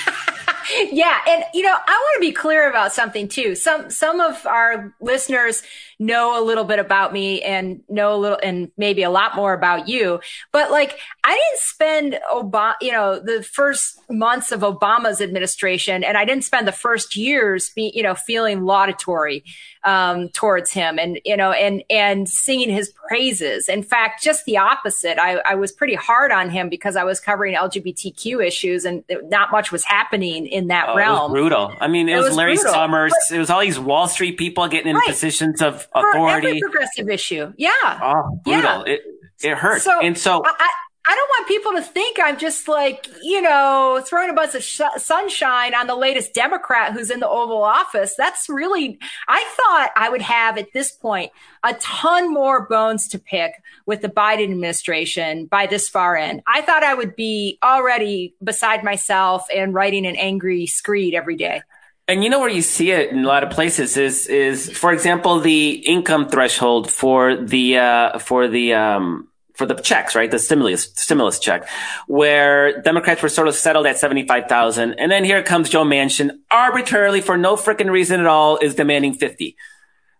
yeah, 0.90 1.18
and 1.28 1.44
you 1.54 1.62
know, 1.62 1.74
I 1.74 1.90
want 1.90 2.14
to 2.16 2.20
be 2.20 2.32
clear 2.32 2.68
about 2.68 2.92
something 2.92 3.28
too. 3.28 3.54
Some 3.54 3.90
some 3.90 4.20
of 4.20 4.46
our 4.46 4.94
listeners 5.00 5.62
know 5.98 6.40
a 6.40 6.42
little 6.42 6.64
bit 6.64 6.78
about 6.78 7.12
me 7.12 7.42
and 7.42 7.82
know 7.88 8.14
a 8.14 8.16
little 8.16 8.38
and 8.42 8.70
maybe 8.76 9.02
a 9.02 9.10
lot 9.10 9.36
more 9.36 9.52
about 9.52 9.88
you. 9.88 10.20
But 10.52 10.70
like, 10.70 10.98
I 11.24 11.30
didn't 11.30 11.60
spend 11.60 12.18
Obama, 12.32 12.74
you 12.80 12.92
know, 12.92 13.20
the 13.20 13.42
first 13.42 14.00
months 14.10 14.52
of 14.52 14.60
Obama's 14.60 15.20
administration, 15.20 16.02
and 16.02 16.16
I 16.16 16.24
didn't 16.24 16.44
spend 16.44 16.66
the 16.66 16.72
first 16.72 17.16
years, 17.16 17.70
be, 17.70 17.92
you 17.94 18.02
know, 18.02 18.14
feeling 18.14 18.62
laudatory 18.64 19.44
um, 19.84 20.28
towards 20.30 20.70
him, 20.70 20.98
and 20.98 21.18
you 21.24 21.36
know, 21.36 21.52
and 21.52 21.82
and 21.90 22.28
singing 22.28 22.70
his 22.70 22.92
praises. 23.08 23.68
In 23.68 23.82
fact, 23.82 24.22
just 24.22 24.44
the 24.44 24.58
opposite. 24.58 25.18
I, 25.18 25.38
I 25.44 25.54
was 25.54 25.72
pretty 25.72 25.94
hard 25.94 26.30
on 26.32 26.50
him 26.50 26.68
because 26.68 26.96
I 26.96 27.04
was 27.04 27.20
covering 27.20 27.54
LGBTQ 27.54 28.46
issues, 28.46 28.84
and 28.84 29.04
not 29.24 29.50
much 29.50 29.72
was 29.72 29.84
happening 29.84 30.46
in 30.46 30.68
that 30.68 30.90
oh, 30.90 30.96
realm. 30.96 31.32
brutal. 31.32 31.72
I 31.80 31.88
mean, 31.88 32.08
it, 32.08 32.12
it 32.12 32.16
was, 32.16 32.28
was, 32.28 32.36
Larry 32.36 32.54
brutal. 32.54 32.72
Summers. 32.72 33.12
But, 33.28 33.36
it 33.36 33.38
was 33.38 33.50
all 33.50 33.60
these 33.60 33.78
Wall 33.78 34.08
Street 34.08 34.38
people 34.38 34.68
getting 34.68 34.90
in 34.90 34.96
right. 34.96 35.08
positions 35.08 35.60
of 35.60 35.88
authority. 35.94 36.48
every 36.48 36.60
progressive 36.60 37.08
issue. 37.08 37.52
Yeah. 37.56 37.70
Oh, 37.82 38.40
brutal. 38.44 38.86
Yeah. 38.86 38.94
It, 38.94 39.00
it 39.42 39.58
hurts. 39.58 39.84
So, 39.84 40.00
and 40.00 40.16
so 40.16 40.42
I, 40.44 40.68
I 41.04 41.16
don't 41.16 41.28
want 41.28 41.48
people 41.48 41.72
to 41.72 41.82
think 41.82 42.18
I'm 42.22 42.38
just 42.38 42.68
like, 42.68 43.08
you 43.22 43.42
know, 43.42 44.00
throwing 44.06 44.30
a 44.30 44.34
bunch 44.34 44.54
of 44.54 44.62
sh- 44.62 44.80
sunshine 44.98 45.74
on 45.74 45.88
the 45.88 45.96
latest 45.96 46.32
Democrat 46.32 46.92
who's 46.92 47.10
in 47.10 47.18
the 47.18 47.28
Oval 47.28 47.64
Office. 47.64 48.14
That's 48.16 48.48
really, 48.48 49.00
I 49.26 49.44
thought 49.56 49.90
I 49.96 50.08
would 50.08 50.22
have 50.22 50.58
at 50.58 50.72
this 50.72 50.92
point 50.92 51.32
a 51.64 51.74
ton 51.74 52.32
more 52.32 52.68
bones 52.68 53.08
to 53.08 53.18
pick 53.18 53.52
with 53.84 54.00
the 54.00 54.08
Biden 54.08 54.44
administration 54.44 55.46
by 55.46 55.66
this 55.66 55.88
far 55.88 56.16
in. 56.16 56.40
I 56.46 56.62
thought 56.62 56.84
I 56.84 56.94
would 56.94 57.16
be 57.16 57.58
already 57.64 58.36
beside 58.42 58.84
myself 58.84 59.46
and 59.52 59.74
writing 59.74 60.06
an 60.06 60.14
angry 60.14 60.66
screed 60.66 61.14
every 61.14 61.36
day. 61.36 61.62
And 62.06 62.22
you 62.22 62.30
know 62.30 62.38
where 62.38 62.48
you 62.48 62.62
see 62.62 62.92
it 62.92 63.10
in 63.10 63.24
a 63.24 63.26
lot 63.26 63.42
of 63.42 63.50
places 63.50 63.96
is 63.96 64.26
is 64.26 64.70
for 64.76 64.92
example 64.92 65.40
the 65.40 65.70
income 65.70 66.28
threshold 66.28 66.90
for 66.90 67.36
the 67.36 67.78
uh, 67.78 68.18
for 68.18 68.48
the 68.48 68.74
um, 68.74 69.28
for 69.62 69.74
the 69.74 69.80
checks, 69.80 70.16
right? 70.16 70.30
The 70.30 70.40
stimulus 70.40 70.92
stimulus 70.94 71.38
check, 71.38 71.68
where 72.08 72.80
Democrats 72.82 73.22
were 73.22 73.28
sort 73.28 73.46
of 73.46 73.54
settled 73.54 73.86
at 73.86 73.96
seventy 73.96 74.26
five 74.26 74.48
thousand, 74.48 74.94
and 74.94 75.10
then 75.10 75.24
here 75.24 75.42
comes 75.42 75.68
Joe 75.68 75.84
Manchin 75.84 76.30
arbitrarily 76.50 77.20
for 77.20 77.36
no 77.36 77.54
freaking 77.54 77.90
reason 77.90 78.18
at 78.18 78.26
all 78.26 78.58
is 78.58 78.74
demanding 78.74 79.14
fifty, 79.14 79.56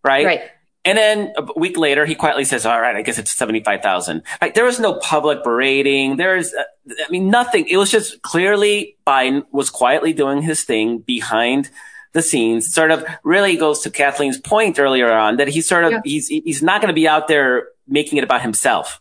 right? 0.05 0.24
Right. 0.24 0.43
And 0.84 0.99
then 0.99 1.32
a 1.36 1.47
week 1.57 1.76
later, 1.76 2.05
he 2.07 2.16
quietly 2.16 2.45
says, 2.45 2.66
all 2.66 2.80
right, 2.80 2.97
I 2.97 3.03
guess 3.03 3.16
it's 3.16 3.30
75,000. 3.30 4.22
Like 4.40 4.55
there 4.55 4.64
was 4.64 4.80
no 4.80 4.95
public 4.95 5.45
berating. 5.45 6.16
There's, 6.16 6.53
I 6.53 7.09
mean, 7.09 7.30
nothing. 7.30 7.68
It 7.68 7.76
was 7.76 7.88
just 7.88 8.20
clearly 8.22 8.97
Biden 9.07 9.45
was 9.53 9.70
quietly 9.70 10.12
doing 10.12 10.43
his 10.43 10.64
thing 10.64 10.99
behind 10.99 11.70
the 12.14 12.20
scenes. 12.20 12.74
Sort 12.74 12.90
of 12.90 13.05
really 13.22 13.57
goes 13.57 13.78
to 13.82 13.90
Kathleen's 13.90 14.38
point 14.38 14.80
earlier 14.80 15.12
on 15.12 15.36
that 15.36 15.47
he's 15.47 15.68
sort 15.68 15.84
of, 15.84 15.93
yeah. 15.93 16.01
he's, 16.05 16.26
he's 16.26 16.64
not 16.64 16.80
going 16.80 16.93
to 16.93 17.01
be 17.01 17.07
out 17.07 17.28
there 17.28 17.68
making 17.86 18.18
it 18.18 18.24
about 18.24 18.43
himself. 18.43 19.01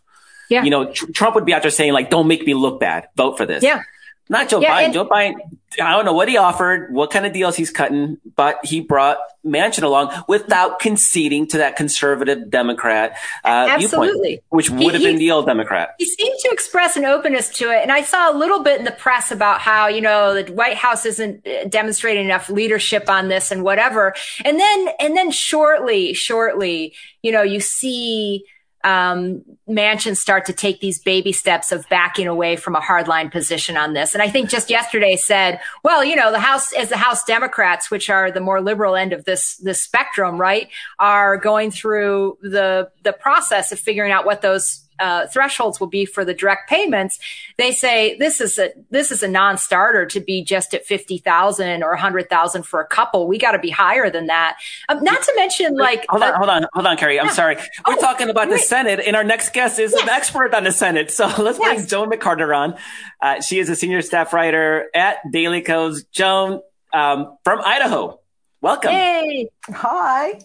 Yeah. 0.52 0.64
You 0.64 0.70
know, 0.70 0.92
tr- 0.92 1.10
Trump 1.12 1.34
would 1.34 1.46
be 1.46 1.54
out 1.54 1.62
there 1.62 1.70
saying 1.70 1.92
like, 1.92 2.10
don't 2.10 2.28
make 2.28 2.46
me 2.46 2.54
look 2.54 2.78
bad. 2.78 3.08
Vote 3.16 3.38
for 3.38 3.46
this. 3.46 3.62
Yeah. 3.62 3.82
Not 4.28 4.48
Joe 4.48 4.60
yeah, 4.60 4.80
Biden. 4.80 4.84
And- 4.84 4.94
Joe 4.94 5.06
Biden, 5.06 5.34
I 5.80 5.92
don't 5.92 6.04
know 6.04 6.12
what 6.12 6.28
he 6.28 6.36
offered, 6.36 6.92
what 6.92 7.10
kind 7.10 7.26
of 7.26 7.32
deals 7.32 7.56
he's 7.56 7.70
cutting, 7.70 8.18
but 8.36 8.60
he 8.62 8.80
brought 8.80 9.18
Manchin 9.44 9.82
along 9.82 10.12
without 10.28 10.78
conceding 10.78 11.46
to 11.48 11.58
that 11.58 11.76
conservative 11.76 12.50
Democrat 12.50 13.16
uh, 13.44 13.66
Absolutely. 13.70 14.40
which 14.50 14.70
would 14.70 14.80
he, 14.80 14.92
have 14.92 15.02
been 15.02 15.16
the 15.16 15.30
old 15.30 15.46
Democrat. 15.46 15.94
He 15.98 16.06
seemed 16.06 16.38
to 16.40 16.50
express 16.50 16.96
an 16.96 17.04
openness 17.04 17.48
to 17.58 17.70
it, 17.70 17.82
and 17.82 17.90
I 17.90 18.02
saw 18.02 18.30
a 18.30 18.36
little 18.36 18.62
bit 18.62 18.78
in 18.78 18.84
the 18.84 18.92
press 18.92 19.30
about 19.30 19.60
how 19.60 19.88
you 19.88 20.00
know 20.00 20.40
the 20.40 20.52
White 20.52 20.76
House 20.76 21.04
isn't 21.06 21.46
uh, 21.46 21.64
demonstrating 21.68 22.24
enough 22.24 22.48
leadership 22.48 23.08
on 23.08 23.28
this 23.28 23.50
and 23.50 23.62
whatever, 23.62 24.14
and 24.44 24.60
then 24.60 24.88
and 25.00 25.16
then 25.16 25.30
shortly, 25.30 26.12
shortly, 26.12 26.94
you 27.22 27.32
know, 27.32 27.42
you 27.42 27.60
see 27.60 28.44
um, 28.84 29.42
Manchin 29.68 30.16
start 30.16 30.44
to 30.46 30.52
take 30.52 30.80
these 30.80 30.98
baby 30.98 31.32
steps 31.32 31.72
of 31.72 31.88
backing 31.88 32.26
away 32.26 32.56
from 32.56 32.74
a 32.74 32.80
hardline 32.80 33.30
position 33.30 33.76
on 33.76 33.92
this. 33.92 34.14
And 34.14 34.22
I 34.22 34.28
think 34.28 34.50
just 34.50 34.70
yesterday 34.70 35.16
said, 35.16 35.60
well, 35.84 36.04
you 36.04 36.16
know, 36.16 36.30
the 36.32 36.40
House, 36.40 36.72
as 36.72 36.88
the 36.88 36.96
House 36.96 37.24
Democrats, 37.24 37.90
which 37.90 38.10
are 38.10 38.30
the 38.30 38.40
more 38.40 38.60
liberal 38.60 38.96
end 38.96 39.12
of 39.12 39.24
this, 39.24 39.56
this 39.58 39.80
spectrum, 39.80 40.38
right, 40.38 40.68
are 40.98 41.36
going 41.36 41.70
through 41.70 42.38
the, 42.42 42.90
the 43.02 43.12
process 43.12 43.72
of 43.72 43.78
figuring 43.78 44.12
out 44.12 44.26
what 44.26 44.42
those 44.42 44.86
uh, 45.02 45.26
thresholds 45.26 45.80
will 45.80 45.88
be 45.88 46.06
for 46.06 46.24
the 46.24 46.32
direct 46.32 46.70
payments, 46.70 47.18
they 47.58 47.72
say 47.72 48.16
this 48.18 48.40
is 48.40 48.58
a 48.58 48.72
this 48.90 49.10
is 49.10 49.22
a 49.22 49.28
non-starter 49.28 50.06
to 50.06 50.20
be 50.20 50.44
just 50.44 50.74
at 50.74 50.86
fifty 50.86 51.18
thousand 51.18 51.82
or 51.82 51.90
a 51.90 52.00
hundred 52.00 52.30
thousand 52.30 52.62
for 52.62 52.80
a 52.80 52.86
couple. 52.86 53.26
We 53.26 53.36
got 53.36 53.52
to 53.52 53.58
be 53.58 53.70
higher 53.70 54.10
than 54.10 54.26
that. 54.28 54.58
Um, 54.88 55.02
not 55.02 55.20
to 55.22 55.32
mention, 55.36 55.76
like, 55.76 56.06
hold 56.08 56.22
on, 56.22 56.32
uh, 56.32 56.38
hold 56.38 56.50
on, 56.50 56.66
hold 56.72 56.86
on, 56.86 56.96
Kerry. 56.96 57.18
I'm 57.18 57.26
yeah. 57.26 57.32
sorry. 57.32 57.56
We're 57.56 57.94
oh, 57.94 58.00
talking 58.00 58.30
about 58.30 58.48
the 58.48 58.58
Senate, 58.58 59.00
and 59.04 59.16
our 59.16 59.24
next 59.24 59.52
guest 59.52 59.80
is 59.80 59.92
yes. 59.92 60.02
an 60.02 60.08
expert 60.08 60.54
on 60.54 60.64
the 60.64 60.72
Senate. 60.72 61.10
So 61.10 61.26
let's 61.38 61.58
yes. 61.58 61.74
bring 61.74 61.86
Joan 61.86 62.10
McCarter 62.10 62.56
on. 62.56 62.76
Uh, 63.20 63.40
she 63.40 63.58
is 63.58 63.68
a 63.68 63.76
senior 63.76 64.02
staff 64.02 64.32
writer 64.32 64.88
at 64.94 65.16
Daily 65.32 65.62
Kos. 65.62 66.04
Joan 66.04 66.60
um, 66.92 67.36
from 67.42 67.60
Idaho. 67.60 68.20
Welcome. 68.60 68.92
Hey. 68.92 69.48
Hi. 69.68 70.38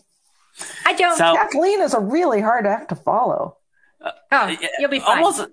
Hi, 0.86 0.96
Joan. 0.96 1.16
So, 1.16 1.36
Kathleen 1.36 1.82
is 1.82 1.94
a 1.94 2.00
really 2.00 2.42
hard 2.42 2.66
act 2.66 2.90
to 2.90 2.96
follow. 2.96 3.57
Oh, 4.32 4.56
you'll 4.80 4.90
be 4.90 5.00
fine. 5.00 5.18
Almost, 5.18 5.48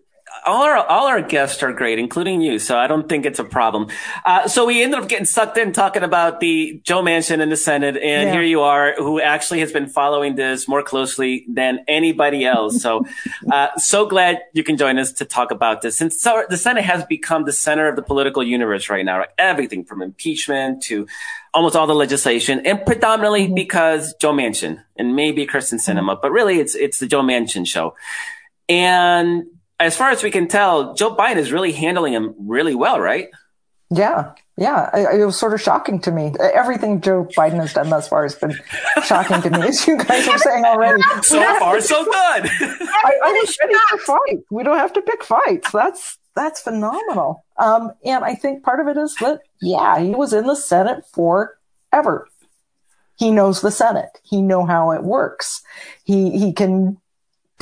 all 0.45 0.63
our 0.63 0.77
all 0.77 1.07
our 1.07 1.23
guests 1.23 1.63
are 1.63 1.73
great, 1.73 1.99
including 1.99 2.41
you. 2.41 2.59
So 2.59 2.77
I 2.77 2.87
don't 2.87 3.09
think 3.09 3.25
it's 3.25 3.39
a 3.39 3.45
problem. 3.45 3.89
Uh, 4.25 4.49
so 4.49 4.67
we 4.67 4.83
ended 4.83 5.01
up 5.01 5.09
getting 5.09 5.25
sucked 5.25 5.57
in 5.59 5.73
talking 5.73 6.03
about 6.03 6.41
the 6.41 6.81
Joe 6.85 7.03
Manchin 7.03 7.41
in 7.41 7.49
the 7.49 7.57
Senate, 7.57 7.97
and 7.97 8.29
yeah. 8.29 8.33
here 8.33 8.43
you 8.43 8.61
are, 8.61 8.95
who 8.97 9.21
actually 9.21 9.61
has 9.61 9.73
been 9.73 9.87
following 9.87 10.35
this 10.35 10.69
more 10.69 10.83
closely 10.83 11.47
than 11.49 11.85
anybody 11.89 12.45
else. 12.45 12.83
So, 12.83 13.07
uh, 13.53 13.69
so 13.77 14.07
glad 14.07 14.41
you 14.53 14.65
can 14.65 14.77
join 14.77 14.99
us 14.99 15.13
to 15.15 15.25
talk 15.25 15.51
about 15.51 15.83
this. 15.83 16.01
And 16.01 16.13
so 16.13 16.45
the 16.49 16.59
Senate 16.59 16.85
has 16.85 17.05
become 17.05 17.45
the 17.45 17.53
center 17.53 17.89
of 17.89 17.97
the 17.97 18.03
political 18.03 18.43
universe 18.43 18.91
right 18.91 19.05
now. 19.05 19.21
Right? 19.21 19.31
Everything 19.39 19.85
from 19.85 20.03
impeachment 20.03 20.83
to 20.85 21.07
almost 21.53 21.77
all 21.77 21.87
the 21.87 21.95
legislation, 21.95 22.67
and 22.67 22.85
predominantly 22.85 23.47
mm-hmm. 23.47 23.55
because 23.55 24.15
Joe 24.15 24.33
Manchin 24.33 24.83
and 24.97 25.15
maybe 25.17 25.47
Kyrsten 25.47 25.79
Sinema, 25.79 26.01
mm-hmm. 26.01 26.21
but 26.23 26.33
really 26.33 26.59
it's 26.59 26.75
it's 26.75 26.99
the 26.99 27.07
Joe 27.07 27.23
Manchin 27.23 27.67
show. 27.67 27.95
And 28.69 29.45
as 29.79 29.97
far 29.97 30.11
as 30.11 30.23
we 30.23 30.31
can 30.31 30.49
tell, 30.49 30.95
Joe 30.95 31.15
Biden 31.15 31.37
is 31.37 31.53
really 31.53 31.73
handling 31.73 32.13
him 32.13 32.35
really 32.39 32.75
well, 32.75 33.01
right? 33.01 33.29
Yeah, 33.91 34.33
yeah. 34.57 34.91
It, 34.95 35.25
was 35.25 35.39
sort 35.39 35.53
of 35.53 35.61
shocking 35.61 36.01
to 36.01 36.11
me. 36.11 36.35
Everything 36.41 37.01
Joe 37.01 37.29
Biden 37.37 37.61
has 37.61 37.75
done 37.75 37.91
thus 37.91 38.09
far 38.09 38.23
has 38.23 38.35
been 38.35 38.59
shocking 39.05 39.43
to 39.43 39.51
me, 39.51 39.69
as 39.69 39.87
you 39.87 39.99
guys 39.99 40.27
are 40.27 40.39
saying 40.39 40.65
already. 40.65 41.03
So 41.23 41.41
far, 41.59 41.81
so 41.81 42.05
good. 42.05 42.13
I, 42.13 43.13
I 43.25 43.33
was 43.33 43.57
ready 43.63 43.75
to 43.75 43.99
fight. 43.99 44.45
We 44.51 44.63
don't 44.63 44.79
have 44.79 44.93
to 44.95 45.03
pick 45.03 45.23
fights. 45.23 45.71
That's 45.71 46.19
that's 46.35 46.61
phenomenal. 46.61 47.45
Um, 47.57 47.93
and 48.05 48.25
I 48.25 48.35
think 48.35 48.65
part 48.65 48.81
of 48.81 48.89
it 48.89 48.97
is 49.01 49.15
that, 49.17 49.41
yeah, 49.61 50.01
he 50.01 50.11
was 50.11 50.33
in 50.33 50.47
the 50.47 50.57
Senate 50.57 51.05
forever. 51.13 52.29
He 53.17 53.31
knows 53.31 53.61
the 53.61 53.71
Senate. 53.71 54.19
He 54.25 54.43
know 54.43 54.67
how 54.67 54.91
it 54.91 55.05
works. 55.05 55.63
He 56.05 56.37
he 56.37 56.53
can 56.53 56.99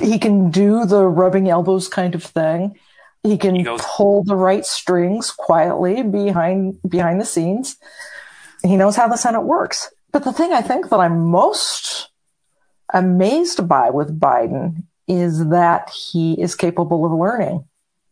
he 0.03 0.19
can 0.19 0.51
do 0.51 0.85
the 0.85 1.07
rubbing 1.07 1.49
elbows 1.49 1.89
kind 1.89 2.15
of 2.15 2.23
thing. 2.23 2.79
He 3.23 3.39
can 3.39 3.55
he 3.55 3.65
pull 3.79 4.25
the 4.25 4.37
right 4.37 4.65
strings 4.65 5.31
quietly 5.31 6.03
behind 6.03 6.79
behind 6.89 7.21
the 7.21 7.25
scenes. 7.25 7.77
He 8.63 8.77
knows 8.77 8.97
how 8.97 9.09
the 9.09 9.17
Senate 9.17 9.43
works. 9.43 9.93
But 10.13 10.25
the 10.25 10.33
thing 10.33 10.53
I 10.53 10.61
think 10.61 10.91
that 10.91 11.01
I'm 11.01 11.27
most 11.31 12.11
amazed 12.93 13.67
by 13.67 13.91
with 13.91 14.21
Biden 14.21 14.85
is 15.09 15.49
that 15.49 15.91
he 15.91 16.41
is 16.41 16.55
capable 16.55 17.05
of 17.05 17.13
learning. 17.13 17.65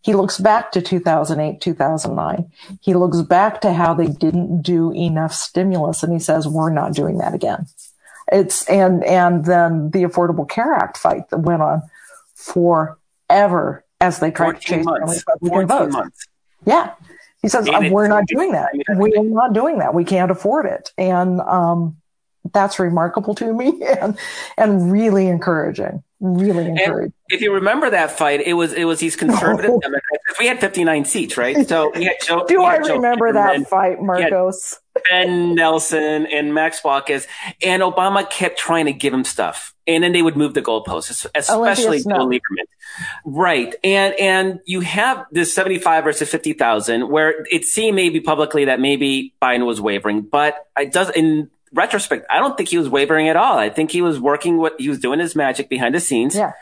He 0.03 0.14
looks 0.14 0.38
back 0.38 0.72
to 0.72 0.80
2008, 0.80 1.61
2009. 1.61 2.51
He 2.80 2.95
looks 2.95 3.20
back 3.20 3.61
to 3.61 3.74
how 3.74 3.93
they 3.93 4.07
didn't 4.07 4.62
do 4.62 4.93
enough 4.93 5.34
stimulus 5.34 6.03
and 6.03 6.12
he 6.12 6.18
says, 6.18 6.49
we're 6.49 6.70
not 6.70 6.95
doing 6.95 7.18
that 7.18 7.34
again. 7.34 7.66
It's 8.31 8.68
and 8.68 9.05
and 9.05 9.45
then 9.45 9.91
the 9.91 10.05
Affordable 10.05 10.49
Care 10.49 10.72
Act 10.74 10.97
fight 10.97 11.28
that 11.31 11.39
went 11.39 11.62
on 11.62 11.83
forever 12.35 13.85
as 14.01 14.18
they 14.20 14.31
tried 14.31 14.55
to 14.55 14.61
change 14.61 14.85
months. 14.85 15.24
Republican 15.41 15.68
votes. 15.68 15.93
Months. 15.93 16.28
Yeah. 16.64 16.93
He 17.43 17.49
says, 17.49 17.68
"We're 17.91 18.09
not 18.09 18.26
doing 18.26 18.53
that. 18.53 18.70
We 18.97 19.14
are 19.14 19.24
not 19.24 19.53
doing 19.53 19.78
that. 19.78 19.95
We 19.95 20.05
can't 20.05 20.31
afford 20.31 20.66
it." 20.66 20.93
And 20.99 21.41
um, 21.41 21.97
that's 22.53 22.78
remarkable 22.78 23.35
to 23.37 23.53
me 23.53 23.83
and 24.01 24.18
and 24.57 24.93
really 24.93 25.26
encouraging 25.26 26.03
really 26.20 26.66
encouraging. 26.66 27.12
if 27.28 27.41
you 27.41 27.55
remember 27.55 27.91
that 27.91 28.11
fight, 28.11 28.41
it 28.41 28.55
was 28.55 28.72
it 28.72 28.85
was 28.85 29.01
these 29.01 29.16
conservative. 29.16 29.70
Democrats. 29.81 30.39
We 30.39 30.47
had 30.47 30.61
59 30.61 31.05
seats, 31.07 31.37
right? 31.37 31.66
So 31.68 31.91
we 31.95 32.05
had 32.05 32.16
Joe. 32.22 32.45
Do 32.47 32.62
I 32.62 32.76
remember 32.76 33.33
that 33.33 33.68
fight, 33.68 33.99
Markos? 33.99 34.76
Ben 35.09 35.55
Nelson 35.55 36.26
and 36.26 36.55
Max 36.55 36.80
Baucus, 36.80 37.26
and 37.62 37.82
Obama 37.82 38.28
kept 38.28 38.59
trying 38.59 38.86
to 38.86 38.92
give 38.92 39.12
him 39.12 39.24
stuff, 39.24 39.74
and 39.86 40.03
then 40.03 40.12
they 40.12 40.22
would 40.22 40.36
move 40.36 40.55
the 40.55 40.62
goalposts, 40.62 41.26
especially 41.34 42.03
Bill 42.03 42.28
Lieberman. 42.28 42.66
Right, 43.24 43.74
and 43.84 44.14
and 44.18 44.61
you 44.66 44.80
have 44.80 45.24
this 45.30 45.55
75 45.55 46.05
versus 46.05 46.28
50,000, 46.28 47.09
where 47.09 47.44
it 47.51 47.64
seemed 47.64 47.96
maybe 47.96 48.20
publicly 48.20 48.66
that 48.66 48.80
maybe 48.80 49.34
Biden 49.40 49.66
was 49.66 49.80
wavering, 49.80 50.22
but 50.22 50.66
it 50.76 50.92
does 50.92 51.11
in 51.11 51.51
retrospect, 51.72 52.26
I 52.30 52.38
don't 52.38 52.57
think 52.57 52.68
he 52.68 52.78
was 52.78 52.88
wavering 52.88 53.28
at 53.28 53.36
all. 53.36 53.59
I 53.59 53.70
think 53.70 53.90
he 53.92 54.03
was 54.03 54.18
working 54.18 54.59
what 54.59 54.74
he 54.78 54.88
was 54.88 54.98
doing 54.98 55.20
his 55.20 55.36
magic 55.36 55.68
behind 55.68 55.94
the 55.94 56.01
scenes. 56.01 56.34
Yeah. 56.34 56.53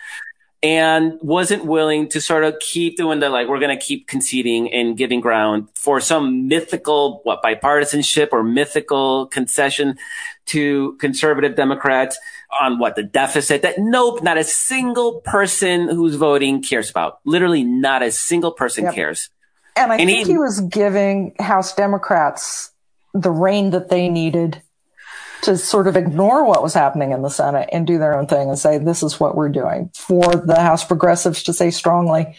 And 0.61 1.21
wasn't 1.23 1.67
willing 1.67 2.09
to 2.09 2.21
sort 2.21 2.43
of 2.43 2.59
keep 2.59 2.97
doing 2.97 3.21
the 3.21 3.29
like, 3.29 3.47
we're 3.47 3.61
going 3.61 3.79
to 3.79 3.85
keep 3.85 4.09
conceding 4.09 4.73
and 4.73 4.97
giving 4.97 5.21
ground 5.21 5.69
for 5.75 6.01
some 6.01 6.49
mythical, 6.49 7.21
what, 7.23 7.43
bipartisanship 7.45 8.31
or 8.33 8.43
mythical 8.43 9.27
concession 9.27 9.99
to 10.47 10.97
conservative 10.99 11.55
Democrats 11.55 12.19
on 12.61 12.79
what 12.79 12.97
the 12.97 13.03
deficit 13.03 13.63
that 13.63 13.79
nope, 13.79 14.23
not 14.23 14.39
a 14.39 14.45
single 14.45 15.21
person 15.21 15.89
who's 15.89 16.17
voting 16.17 16.63
cares 16.63 16.91
about. 16.91 17.21
Literally 17.25 17.63
not 17.63 18.03
a 18.03 18.11
single 18.11 18.51
person 18.51 18.85
yep. 18.85 18.95
cares. 18.95 19.31
And 19.77 19.93
I 19.93 19.97
and 19.99 20.09
think 20.09 20.27
he, 20.27 20.33
he 20.33 20.39
was 20.39 20.61
giving 20.61 21.37
House 21.39 21.75
Democrats 21.75 22.73
the 23.15 23.31
rein 23.31 23.71
that 23.71 23.91
they 23.91 24.09
needed 24.09 24.63
to 25.43 25.57
sort 25.57 25.87
of 25.87 25.97
ignore 25.97 26.45
what 26.45 26.63
was 26.63 26.75
happening 26.75 27.13
in 27.13 27.23
the 27.23 27.29
Senate 27.29 27.69
and 27.73 27.87
do 27.87 27.99
their 27.99 28.19
own 28.19 28.27
thing 28.27 28.49
and 28.49 28.59
say, 28.59 28.79
this 28.79 29.03
is 29.03 29.21
what 29.21 29.37
we're 29.37 29.49
doing. 29.49 29.91
For 29.95 30.23
the 30.23 30.61
House 30.61 30.85
progressives 30.85 31.43
to 31.45 31.53
say 31.53 31.71
strongly, 31.71 32.37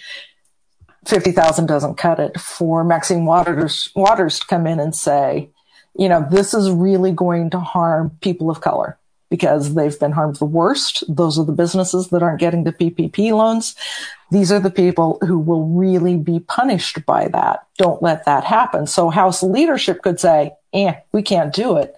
50,000 1.06 1.66
doesn't 1.66 1.95
cut 1.95 2.20
it. 2.20 2.39
For 2.39 2.84
Maxine 2.84 3.26
Waters, 3.26 3.89
Waters 3.95 4.39
to 4.39 4.47
come 4.47 4.68
in 4.68 4.80
and 4.80 4.95
say, 4.95 5.50
you 5.97 6.10
know, 6.10 6.26
this 6.30 6.54
is 6.54 6.72
really 6.72 7.12
going 7.12 7.50
to 7.52 7.60
harm 7.60 8.18
people 8.22 8.50
of 8.50 8.62
color 8.62 8.97
because 9.30 9.76
they've 9.76 10.00
been 10.00 10.12
harmed 10.12 10.38
the 10.38 10.45
worst. 10.45 11.04
Those 11.08 11.38
are 11.38 11.45
the 11.45 11.52
businesses 11.52 12.10
that 12.10 12.24
aren't 12.24 12.39
getting 12.39 12.64
the 12.64 12.74
PPP 12.74 13.32
loans. 13.32 13.76
These 14.32 14.52
are 14.52 14.60
the 14.60 14.72
people 14.72 15.20
who 15.26 15.38
will 15.38 15.66
really 15.66 16.18
be 16.18 16.39
punished 16.39 17.06
by 17.06 17.28
that. 17.30 17.66
Don't 17.78 18.02
let 18.02 18.26
that 18.26 18.43
happen. 18.43 18.88
So 18.88 19.10
House 19.10 19.43
leadership 19.43 20.02
could 20.02 20.20
say, 20.20 20.52
eh, 20.74 20.95
we 21.12 21.22
can't 21.22 21.54
do 21.54 21.78
it. 21.78 21.95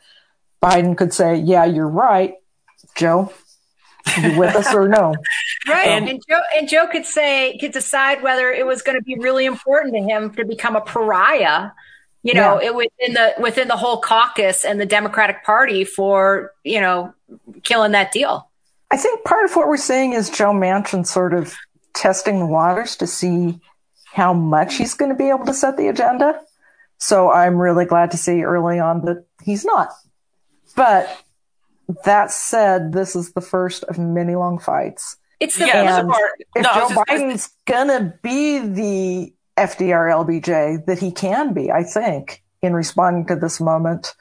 Biden 0.61 0.97
could 0.97 1.13
say, 1.13 1.35
yeah, 1.35 1.65
you're 1.65 1.87
right, 1.87 2.35
Joe. 2.95 3.33
You 4.19 4.37
with 4.37 4.55
us 4.55 4.73
or 4.73 4.87
no? 4.87 5.15
Right. 5.67 5.89
And, 5.89 6.09
and, 6.09 6.19
Joe 6.27 6.41
and 6.57 6.67
Joe 6.67 6.87
could 6.87 7.05
say 7.05 7.55
could 7.59 7.71
decide 7.71 8.23
whether 8.23 8.49
it 8.49 8.65
was 8.65 8.81
going 8.81 8.97
to 8.97 9.03
be 9.03 9.13
really 9.13 9.45
important 9.45 9.93
to 9.93 10.01
him 10.01 10.33
to 10.33 10.43
become 10.43 10.75
a 10.75 10.81
pariah, 10.81 11.69
you 12.23 12.33
know, 12.33 12.59
yeah. 12.59 12.69
it 12.69 12.75
within 12.75 13.13
the 13.13 13.35
within 13.39 13.67
the 13.67 13.77
whole 13.77 14.01
caucus 14.01 14.65
and 14.65 14.81
the 14.81 14.87
Democratic 14.87 15.43
Party 15.43 15.83
for, 15.83 16.51
you 16.63 16.81
know, 16.81 17.13
killing 17.61 17.91
that 17.91 18.11
deal. 18.11 18.49
I 18.89 18.97
think 18.97 19.23
part 19.23 19.45
of 19.45 19.55
what 19.55 19.67
we're 19.67 19.77
seeing 19.77 20.13
is 20.13 20.31
Joe 20.31 20.51
Manchin 20.51 21.05
sort 21.05 21.35
of 21.35 21.55
testing 21.93 22.39
the 22.39 22.47
waters 22.47 22.95
to 22.97 23.05
see 23.05 23.59
how 24.11 24.33
much 24.33 24.77
he's 24.77 24.95
going 24.95 25.11
to 25.11 25.17
be 25.17 25.29
able 25.29 25.45
to 25.45 25.53
set 25.53 25.77
the 25.77 25.89
agenda. 25.89 26.41
So 26.97 27.31
I'm 27.31 27.57
really 27.57 27.85
glad 27.85 28.11
to 28.11 28.17
see 28.17 28.43
early 28.43 28.79
on 28.79 29.05
that 29.05 29.25
he's 29.43 29.63
not. 29.63 29.89
But 30.75 31.23
that 32.05 32.31
said, 32.31 32.93
this 32.93 33.15
is 33.15 33.33
the 33.33 33.41
first 33.41 33.83
of 33.85 33.97
many 33.97 34.35
long 34.35 34.59
fights. 34.59 35.17
It's 35.39 35.57
the 35.57 35.65
yeah, 35.65 36.03
part. 36.03 36.31
If 36.55 36.63
no, 36.63 36.73
Joe 36.73 36.89
just, 36.89 36.95
Biden's 36.95 37.49
gonna 37.65 38.13
be 38.21 38.59
the 38.59 39.33
FDR 39.57 40.11
LBJ 40.25 40.85
that 40.85 40.99
he 40.99 41.11
can 41.11 41.53
be, 41.53 41.71
I 41.71 41.83
think, 41.83 42.43
in 42.61 42.73
responding 42.73 43.25
to 43.27 43.35
this 43.35 43.59
moment, 43.59 44.13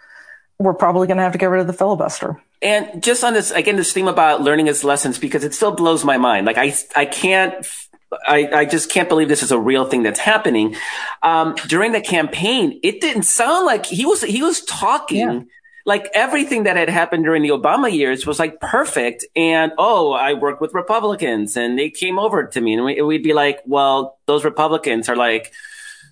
we're 0.59 0.75
probably 0.75 1.07
gonna 1.07 1.23
have 1.23 1.33
to 1.33 1.39
get 1.39 1.51
rid 1.51 1.61
of 1.61 1.67
the 1.67 1.75
filibuster. 1.75 2.43
And 2.63 3.03
just 3.03 3.23
on 3.23 3.35
this, 3.35 3.51
again, 3.51 3.77
this 3.77 3.93
theme 3.93 4.09
about 4.09 4.43
learning 4.43 4.67
his 4.67 4.83
lessons, 4.83 5.19
because 5.19 5.45
it 5.45 5.55
still 5.55 5.73
blows 5.73 6.05
my 6.05 6.17
mind. 6.17 6.47
Like 6.47 6.59
I, 6.59 6.75
I 6.97 7.05
can't 7.05 7.67
I, 8.27 8.49
I, 8.53 8.65
just 8.65 8.91
can't 8.91 9.09
believe 9.09 9.29
this 9.29 9.45
is 9.45 9.53
a 9.53 9.59
real 9.59 9.85
thing 9.85 10.03
that's 10.03 10.19
happening. 10.19 10.75
Um, 11.23 11.55
during 11.69 11.93
the 11.93 12.01
campaign, 12.01 12.81
it 12.83 13.01
didn't 13.01 13.23
sound 13.23 13.67
like 13.67 13.87
he 13.87 14.05
was 14.05 14.23
he 14.23 14.43
was 14.43 14.63
talking 14.63 15.19
yeah 15.19 15.41
like 15.87 16.09
everything 16.15 16.65
that 16.65 16.77
had 16.77 16.89
happened 16.89 17.25
during 17.25 17.43
the 17.43 17.51
Obama 17.51 17.93
years 17.93 18.27
was 18.27 18.39
like 18.39 18.61
perfect. 18.61 19.25
And 19.35 19.73
oh, 19.79 20.13
I 20.13 20.35
worked 20.35 20.61
with 20.61 20.75
Republicans 20.75 21.57
and 21.57 21.79
they 21.79 21.91
came 21.91 22.19
over 22.19 22.47
to 22.47 22.61
me 22.61 22.75
and 22.75 22.85
we, 22.85 23.01
we'd 23.03 23.23
be 23.23 23.33
like, 23.33 23.61
well, 23.67 24.19
those 24.27 24.45
Republicans 24.45 25.09
are 25.09 25.17
like, 25.17 25.53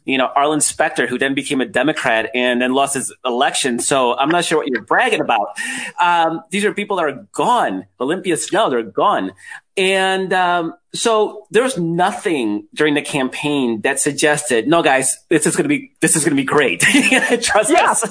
you 0.08 0.16
know, 0.16 0.30
Arlen 0.34 0.62
Specter, 0.62 1.06
who 1.06 1.18
then 1.18 1.34
became 1.34 1.60
a 1.60 1.66
Democrat 1.66 2.30
and 2.34 2.62
then 2.62 2.72
lost 2.72 2.94
his 2.94 3.14
election. 3.26 3.78
So 3.78 4.16
I'm 4.16 4.30
not 4.30 4.42
sure 4.42 4.56
what 4.56 4.66
you're 4.66 4.82
bragging 4.82 5.20
about. 5.20 5.58
Um, 6.00 6.42
these 6.50 6.64
are 6.64 6.72
people 6.72 6.96
that 6.96 7.04
are 7.04 7.26
gone. 7.32 7.84
Olympia 8.00 8.38
Snowe, 8.38 8.70
they're 8.70 8.82
gone. 8.82 9.32
And 9.76 10.32
um, 10.32 10.74
so 10.94 11.46
there's 11.50 11.76
nothing 11.76 12.66
during 12.74 12.94
the 12.94 13.02
campaign 13.02 13.82
that 13.82 14.00
suggested, 14.00 14.66
no, 14.66 14.82
guys, 14.82 15.18
this 15.28 15.46
is 15.46 15.54
going 15.56 15.64
to 15.64 15.68
be 15.68 15.92
this 16.00 16.16
is 16.16 16.24
going 16.24 16.36
to 16.36 16.42
be 16.42 16.46
great. 16.46 16.80
Trust 17.42 17.70
yeah. 17.70 17.90
us. 17.90 18.10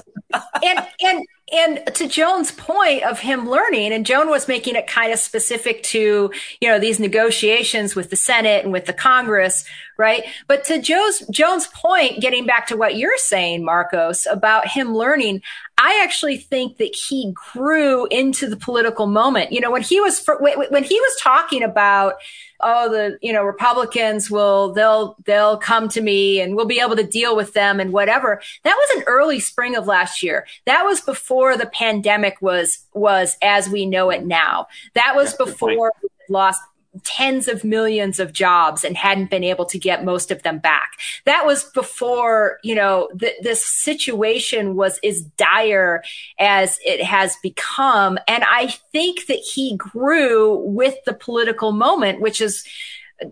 and 0.64 0.88
and 1.02 1.26
and 1.52 1.82
to 1.94 2.08
Joan's 2.08 2.52
point 2.52 3.04
of 3.04 3.20
him 3.20 3.50
learning, 3.50 3.94
and 3.94 4.06
Joan 4.06 4.30
was 4.30 4.48
making 4.48 4.76
it 4.76 4.86
kind 4.86 5.14
of 5.14 5.20
specific 5.20 5.82
to, 5.84 6.32
you 6.60 6.68
know, 6.68 6.78
these 6.78 7.00
negotiations 7.00 7.96
with 7.96 8.10
the 8.10 8.18
Senate 8.18 8.66
and 8.66 8.74
with 8.74 8.86
the 8.86 8.94
Congress, 8.94 9.64
right? 9.98 10.24
But 10.48 10.66
to 10.66 10.82
Joe's, 10.82 11.26
Joan's 11.32 11.68
point, 11.68 12.20
getting 12.20 12.46
back 12.46 12.68
to 12.68 12.76
what 12.76 12.98
you're 12.98 13.18
saying, 13.18 13.64
Markos, 13.64 14.26
about 14.30 14.68
him 14.68 14.94
learning, 14.94 15.42
I 15.78 16.02
actually 16.04 16.38
think 16.38 16.78
that 16.78 16.94
he 16.96 17.34
grew 17.54 18.08
into 18.08 18.50
the 18.50 18.58
political 18.58 19.08
moment. 19.08 19.54
You 19.54 19.62
know, 19.62 19.72
when 19.72 19.84
he 19.84 20.02
was, 20.02 20.26
when 20.40 20.84
he 20.84 21.00
was 21.00 21.22
talking 21.22 21.64
about, 21.64 22.16
oh, 22.60 22.90
the, 22.90 23.18
you 23.22 23.32
know, 23.34 23.44
Republicans 23.44 24.32
will, 24.32 24.74
they'll, 24.74 25.16
they'll 25.26 25.58
come 25.58 25.88
to 25.90 26.02
me 26.02 26.42
and 26.42 26.56
we'll 26.56 26.66
be 26.66 26.80
able 26.80 26.96
to 26.96 27.04
deal 27.04 27.36
with 27.36 27.54
them 27.54 27.80
and 27.80 27.94
whatever. 27.94 28.42
That 28.64 28.76
was 28.76 28.98
an 28.98 29.04
early 29.08 29.40
spring 29.40 29.76
of 29.76 29.88
last 29.88 30.24
year. 30.24 30.48
That 30.66 30.84
was 30.84 31.02
before 31.02 31.58
the 31.58 31.68
pandemic 31.68 32.42
was, 32.42 32.80
was 32.94 33.38
as 33.42 33.70
we 33.70 33.86
know 33.86 34.10
it 34.10 34.26
now. 34.26 34.68
That 34.94 35.16
was 35.16 35.34
before 35.34 35.92
we 36.02 36.10
lost 36.30 36.62
tens 37.04 37.48
of 37.48 37.64
millions 37.64 38.20
of 38.20 38.34
jobs 38.34 38.84
and 38.84 38.98
hadn't 38.98 39.30
been 39.30 39.44
able 39.44 39.66
to 39.66 39.80
get 39.80 40.06
most 40.06 40.32
of 40.32 40.44
them 40.44 40.60
back. 40.60 40.92
That 41.26 41.46
was 41.46 41.66
before, 41.66 42.60
you 42.64 42.76
know, 42.76 43.10
th- 43.20 43.36
this 43.42 43.66
situation 43.66 44.76
was 44.76 45.00
as 45.04 45.22
dire 45.22 46.04
as 46.40 46.80
it 46.86 47.04
has 47.04 47.36
become. 47.44 48.18
And 48.28 48.44
I 48.44 48.68
think 48.92 49.28
that 49.28 49.40
he 49.40 49.76
grew 49.78 50.56
with 50.56 50.96
the 51.06 51.14
political 51.14 51.72
moment, 51.72 52.22
which 52.22 52.42
is, 52.42 52.66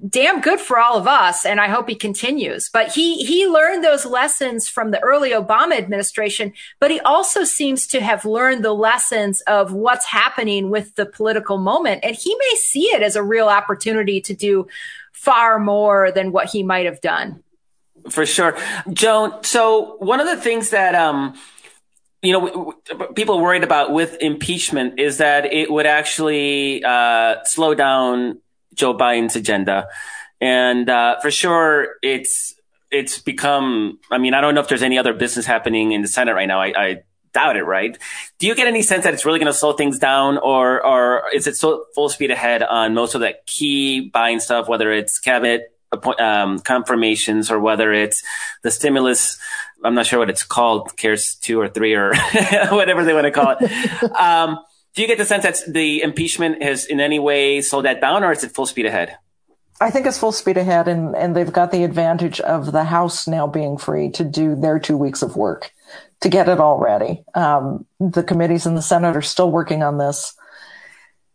damn 0.10 0.42
good 0.42 0.60
for 0.60 0.80
all 0.80 0.98
of 0.98 1.08
us 1.08 1.46
and 1.46 1.62
i 1.62 1.68
hope 1.68 1.88
he 1.88 1.96
continues. 1.96 2.70
But 2.74 2.94
he 2.94 3.24
he 3.24 3.46
learned 3.48 3.84
those 3.84 4.06
lessons 4.06 4.68
from 4.68 4.92
the 4.92 5.00
early 5.02 5.32
obama 5.32 5.78
administration 5.78 6.54
but 6.80 6.92
he 6.92 7.00
also 7.02 7.44
seems 7.44 7.86
to 7.88 8.02
have 8.02 8.26
learned 8.26 8.66
the 8.66 8.74
lessons 8.74 9.42
of 9.42 9.74
what's 9.74 10.06
happening 10.06 10.70
with 10.70 10.96
the 10.96 11.06
political 11.06 11.58
moment. 11.58 12.04
And 12.04 12.16
he 12.16 12.36
may 12.36 12.56
see 12.56 12.86
it 12.86 13.04
as 13.04 13.16
a 13.16 13.24
real 13.24 13.48
opportunity 13.48 14.22
to 14.22 14.34
do 14.34 14.68
far 15.12 15.60
more 15.60 16.12
than 16.12 16.32
what 16.32 16.50
he 16.50 16.64
might 16.64 16.86
have 16.86 17.02
done. 17.02 17.44
For 18.10 18.26
sure. 18.26 18.58
Joan 18.92 19.44
so 19.44 19.98
one 20.00 20.20
of 20.20 20.28
the 20.28 20.38
things 20.38 20.72
that 20.72 20.96
um 20.96 21.36
you 22.22 22.34
know, 22.34 22.74
people 23.14 23.40
worried 23.40 23.64
about 23.64 23.92
with 23.92 24.18
impeachment 24.20 25.00
is 25.00 25.18
that 25.18 25.54
it 25.54 25.70
would 25.70 25.86
actually 25.86 26.84
uh, 26.84 27.44
slow 27.44 27.76
down 27.76 28.40
Joe 28.76 28.96
Biden's 28.96 29.36
agenda. 29.36 29.88
And 30.42 30.90
uh, 30.90 31.20
for 31.22 31.32
sure, 31.32 31.96
it's 32.02 32.56
it's 32.92 33.20
become. 33.20 34.00
I 34.12 34.18
mean, 34.18 34.34
I 34.34 34.42
don't 34.42 34.56
know 34.56 34.62
if 34.62 34.68
there's 34.68 34.84
any 34.84 34.98
other 34.98 35.14
business 35.14 35.46
happening 35.46 35.92
in 35.92 36.02
the 36.02 36.08
Senate 36.08 36.34
right 36.34 36.48
now. 36.48 36.62
I, 36.62 36.74
I 36.76 37.04
doubt 37.34 37.58
it. 37.58 37.64
Right? 37.64 37.98
Do 38.40 38.48
you 38.48 38.56
get 38.56 38.68
any 38.68 38.82
sense 38.82 39.04
that 39.06 39.14
it's 39.14 39.26
really 39.26 39.40
going 39.40 39.52
to 39.52 39.58
slow 39.58 39.74
things 39.74 39.98
down, 39.98 40.38
or 40.38 40.86
or 40.86 41.24
is 41.34 41.48
it 41.48 41.56
so 41.56 41.86
full 41.96 42.10
speed 42.10 42.32
ahead 42.32 42.64
on 42.64 42.94
most 42.94 43.16
of 43.16 43.22
that 43.22 43.46
key 43.46 44.10
buying 44.10 44.40
stuff, 44.40 44.68
whether 44.68 44.92
it's 44.92 45.20
cabinet 45.20 45.74
um, 46.20 46.60
confirmations 46.60 47.50
or 47.50 47.60
whether 47.60 47.94
it's 47.94 48.24
the 48.62 48.72
stimulus? 48.72 49.40
I'm 49.84 49.94
not 49.94 50.06
sure 50.06 50.20
what 50.20 50.30
it's 50.30 50.44
called, 50.44 50.98
CARES 50.98 51.36
two 51.36 51.60
or 51.60 51.70
three 51.70 51.94
or 51.94 52.14
whatever 52.70 53.04
they 53.04 53.14
want 53.14 53.26
to 53.26 53.32
call 53.32 53.56
it. 53.60 54.12
Um, 54.16 54.60
do 54.96 55.02
you 55.02 55.08
get 55.08 55.18
the 55.18 55.26
sense 55.26 55.44
that 55.44 55.62
the 55.72 56.02
impeachment 56.02 56.64
has 56.64 56.86
in 56.86 57.00
any 57.00 57.20
way 57.20 57.62
slowed 57.62 57.86
that 57.86 58.02
down, 58.02 58.24
or 58.24 58.32
is 58.32 58.44
it 58.44 58.52
full 58.52 58.66
speed 58.66 58.86
ahead? 58.86 59.18
I 59.82 59.92
think 59.92 60.06
it's 60.06 60.18
full 60.18 60.32
speed 60.32 60.56
ahead, 60.56 60.88
and, 60.88 61.16
and 61.16 61.36
they've 61.36 61.52
got 61.52 61.72
the 61.72 61.84
advantage 61.84 62.40
of 62.40 62.72
the 62.72 62.86
House 62.86 63.28
now 63.28 63.46
being 63.46 63.78
free 63.78 64.10
to 64.12 64.24
do 64.24 64.56
their 64.56 64.80
two 64.80 64.98
weeks 64.98 65.22
of 65.22 65.36
work 65.36 65.72
to 66.22 66.30
get 66.30 66.48
it 66.48 66.60
all 66.60 66.80
ready. 66.80 67.24
Um, 67.34 67.86
the 68.00 68.24
committees 68.24 68.66
in 68.66 68.76
the 68.76 68.82
Senate 68.82 69.18
are 69.18 69.22
still 69.22 69.52
working 69.52 69.84
on 69.84 69.98
this. 69.98 70.34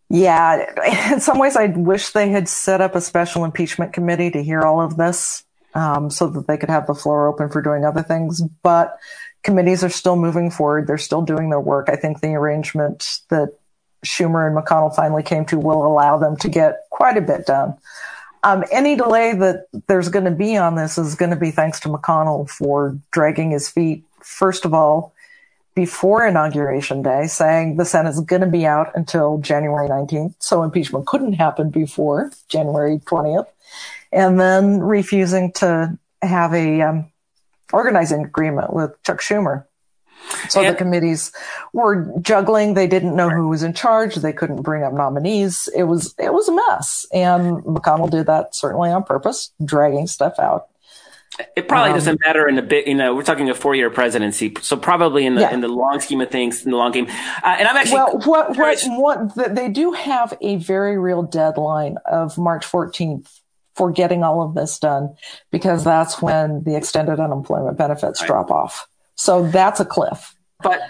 Yeah, 0.08 0.64
in 1.12 1.20
some 1.20 1.38
ways, 1.38 1.54
I 1.54 1.66
wish 1.66 2.10
they 2.10 2.30
had 2.30 2.48
set 2.48 2.80
up 2.80 2.94
a 2.94 3.00
special 3.02 3.44
impeachment 3.44 3.92
committee 3.92 4.30
to 4.30 4.42
hear 4.42 4.62
all 4.62 4.80
of 4.80 4.96
this 4.96 5.44
um, 5.74 6.08
so 6.08 6.26
that 6.28 6.46
they 6.46 6.56
could 6.56 6.70
have 6.70 6.86
the 6.86 6.94
floor 6.94 7.28
open 7.28 7.50
for 7.50 7.60
doing 7.60 7.84
other 7.84 8.02
things. 8.02 8.40
But 8.62 8.98
committees 9.42 9.82
are 9.82 9.90
still 9.90 10.16
moving 10.16 10.50
forward. 10.50 10.86
They're 10.86 10.98
still 10.98 11.22
doing 11.22 11.50
their 11.50 11.60
work. 11.60 11.88
I 11.88 11.96
think 11.96 12.20
the 12.20 12.34
arrangement 12.34 13.20
that 13.28 13.58
Schumer 14.04 14.46
and 14.46 14.56
McConnell 14.56 14.94
finally 14.94 15.22
came 15.22 15.44
to 15.46 15.58
will 15.58 15.86
allow 15.86 16.18
them 16.18 16.36
to 16.38 16.48
get 16.48 16.84
quite 16.90 17.16
a 17.16 17.22
bit 17.22 17.46
done. 17.46 17.76
Um, 18.42 18.64
any 18.72 18.96
delay 18.96 19.34
that 19.34 19.66
there's 19.86 20.08
going 20.08 20.24
to 20.24 20.30
be 20.30 20.56
on 20.56 20.74
this 20.74 20.96
is 20.96 21.14
going 21.14 21.30
to 21.30 21.36
be 21.36 21.50
thanks 21.50 21.80
to 21.80 21.88
McConnell 21.88 22.48
for 22.48 22.98
dragging 23.10 23.50
his 23.50 23.68
feet, 23.68 24.04
first 24.22 24.64
of 24.64 24.72
all, 24.72 25.12
before 25.74 26.26
inauguration 26.26 27.02
day, 27.02 27.26
saying 27.26 27.76
the 27.76 27.84
Senate 27.84 28.10
is 28.10 28.20
going 28.20 28.40
to 28.40 28.48
be 28.48 28.66
out 28.66 28.90
until 28.94 29.38
January 29.38 29.88
19th. 29.88 30.34
So 30.38 30.62
impeachment 30.62 31.06
couldn't 31.06 31.34
happen 31.34 31.70
before 31.70 32.30
January 32.48 32.98
20th. 32.98 33.46
And 34.10 34.40
then 34.40 34.80
refusing 34.80 35.52
to 35.54 35.98
have 36.22 36.52
a 36.54 36.80
um, 36.80 37.09
organizing 37.72 38.24
agreement 38.24 38.72
with 38.72 39.02
Chuck 39.02 39.20
Schumer. 39.20 39.64
So 40.48 40.62
the 40.62 40.74
committees 40.74 41.32
were 41.72 42.12
juggling. 42.20 42.74
They 42.74 42.86
didn't 42.86 43.16
know 43.16 43.30
who 43.30 43.48
was 43.48 43.62
in 43.62 43.72
charge. 43.72 44.16
They 44.16 44.32
couldn't 44.32 44.62
bring 44.62 44.82
up 44.82 44.92
nominees. 44.92 45.68
It 45.74 45.84
was 45.84 46.14
it 46.18 46.32
was 46.32 46.48
a 46.48 46.52
mess. 46.52 47.06
And 47.12 47.62
McConnell 47.64 48.10
did 48.10 48.26
that 48.26 48.54
certainly 48.54 48.90
on 48.90 49.02
purpose, 49.02 49.50
dragging 49.64 50.06
stuff 50.06 50.38
out. 50.38 50.68
It 51.56 51.68
probably 51.68 51.90
um, 51.90 51.96
doesn't 51.96 52.20
matter 52.24 52.48
in 52.48 52.58
a 52.58 52.62
bit. 52.62 52.86
You 52.86 52.94
know, 52.94 53.14
we're 53.14 53.22
talking 53.22 53.48
a 53.48 53.54
four-year 53.54 53.88
presidency, 53.90 54.54
so 54.60 54.76
probably 54.76 55.24
in 55.24 55.36
the 55.36 55.42
yeah. 55.42 55.54
in 55.54 55.60
the 55.60 55.68
long 55.68 56.00
scheme 56.00 56.20
of 56.20 56.30
things, 56.30 56.64
in 56.64 56.70
the 56.70 56.76
long 56.76 56.92
game. 56.92 57.06
Uh, 57.08 57.56
and 57.58 57.66
I'm 57.66 57.76
actually 57.76 57.94
well. 57.94 58.18
What 58.24 58.56
what 58.56 58.80
what 59.34 59.54
they 59.54 59.68
do 59.68 59.92
have 59.92 60.36
a 60.40 60.56
very 60.56 60.98
real 60.98 61.22
deadline 61.22 61.96
of 62.04 62.36
March 62.36 62.66
14th 62.66 63.39
for 63.74 63.90
getting 63.90 64.22
all 64.22 64.42
of 64.42 64.54
this 64.54 64.78
done, 64.78 65.14
because 65.50 65.84
that's 65.84 66.20
when 66.20 66.62
the 66.64 66.76
extended 66.76 67.20
unemployment 67.20 67.78
benefits 67.78 68.20
right. 68.20 68.26
drop 68.26 68.50
off. 68.50 68.86
So 69.14 69.46
that's 69.48 69.80
a 69.80 69.84
cliff. 69.84 70.34
But 70.62 70.80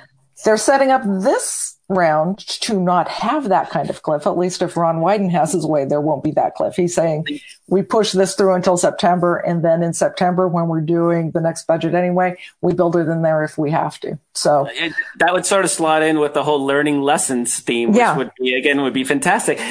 they're 0.44 0.56
setting 0.56 0.90
up 0.90 1.02
this 1.04 1.76
round 1.90 2.38
to 2.38 2.80
not 2.80 3.08
have 3.08 3.48
that 3.48 3.68
kind 3.68 3.90
of 3.90 4.02
cliff. 4.02 4.26
At 4.26 4.38
least 4.38 4.62
if 4.62 4.76
Ron 4.76 5.00
Wyden 5.00 5.30
has 5.30 5.52
his 5.52 5.66
way, 5.66 5.84
there 5.84 6.00
won't 6.00 6.22
be 6.22 6.30
that 6.32 6.54
cliff. 6.54 6.76
He's 6.76 6.94
saying 6.94 7.26
we 7.66 7.82
push 7.82 8.12
this 8.12 8.34
through 8.36 8.54
until 8.54 8.76
September. 8.76 9.36
And 9.36 9.64
then 9.64 9.82
in 9.82 9.92
September, 9.92 10.46
when 10.48 10.68
we're 10.68 10.80
doing 10.80 11.32
the 11.32 11.40
next 11.40 11.66
budget 11.66 11.94
anyway, 11.94 12.36
we 12.60 12.74
build 12.74 12.96
it 12.96 13.08
in 13.08 13.22
there 13.22 13.42
if 13.42 13.58
we 13.58 13.72
have 13.72 13.98
to. 14.00 14.18
So 14.34 14.68
it, 14.70 14.92
that 15.18 15.32
would 15.32 15.44
sort 15.44 15.64
of 15.64 15.70
slot 15.70 16.02
in 16.02 16.20
with 16.20 16.32
the 16.32 16.44
whole 16.44 16.64
learning 16.64 17.02
lessons 17.02 17.58
theme, 17.58 17.90
which 17.90 17.98
yeah. 17.98 18.16
would 18.16 18.30
be, 18.40 18.54
again, 18.54 18.80
would 18.82 18.94
be 18.94 19.04
fantastic. 19.04 19.58
Um, 19.58 19.64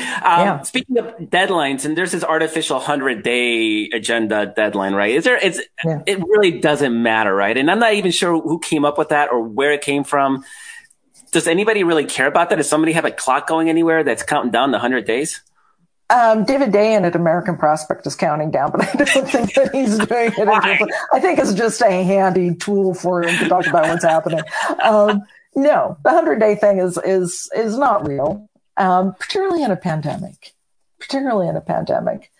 yeah. 0.45 0.61
Speaking 0.63 0.97
of 0.97 1.05
deadlines, 1.19 1.85
and 1.85 1.97
there's 1.97 2.11
this 2.11 2.23
artificial 2.23 2.79
hundred 2.79 3.23
day 3.23 3.89
agenda 3.89 4.45
deadline, 4.53 4.93
right? 4.93 5.15
Is 5.15 5.23
there, 5.23 5.37
it's, 5.37 5.61
yeah. 5.85 6.01
it 6.05 6.19
really 6.19 6.59
doesn't 6.59 7.01
matter, 7.01 7.33
right? 7.33 7.57
And 7.57 7.71
I'm 7.71 7.79
not 7.79 7.93
even 7.93 8.11
sure 8.11 8.39
who 8.41 8.59
came 8.59 8.83
up 8.83 8.97
with 8.97 9.09
that 9.09 9.31
or 9.31 9.41
where 9.41 9.71
it 9.71 9.81
came 9.81 10.03
from 10.03 10.43
does 11.31 11.47
anybody 11.47 11.83
really 11.83 12.05
care 12.05 12.27
about 12.27 12.49
that? 12.49 12.57
Does 12.57 12.69
somebody 12.69 12.93
have 12.93 13.05
a 13.05 13.11
clock 13.11 13.47
going 13.47 13.69
anywhere 13.69 14.03
that's 14.03 14.23
counting 14.23 14.51
down 14.51 14.71
the 14.71 14.77
100 14.77 15.05
days? 15.05 15.41
Um, 16.11 16.43
David 16.43 16.71
Dayen 16.71 17.05
at 17.05 17.15
American 17.15 17.55
Prospect 17.55 18.07
is 18.07 18.15
counting 18.15 18.49
down, 18.49 18.71
but 18.71 18.81
I 18.81 18.93
don't 18.93 19.29
think 19.29 19.53
that 19.53 19.73
he's 19.73 19.97
doing 19.97 20.31
it. 20.35 20.91
I 21.13 21.19
think 21.19 21.37
it's 21.37 21.53
just 21.53 21.81
a 21.81 22.03
handy 22.03 22.55
tool 22.55 22.95
for 22.95 23.21
him 23.21 23.37
to 23.37 23.47
talk 23.47 23.67
about 23.67 23.87
what's 23.87 24.03
happening. 24.03 24.41
Um, 24.83 25.21
no, 25.55 25.97
the 26.03 26.09
hundred 26.09 26.39
day 26.39 26.55
thing 26.55 26.79
is 26.79 26.97
is 27.03 27.49
is 27.55 27.77
not 27.77 28.07
real, 28.07 28.49
um, 28.77 29.13
particularly 29.19 29.63
in 29.63 29.71
a 29.71 29.75
pandemic. 29.75 30.53
Particularly 30.99 31.47
in 31.47 31.55
a 31.55 31.61
pandemic. 31.61 32.31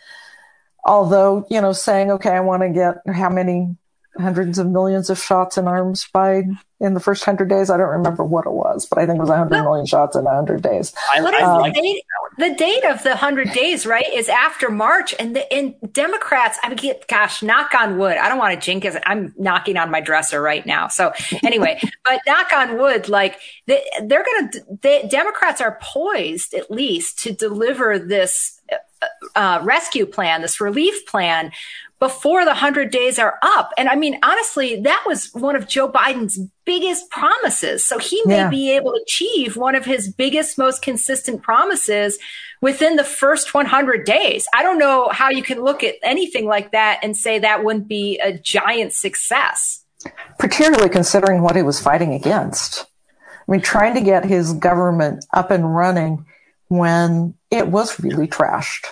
Although 0.84 1.46
you 1.50 1.62
know, 1.62 1.74
saying 1.74 2.12
okay, 2.12 2.32
I 2.32 2.40
want 2.40 2.64
to 2.64 2.70
get 2.70 2.98
how 3.14 3.30
many 3.30 3.76
hundreds 4.20 4.60
of 4.60 4.68
millions 4.68 5.10
of 5.10 5.18
shots 5.18 5.58
in 5.58 5.68
arms 5.68 6.08
by 6.14 6.44
in 6.80 6.94
the 6.94 7.00
first 7.00 7.26
hundred 7.26 7.50
days. 7.50 7.70
I 7.70 7.78
don't 7.78 7.90
remember 7.90 8.24
what 8.24 8.46
it 8.46 8.52
was, 8.52 8.86
but 8.86 9.00
I 9.00 9.06
think 9.06 9.18
it 9.18 9.22
was 9.22 9.30
a 9.30 9.38
hundred 9.38 9.64
million 9.64 9.86
shots 9.86 10.16
in 10.16 10.26
a 10.26 10.30
hundred 10.30 10.62
days. 10.62 10.94
I, 11.14 11.22
what 11.22 11.34
is 11.34 11.42
um, 11.42 11.64
the, 11.64 11.72
date, 11.72 12.04
the 12.38 12.56
date 12.56 12.86
of 12.86 13.04
the 13.04 13.16
hundred 13.16 13.52
days, 13.54 13.86
right? 13.86 14.06
Is 14.14 14.30
after 14.30 14.70
March, 14.70 15.14
and 15.20 15.36
the 15.36 15.52
and 15.54 15.76
Democrats. 15.92 16.58
I 16.64 16.70
mean, 16.70 16.94
gosh, 17.08 17.44
knock 17.44 17.74
on 17.74 17.98
wood. 17.98 18.18
I 18.18 18.30
don't 18.30 18.38
want 18.38 18.60
to 18.60 18.66
jinx 18.66 18.96
it. 18.96 19.04
I'm 19.06 19.34
knocking 19.38 19.78
on 19.78 19.92
my 19.92 20.02
dresser 20.02 20.42
right 20.42 20.66
now. 20.66 20.88
So 20.88 21.12
anyway, 21.44 21.80
but 22.06 22.22
knock 22.26 22.54
on 22.54 22.78
wood, 22.78 23.10
like 23.10 23.40
they, 23.68 23.84
they're 24.04 24.24
going 24.24 24.50
to. 24.52 24.64
The 24.82 25.08
Democrats 25.10 25.62
are 25.62 25.80
poised, 25.82 26.54
at 26.54 26.72
least, 26.72 27.20
to 27.20 27.34
deliver 27.34 28.00
this 28.00 28.60
uh, 28.72 29.06
uh 29.36 29.60
rescue 29.64 30.06
plan, 30.06 30.42
this 30.42 30.62
relief 30.62 31.06
plan 31.06 31.52
before 32.00 32.46
the 32.46 32.52
100 32.52 32.92
days 32.92 33.20
are 33.20 33.38
up. 33.42 33.72
And 33.78 33.90
I 33.90 33.96
mean, 33.96 34.20
honestly, 34.24 34.82
that 34.82 35.04
was 35.06 35.30
one 35.34 35.56
of 35.56 35.68
Joe 35.68 35.92
Biden's 35.92 36.40
biggest 36.66 37.10
promises. 37.10 37.86
So 37.86 37.98
he 37.98 38.22
may 38.26 38.38
yeah. 38.38 38.50
be 38.50 38.72
able 38.76 38.94
to 38.94 39.02
achieve 39.02 39.58
one 39.58 39.76
of 39.76 39.86
his 39.86 40.12
biggest, 40.12 40.58
most 40.58 40.82
consistent 40.82 41.42
promises 41.42 42.18
within 42.62 42.96
the 42.96 43.04
first 43.04 43.54
100 43.54 44.06
days. 44.06 44.48
I 44.54 44.64
don't 44.64 44.80
know 44.80 45.10
how 45.10 45.30
you 45.30 45.44
can 45.44 45.62
look 45.62 45.84
at 45.84 45.96
anything 46.02 46.46
like 46.46 46.72
that 46.72 47.00
and 47.04 47.16
say 47.16 47.40
that 47.40 47.64
wouldn't 47.64 47.90
be 47.90 48.20
a 48.24 48.38
giant 48.38 48.94
success. 48.94 49.84
Particularly 50.38 50.90
considering 50.90 51.42
what 51.42 51.58
he 51.58 51.62
was 51.62 51.82
fighting 51.82 52.14
against. 52.14 52.86
I 53.48 53.52
mean, 53.52 53.62
trying 53.62 53.96
to 53.96 54.02
get 54.02 54.24
his 54.24 54.54
government 54.54 55.26
up 55.34 55.52
and 55.52 55.76
running 55.76 56.26
when 56.70 57.34
it 57.52 57.68
was 57.68 58.00
really 58.00 58.28
trashed. 58.28 58.86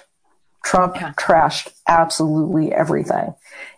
Trump 0.67 0.97
yeah. 0.97 1.13
trashed 1.13 1.71
absolutely 1.87 2.73
everything. 2.73 3.33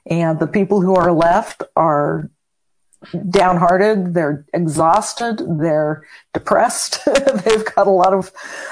And 0.08 0.40
the 0.40 0.48
people 0.48 0.82
who 0.82 0.96
are 0.96 1.12
left 1.12 1.62
are 1.76 2.32
downhearted, 3.30 4.16
they're 4.16 4.44
exhausted, 4.56 5.40
they're 5.60 6.04
depressed. 6.34 7.00
They've 7.06 7.64
got 7.76 7.86
a 7.86 7.92
lot 7.92 8.16
of, 8.16 8.32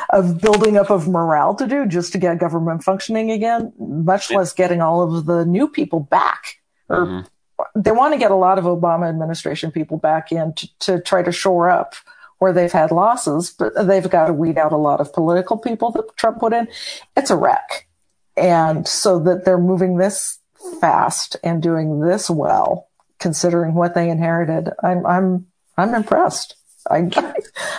of 0.10 0.42
building 0.42 0.78
up 0.78 0.90
of 0.90 1.08
morale 1.08 1.54
to 1.56 1.68
do 1.68 1.86
just 1.86 2.12
to 2.14 2.18
get 2.18 2.40
government 2.40 2.84
functioning 2.84 3.30
again, 3.30 3.72
much 3.78 4.32
yeah. 4.32 4.38
less 4.38 4.52
getting 4.52 4.82
all 4.82 5.04
of 5.04 5.28
the 5.28 5.46
new 5.46 5.68
people 5.68 6.00
back. 6.00 6.60
Or 6.90 7.06
mm-hmm. 7.06 7.80
they 7.80 7.92
want 7.92 8.16
to 8.16 8.20
get 8.20 8.32
a 8.32 8.36
lot 8.36 8.58
of 8.58 8.66
Obama 8.66 9.08
administration 9.08 9.72
people 9.72 9.98
back 9.98 10.32
in 10.32 10.54
to, 10.54 10.80
to 10.80 11.02
try 11.02 11.22
to 11.22 11.32
shore 11.32 11.70
up 11.70 11.94
where 12.40 12.52
they've 12.52 12.72
had 12.72 12.92
losses, 12.92 13.52
but 13.52 13.74
they've 13.86 14.10
got 14.10 14.26
to 14.26 14.34
weed 14.34 14.58
out 14.58 14.72
a 14.72 14.78
lot 14.78 15.02
of 15.02 15.14
political 15.14 15.58
people 15.58 15.92
that 15.92 16.18
Trump 16.18 16.40
put 16.40 16.52
in. 16.52 16.68
It's 17.16 17.30
a 17.30 17.38
wreck. 17.38 17.88
And 18.38 18.88
so 18.88 19.20
that 19.20 19.46
they're 19.46 19.58
moving 19.58 19.98
this 19.98 20.40
fast 20.80 21.38
and 21.44 21.62
doing 21.62 22.00
this 22.00 22.30
well, 22.30 22.88
considering 23.20 23.74
what 23.74 23.96
they 23.96 24.10
inherited, 24.10 24.70
I'm, 24.84 25.06
I'm, 25.06 25.48
I'm 25.78 25.96
impressed. 25.96 26.56
I, 26.90 27.10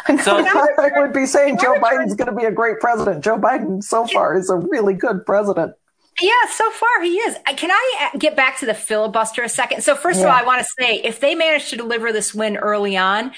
I, 0.09 0.17
so, 0.17 0.37
I 0.47 0.91
would 0.97 1.13
be 1.13 1.27
saying 1.27 1.59
Joe 1.59 1.75
Biden's 1.75 2.15
going 2.15 2.29
to 2.29 2.37
be 2.37 2.45
a 2.45 2.53
great 2.53 2.81
president. 2.81 3.25
Joe 3.25 3.39
Biden 3.39 3.83
so 3.83 4.07
far 4.07 4.37
is 4.37 4.51
a 4.51 4.57
really 4.57 4.95
good 4.95 5.25
president. 5.25 5.75
Yeah, 6.21 6.33
so 6.51 6.69
far 6.73 7.03
he 7.03 7.15
is. 7.15 7.37
Can 7.57 7.71
I 7.71 8.11
uh, 8.13 8.19
get 8.19 8.35
back 8.35 8.59
to 8.59 8.67
the 8.67 8.75
filibuster 8.75 9.43
a 9.43 9.49
second? 9.49 9.83
So 9.83 9.95
first 9.95 10.19
yeah. 10.19 10.27
of 10.27 10.33
all, 10.33 10.37
I 10.37 10.43
want 10.43 10.61
to 10.61 10.69
say 10.77 10.97
if 10.97 11.21
they 11.21 11.37
manage 11.37 11.71
to 11.71 11.77
deliver 11.77 12.13
this 12.13 12.35
win 12.35 12.57
early 12.57 12.97
on, 12.97 13.27
yeah. 13.27 13.31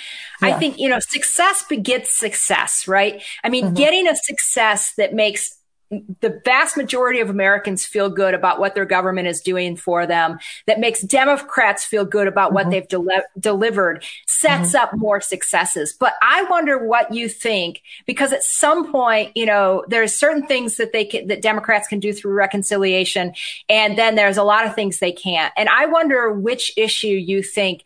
I 0.48 0.52
think, 0.58 0.78
you 0.78 0.88
know, 0.88 0.98
success 0.98 1.62
begets 1.68 2.16
success, 2.16 2.88
right? 2.88 3.22
I 3.44 3.50
mean, 3.50 3.66
mm-hmm. 3.66 3.74
getting 3.74 4.08
a 4.08 4.16
success 4.16 4.94
that 4.94 5.12
makes 5.12 5.59
the 5.90 6.40
vast 6.44 6.76
majority 6.76 7.18
of 7.18 7.30
Americans 7.30 7.84
feel 7.84 8.08
good 8.08 8.32
about 8.32 8.60
what 8.60 8.76
their 8.76 8.84
government 8.84 9.26
is 9.26 9.40
doing 9.40 9.76
for 9.76 10.06
them, 10.06 10.38
that 10.66 10.78
makes 10.78 11.02
Democrats 11.02 11.84
feel 11.84 12.04
good 12.04 12.28
about 12.28 12.48
mm-hmm. 12.48 12.54
what 12.54 12.70
they've 12.70 12.86
de- 12.86 13.24
delivered, 13.38 14.04
sets 14.26 14.68
mm-hmm. 14.68 14.84
up 14.84 14.94
more 14.94 15.20
successes. 15.20 15.92
But 15.98 16.14
I 16.22 16.44
wonder 16.44 16.78
what 16.86 17.12
you 17.12 17.28
think, 17.28 17.82
because 18.06 18.32
at 18.32 18.44
some 18.44 18.92
point, 18.92 19.32
you 19.34 19.46
know, 19.46 19.84
there's 19.88 20.14
certain 20.14 20.46
things 20.46 20.76
that 20.76 20.92
they 20.92 21.04
can, 21.04 21.26
that 21.26 21.42
Democrats 21.42 21.88
can 21.88 21.98
do 21.98 22.12
through 22.12 22.34
reconciliation, 22.34 23.34
and 23.68 23.98
then 23.98 24.14
there's 24.14 24.36
a 24.36 24.44
lot 24.44 24.66
of 24.66 24.76
things 24.76 25.00
they 25.00 25.12
can't. 25.12 25.52
And 25.56 25.68
I 25.68 25.86
wonder 25.86 26.32
which 26.32 26.72
issue 26.76 27.08
you 27.08 27.42
think 27.42 27.82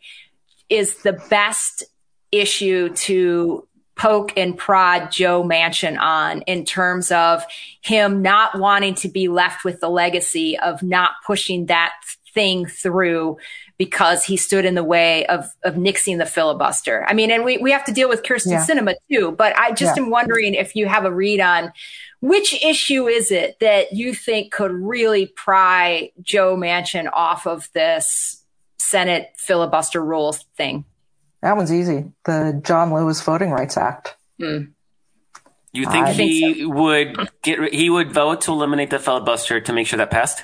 is 0.69 1.01
the 1.01 1.13
best 1.13 1.83
issue 2.31 2.89
to 2.89 3.67
poke 3.95 4.37
and 4.37 4.57
prod 4.57 5.11
Joe 5.11 5.43
Manchin 5.43 5.99
on 5.99 6.41
in 6.41 6.65
terms 6.65 7.11
of 7.11 7.43
him 7.81 8.21
not 8.21 8.59
wanting 8.59 8.95
to 8.95 9.07
be 9.07 9.27
left 9.27 9.63
with 9.63 9.79
the 9.79 9.89
legacy 9.89 10.57
of 10.59 10.83
not 10.83 11.11
pushing 11.25 11.67
that 11.67 11.93
thing 12.33 12.65
through 12.65 13.37
because 13.77 14.23
he 14.23 14.37
stood 14.37 14.65
in 14.65 14.75
the 14.75 14.83
way 14.83 15.25
of, 15.27 15.49
of 15.63 15.75
nixing 15.75 16.17
the 16.17 16.25
filibuster. 16.25 17.05
I 17.07 17.13
mean, 17.13 17.31
and 17.31 17.43
we, 17.43 17.57
we 17.57 17.71
have 17.71 17.85
to 17.85 17.91
deal 17.91 18.07
with 18.07 18.23
Kyrsten 18.23 18.51
yeah. 18.51 18.65
Sinema 18.65 18.95
too, 19.11 19.31
but 19.31 19.57
I 19.57 19.71
just 19.71 19.97
yeah. 19.97 20.03
am 20.03 20.09
wondering 20.09 20.53
if 20.53 20.75
you 20.75 20.87
have 20.87 21.05
a 21.05 21.11
read 21.11 21.39
on 21.39 21.71
which 22.21 22.53
issue 22.63 23.07
is 23.07 23.31
it 23.31 23.59
that 23.59 23.93
you 23.93 24.13
think 24.13 24.51
could 24.51 24.71
really 24.71 25.27
pry 25.27 26.11
Joe 26.21 26.55
Manchin 26.55 27.09
off 27.11 27.45
of 27.45 27.69
this 27.73 28.43
Senate 28.79 29.29
filibuster 29.37 30.03
rules 30.03 30.43
thing? 30.57 30.85
That 31.45 31.57
one's 31.57 31.71
easy. 31.71 32.05
The 32.25 32.59
John 32.65 32.91
Lewis 32.91 33.21
Voting 33.21 33.51
Rights 33.51 33.77
Act. 33.77 34.15
Hmm. 34.39 34.63
You 35.73 35.85
think 35.85 36.07
I 36.07 36.11
he 36.11 36.53
think 36.53 36.57
so. 36.57 36.69
would 36.69 37.29
get 37.43 37.71
he 37.71 37.87
would 37.87 38.11
vote 38.11 38.41
to 38.41 38.51
eliminate 38.51 38.89
the 38.89 38.97
filibuster 38.97 39.61
to 39.61 39.71
make 39.71 39.85
sure 39.85 39.97
that 39.97 40.09
passed? 40.09 40.43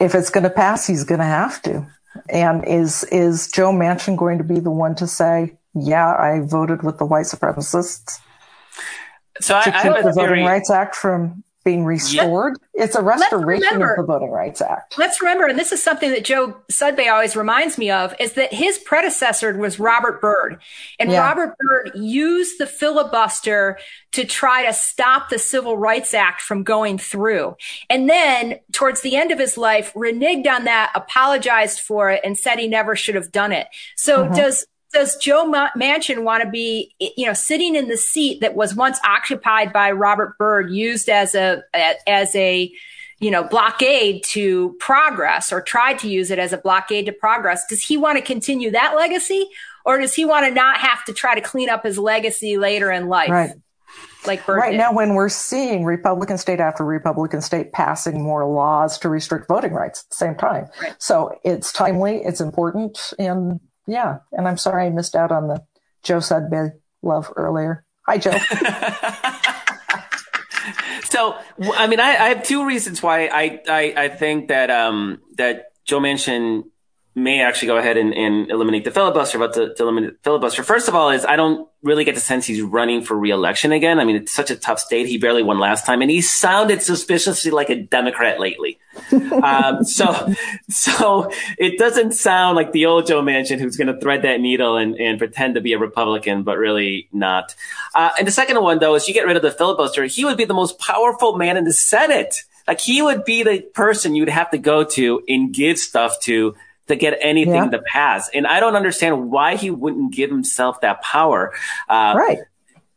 If 0.00 0.12
it's 0.12 0.28
going 0.28 0.42
to 0.42 0.50
pass, 0.50 0.88
he's 0.88 1.04
going 1.04 1.20
to 1.20 1.24
have 1.24 1.62
to. 1.62 1.86
And 2.28 2.66
is 2.66 3.04
is 3.12 3.48
Joe 3.52 3.70
Manchin 3.70 4.16
going 4.16 4.38
to 4.38 4.44
be 4.44 4.58
the 4.58 4.72
one 4.72 4.96
to 4.96 5.06
say, 5.06 5.56
"Yeah, 5.72 6.16
I 6.16 6.40
voted 6.40 6.82
with 6.82 6.98
the 6.98 7.06
white 7.06 7.26
supremacists"? 7.26 8.18
So 9.40 9.56
I, 9.56 9.62
to 9.62 9.70
keep 9.70 9.92
I 9.92 10.02
the 10.02 10.12
Voting 10.12 10.44
Rights 10.44 10.68
Act 10.68 10.96
from 10.96 11.44
being 11.64 11.84
restored. 11.84 12.56
Yeah. 12.74 12.84
It's 12.84 12.94
a 12.94 13.02
restoration 13.02 13.64
remember, 13.64 13.94
of 13.94 14.06
the 14.06 14.12
Voting 14.12 14.30
Rights 14.30 14.62
Act. 14.62 14.96
Let's 14.96 15.20
remember, 15.20 15.46
and 15.46 15.58
this 15.58 15.72
is 15.72 15.82
something 15.82 16.10
that 16.10 16.24
Joe 16.24 16.56
Sudbay 16.72 17.12
always 17.12 17.36
reminds 17.36 17.76
me 17.76 17.90
of, 17.90 18.14
is 18.18 18.32
that 18.34 18.52
his 18.52 18.78
predecessor 18.78 19.56
was 19.58 19.78
Robert 19.78 20.22
Byrd. 20.22 20.60
And 20.98 21.10
yeah. 21.10 21.20
Robert 21.20 21.54
Byrd 21.58 21.92
used 21.94 22.58
the 22.58 22.66
filibuster 22.66 23.78
to 24.12 24.24
try 24.24 24.64
to 24.64 24.72
stop 24.72 25.28
the 25.28 25.38
Civil 25.38 25.76
Rights 25.76 26.14
Act 26.14 26.40
from 26.40 26.62
going 26.62 26.96
through. 26.96 27.56
And 27.90 28.08
then 28.08 28.60
towards 28.72 29.02
the 29.02 29.16
end 29.16 29.30
of 29.30 29.38
his 29.38 29.58
life, 29.58 29.92
reneged 29.94 30.48
on 30.48 30.64
that, 30.64 30.92
apologized 30.94 31.80
for 31.80 32.10
it, 32.10 32.22
and 32.24 32.38
said 32.38 32.58
he 32.58 32.68
never 32.68 32.96
should 32.96 33.14
have 33.14 33.30
done 33.30 33.52
it. 33.52 33.68
So 33.96 34.24
mm-hmm. 34.24 34.34
does 34.34 34.66
does 34.92 35.16
Joe 35.16 35.50
Manchin 35.76 36.24
want 36.24 36.42
to 36.42 36.50
be, 36.50 36.94
you 36.98 37.26
know, 37.26 37.32
sitting 37.32 37.76
in 37.76 37.88
the 37.88 37.96
seat 37.96 38.40
that 38.40 38.54
was 38.54 38.74
once 38.74 38.98
occupied 39.04 39.72
by 39.72 39.92
Robert 39.92 40.36
Byrd, 40.38 40.70
used 40.70 41.08
as 41.08 41.34
a 41.34 41.62
as 42.06 42.34
a 42.34 42.72
you 43.20 43.30
know 43.30 43.44
blockade 43.44 44.24
to 44.24 44.76
progress, 44.80 45.52
or 45.52 45.60
tried 45.60 45.98
to 46.00 46.08
use 46.08 46.30
it 46.30 46.38
as 46.38 46.52
a 46.52 46.58
blockade 46.58 47.06
to 47.06 47.12
progress? 47.12 47.64
Does 47.68 47.82
he 47.82 47.96
want 47.96 48.18
to 48.18 48.24
continue 48.24 48.70
that 48.72 48.96
legacy, 48.96 49.48
or 49.84 49.98
does 49.98 50.14
he 50.14 50.24
want 50.24 50.46
to 50.46 50.52
not 50.52 50.78
have 50.78 51.04
to 51.04 51.12
try 51.12 51.34
to 51.34 51.40
clean 51.40 51.68
up 51.68 51.84
his 51.84 51.98
legacy 51.98 52.56
later 52.56 52.90
in 52.90 53.08
life? 53.08 53.30
Right. 53.30 53.52
Like 54.26 54.44
Byrd 54.44 54.58
right 54.58 54.72
did? 54.72 54.78
now, 54.78 54.92
when 54.92 55.14
we're 55.14 55.28
seeing 55.28 55.84
Republican 55.84 56.36
state 56.36 56.60
after 56.60 56.84
Republican 56.84 57.40
state 57.40 57.72
passing 57.72 58.22
more 58.22 58.44
laws 58.44 58.98
to 58.98 59.08
restrict 59.08 59.48
voting 59.48 59.72
rights 59.72 60.04
at 60.04 60.10
the 60.10 60.16
same 60.16 60.34
time, 60.34 60.66
right. 60.82 60.94
so 60.98 61.38
it's 61.44 61.72
timely, 61.72 62.18
it's 62.18 62.40
important, 62.40 63.14
and 63.18 63.60
yeah. 63.90 64.18
And 64.32 64.46
I'm 64.46 64.56
sorry 64.56 64.86
I 64.86 64.90
missed 64.90 65.16
out 65.16 65.32
on 65.32 65.48
the 65.48 65.64
Joe 66.02 66.18
Sudbay 66.18 66.72
love 67.02 67.32
earlier. 67.36 67.84
Hi, 68.06 68.18
Joe. 68.18 68.30
so, 71.04 71.36
I 71.74 71.86
mean, 71.86 72.00
I, 72.00 72.10
I, 72.10 72.28
have 72.28 72.44
two 72.44 72.64
reasons 72.64 73.02
why 73.02 73.26
I, 73.26 73.60
I, 73.68 73.94
I 73.96 74.08
think 74.08 74.48
that, 74.48 74.70
um, 74.70 75.20
that 75.36 75.72
Joe 75.84 76.00
Manchin 76.00 76.64
may 77.14 77.40
actually 77.40 77.66
go 77.66 77.76
ahead 77.76 77.96
and, 77.96 78.14
and 78.14 78.50
eliminate 78.50 78.84
the 78.84 78.90
filibuster, 78.90 79.38
but 79.38 79.52
to, 79.54 79.74
to, 79.74 79.82
eliminate 79.82 80.12
the 80.12 80.18
filibuster. 80.22 80.62
First 80.62 80.88
of 80.88 80.94
all, 80.94 81.10
is 81.10 81.24
I 81.24 81.34
don't 81.34 81.68
really 81.82 82.04
get 82.04 82.14
the 82.14 82.20
sense 82.20 82.46
he's 82.46 82.62
running 82.62 83.02
for 83.02 83.18
reelection 83.18 83.72
again. 83.72 83.98
I 83.98 84.04
mean, 84.04 84.16
it's 84.16 84.32
such 84.32 84.50
a 84.50 84.56
tough 84.56 84.78
state. 84.78 85.06
He 85.06 85.18
barely 85.18 85.42
won 85.42 85.58
last 85.58 85.84
time, 85.84 86.02
and 86.02 86.10
he 86.10 86.20
sounded 86.20 86.82
suspiciously 86.82 87.50
like 87.50 87.68
a 87.68 87.82
Democrat 87.82 88.38
lately. 88.38 88.78
um, 89.42 89.82
so, 89.82 90.34
so 90.68 91.32
it 91.58 91.78
doesn't 91.78 92.12
sound 92.12 92.54
like 92.54 92.70
the 92.70 92.86
old 92.86 93.06
Joe 93.06 93.22
Manchin 93.22 93.58
who's 93.58 93.76
going 93.76 93.92
to 93.92 93.98
thread 93.98 94.22
that 94.22 94.40
needle 94.40 94.76
and, 94.76 94.94
and 94.96 95.18
pretend 95.18 95.56
to 95.56 95.60
be 95.60 95.72
a 95.72 95.78
Republican, 95.78 96.44
but 96.44 96.58
really 96.58 97.08
not. 97.12 97.56
Uh, 97.94 98.10
and 98.18 98.26
the 98.26 98.32
second 98.32 98.60
one, 98.62 98.78
though, 98.78 98.94
is 98.94 99.08
you 99.08 99.14
get 99.14 99.26
rid 99.26 99.36
of 99.36 99.42
the 99.42 99.50
filibuster, 99.50 100.04
he 100.04 100.24
would 100.24 100.36
be 100.36 100.44
the 100.44 100.54
most 100.54 100.78
powerful 100.78 101.36
man 101.36 101.56
in 101.56 101.64
the 101.64 101.72
Senate. 101.72 102.44
Like 102.68 102.80
he 102.80 103.02
would 103.02 103.24
be 103.24 103.42
the 103.42 103.62
person 103.74 104.14
you'd 104.14 104.28
have 104.28 104.50
to 104.52 104.58
go 104.58 104.84
to 104.84 105.24
and 105.26 105.52
give 105.52 105.76
stuff 105.76 106.20
to 106.20 106.54
to 106.90 106.96
get 106.96 107.18
anything 107.20 107.54
yeah. 107.54 107.70
to 107.70 107.78
pass. 107.80 108.28
And 108.34 108.46
I 108.46 108.60
don't 108.60 108.76
understand 108.76 109.30
why 109.30 109.56
he 109.56 109.70
wouldn't 109.70 110.12
give 110.12 110.30
himself 110.30 110.80
that 110.82 111.00
power. 111.02 111.52
Uh, 111.88 112.14
right. 112.16 112.38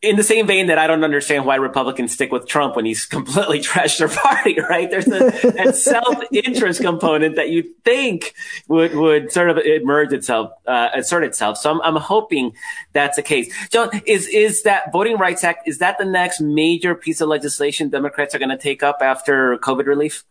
In 0.02 0.18
the 0.18 0.24
same 0.24 0.48
vein 0.48 0.68
that 0.68 0.78
I 0.78 0.86
don't 0.86 1.06
understand 1.06 1.46
why 1.46 1.56
Republicans 1.56 2.12
stick 2.12 2.30
with 2.30 2.46
Trump 2.46 2.76
when 2.76 2.84
he's 2.84 3.06
completely 3.18 3.62
trashed 3.62 4.00
their 4.00 4.10
party, 4.10 4.60
right? 4.60 4.90
There's 4.90 5.08
a, 5.08 5.72
self-interest 5.74 6.82
component 6.82 7.38
that 7.38 7.50
you 7.50 7.74
think 7.86 8.34
would, 8.68 8.94
would 8.96 9.32
sort 9.32 9.50
of 9.50 9.60
emerge 9.60 10.12
itself, 10.12 10.52
uh, 10.68 10.90
assert 10.94 11.24
itself. 11.24 11.58
So 11.58 11.72
I'm, 11.72 11.82
I'm 11.82 11.96
hoping 11.96 12.52
that's 12.92 13.16
the 13.16 13.22
case. 13.22 13.54
Joan, 13.70 13.92
is, 14.06 14.28
is 14.28 14.64
that 14.64 14.92
Voting 14.92 15.18
Rights 15.18 15.46
Act, 15.46 15.70
is 15.70 15.78
that 15.78 15.98
the 15.98 16.06
next 16.06 16.42
major 16.42 16.96
piece 16.96 17.22
of 17.22 17.30
legislation 17.30 17.88
Democrats 17.88 18.36
are 18.36 18.40
going 18.40 18.50
to 18.50 18.58
take 18.58 18.84
up 18.84 18.98
after 19.00 19.58
COVID 19.60 19.86
relief? 19.86 20.26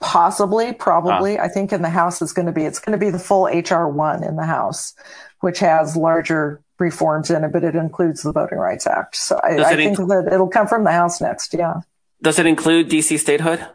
Possibly, 0.00 0.72
probably. 0.72 1.38
Ah. 1.38 1.44
I 1.44 1.48
think 1.48 1.72
in 1.72 1.82
the 1.82 1.90
House 1.90 2.22
it's 2.22 2.32
going 2.32 2.46
to 2.46 2.52
be 2.52 2.64
it's 2.64 2.78
going 2.78 2.98
to 2.98 3.04
be 3.04 3.10
the 3.10 3.18
full 3.18 3.46
HR 3.46 3.88
one 3.88 4.22
in 4.22 4.36
the 4.36 4.46
House, 4.46 4.94
which 5.40 5.58
has 5.58 5.96
larger 5.96 6.62
reforms 6.78 7.30
in 7.30 7.44
it, 7.44 7.52
but 7.52 7.64
it 7.64 7.74
includes 7.74 8.22
the 8.22 8.32
Voting 8.32 8.58
Rights 8.58 8.86
Act. 8.86 9.16
So 9.16 9.40
I, 9.42 9.58
I 9.62 9.76
think 9.76 9.98
inc- 9.98 10.08
that 10.08 10.32
it'll 10.32 10.48
come 10.48 10.66
from 10.66 10.84
the 10.84 10.92
House 10.92 11.20
next. 11.20 11.54
Yeah. 11.54 11.80
Does 12.22 12.38
it 12.38 12.46
include 12.46 12.88
DC 12.88 13.18
statehood? 13.18 13.66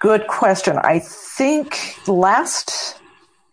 Good 0.00 0.26
question. 0.26 0.78
I 0.78 1.00
think 1.00 1.96
last 2.06 2.98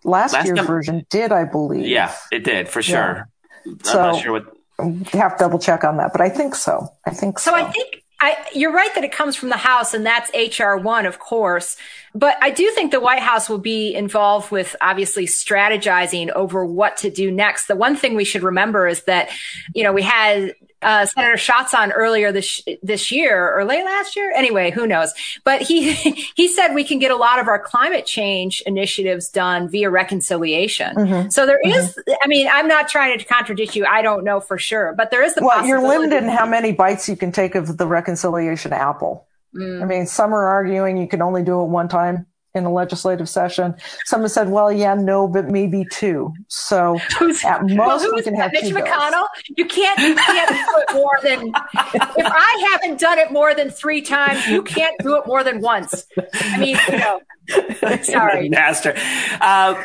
last, 0.04 0.34
last 0.34 0.46
year's 0.46 0.60
version 0.62 1.06
did, 1.10 1.32
I 1.32 1.46
believe. 1.46 1.88
Yeah, 1.88 2.14
it 2.32 2.44
did 2.44 2.70
for 2.70 2.82
sure. 2.82 3.30
Yeah. 3.66 3.72
I'm 3.72 3.84
so, 3.84 3.98
not 3.98 4.22
sure 4.22 4.32
what. 4.32 4.46
You 4.80 5.20
have 5.20 5.38
to 5.38 5.44
double 5.46 5.60
check 5.60 5.84
on 5.84 5.98
that, 5.98 6.12
but 6.12 6.22
I 6.22 6.30
think 6.30 6.54
so. 6.54 6.90
I 7.06 7.12
think 7.12 7.40
so. 7.40 7.52
So 7.52 7.56
I 7.56 7.72
think 7.72 8.04
I, 8.26 8.44
you're 8.56 8.72
right 8.72 8.94
that 8.96 9.04
it 9.04 9.12
comes 9.12 9.36
from 9.36 9.50
the 9.50 9.58
House, 9.58 9.94
and 9.94 10.04
that's 10.04 10.32
HR 10.34 10.78
one, 10.78 11.06
of 11.06 11.20
course. 11.20 11.78
But 12.16 12.38
I 12.42 12.50
do 12.50 12.72
think 12.72 12.92
the 12.92 13.00
White 13.00 13.22
House 13.22 13.48
will 13.48 13.60
be 13.60 13.94
involved 13.94 14.50
with 14.50 14.76
obviously 14.82 15.28
strategizing 15.28 16.32
over 16.32 16.66
what 16.66 16.98
to 16.98 17.12
do 17.12 17.30
next. 17.30 17.68
The 17.68 17.76
one 17.76 17.96
thing 17.96 18.16
we 18.16 18.26
should 18.26 18.42
remember 18.42 18.88
is 18.88 19.04
that, 19.04 19.30
you 19.76 19.84
know, 19.84 19.94
we 19.94 20.02
had 20.02 20.56
uh, 20.86 21.06
Senator 21.06 21.36
Schatz 21.36 21.74
on 21.74 21.92
earlier 21.92 22.32
this 22.32 22.62
this 22.84 23.12
year 23.12 23.54
or 23.58 23.66
late 23.66 23.84
last 23.84 24.16
year. 24.16 24.32
Anyway, 24.36 24.70
who 24.70 24.86
knows? 24.86 25.14
But 25.44 25.64
he 25.64 25.94
he 26.36 26.48
said 26.48 26.74
we 26.74 26.84
can 26.84 27.00
get 27.00 27.12
a 27.12 27.16
lot 27.16 27.40
of 27.40 27.48
our 27.48 27.60
climate 27.60 28.06
change 28.06 28.62
initiatives 28.66 29.28
done 29.28 29.68
via 29.68 29.90
reconciliation. 29.90 30.96
Mm-hmm. 30.96 31.30
So 31.30 31.46
there 31.46 31.60
mm-hmm. 31.66 31.78
is. 31.78 32.00
I 32.22 32.28
mean, 32.28 32.48
I'm 32.50 32.68
not 32.68 32.88
trying 32.88 33.18
to 33.18 33.26
contradict 33.26 33.76
you. 33.76 33.86
I 33.86 34.02
don't 34.04 34.24
know 34.24 34.40
for 34.40 34.58
sure, 34.60 34.94
but 34.96 35.10
there 35.10 35.24
is 35.24 35.34
the. 35.34 35.44
Well, 35.44 35.66
you're 35.66 35.82
limited 35.82 36.24
in 36.24 36.30
how 36.30 36.46
many 36.46 36.72
bites 36.72 37.10
you 37.10 37.16
can 37.16 37.32
take 37.32 37.56
of 37.56 37.78
the 37.78 37.88
reconciliation 37.88 38.72
apple. 38.72 39.28
Mm. 39.56 39.82
I 39.82 39.86
mean, 39.86 40.06
some 40.06 40.34
are 40.34 40.48
arguing 40.48 40.98
you 40.98 41.08
can 41.08 41.22
only 41.22 41.44
do 41.44 41.62
it 41.62 41.66
one 41.66 41.88
time 41.88 42.28
in 42.56 42.66
a 42.66 42.72
legislative 42.72 43.30
session. 43.30 43.76
Someone 44.06 44.30
said, 44.30 44.50
"Well, 44.50 44.72
yeah, 44.72 44.96
no, 44.96 45.28
but 45.28 45.50
maybe 45.50 45.86
two. 45.92 46.34
So 46.48 46.98
at 47.46 47.64
most, 47.64 47.78
well, 47.78 48.16
we 48.16 48.24
can 48.24 48.36
have 48.36 48.52
Mitch 48.54 48.70
two 48.70 48.76
McConnell. 48.76 49.26
You 49.56 49.66
can't, 49.66 50.00
you 50.00 50.16
can't 50.16 50.50
do 50.50 50.56
it 50.78 50.94
more 50.94 51.20
than. 51.22 51.50
If 51.50 52.26
I 52.26 52.68
haven't 52.72 53.00
done 53.00 53.20
it 53.20 53.32
more 53.32 53.54
than 53.54 53.70
three 53.70 54.02
times, 54.02 54.48
you 54.48 54.64
can't 54.64 54.96
do 55.00 55.18
it 55.18 55.28
more 55.28 55.44
than 55.44 55.62
once. 55.62 56.08
I 56.34 56.58
mean, 56.58 56.78
you 56.90 56.98
know. 56.98 57.22
Sorry, 58.02 58.50
Master. 58.50 58.96
Uh, 59.40 59.84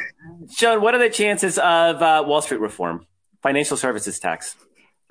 Joan, 0.57 0.81
what 0.81 0.95
are 0.95 0.99
the 0.99 1.11
chances 1.11 1.59
of 1.59 2.01
uh, 2.03 2.25
Wall 2.27 2.41
Street 2.41 2.61
reform, 2.61 3.07
financial 3.43 3.77
services 3.77 4.19
tax? 4.19 4.57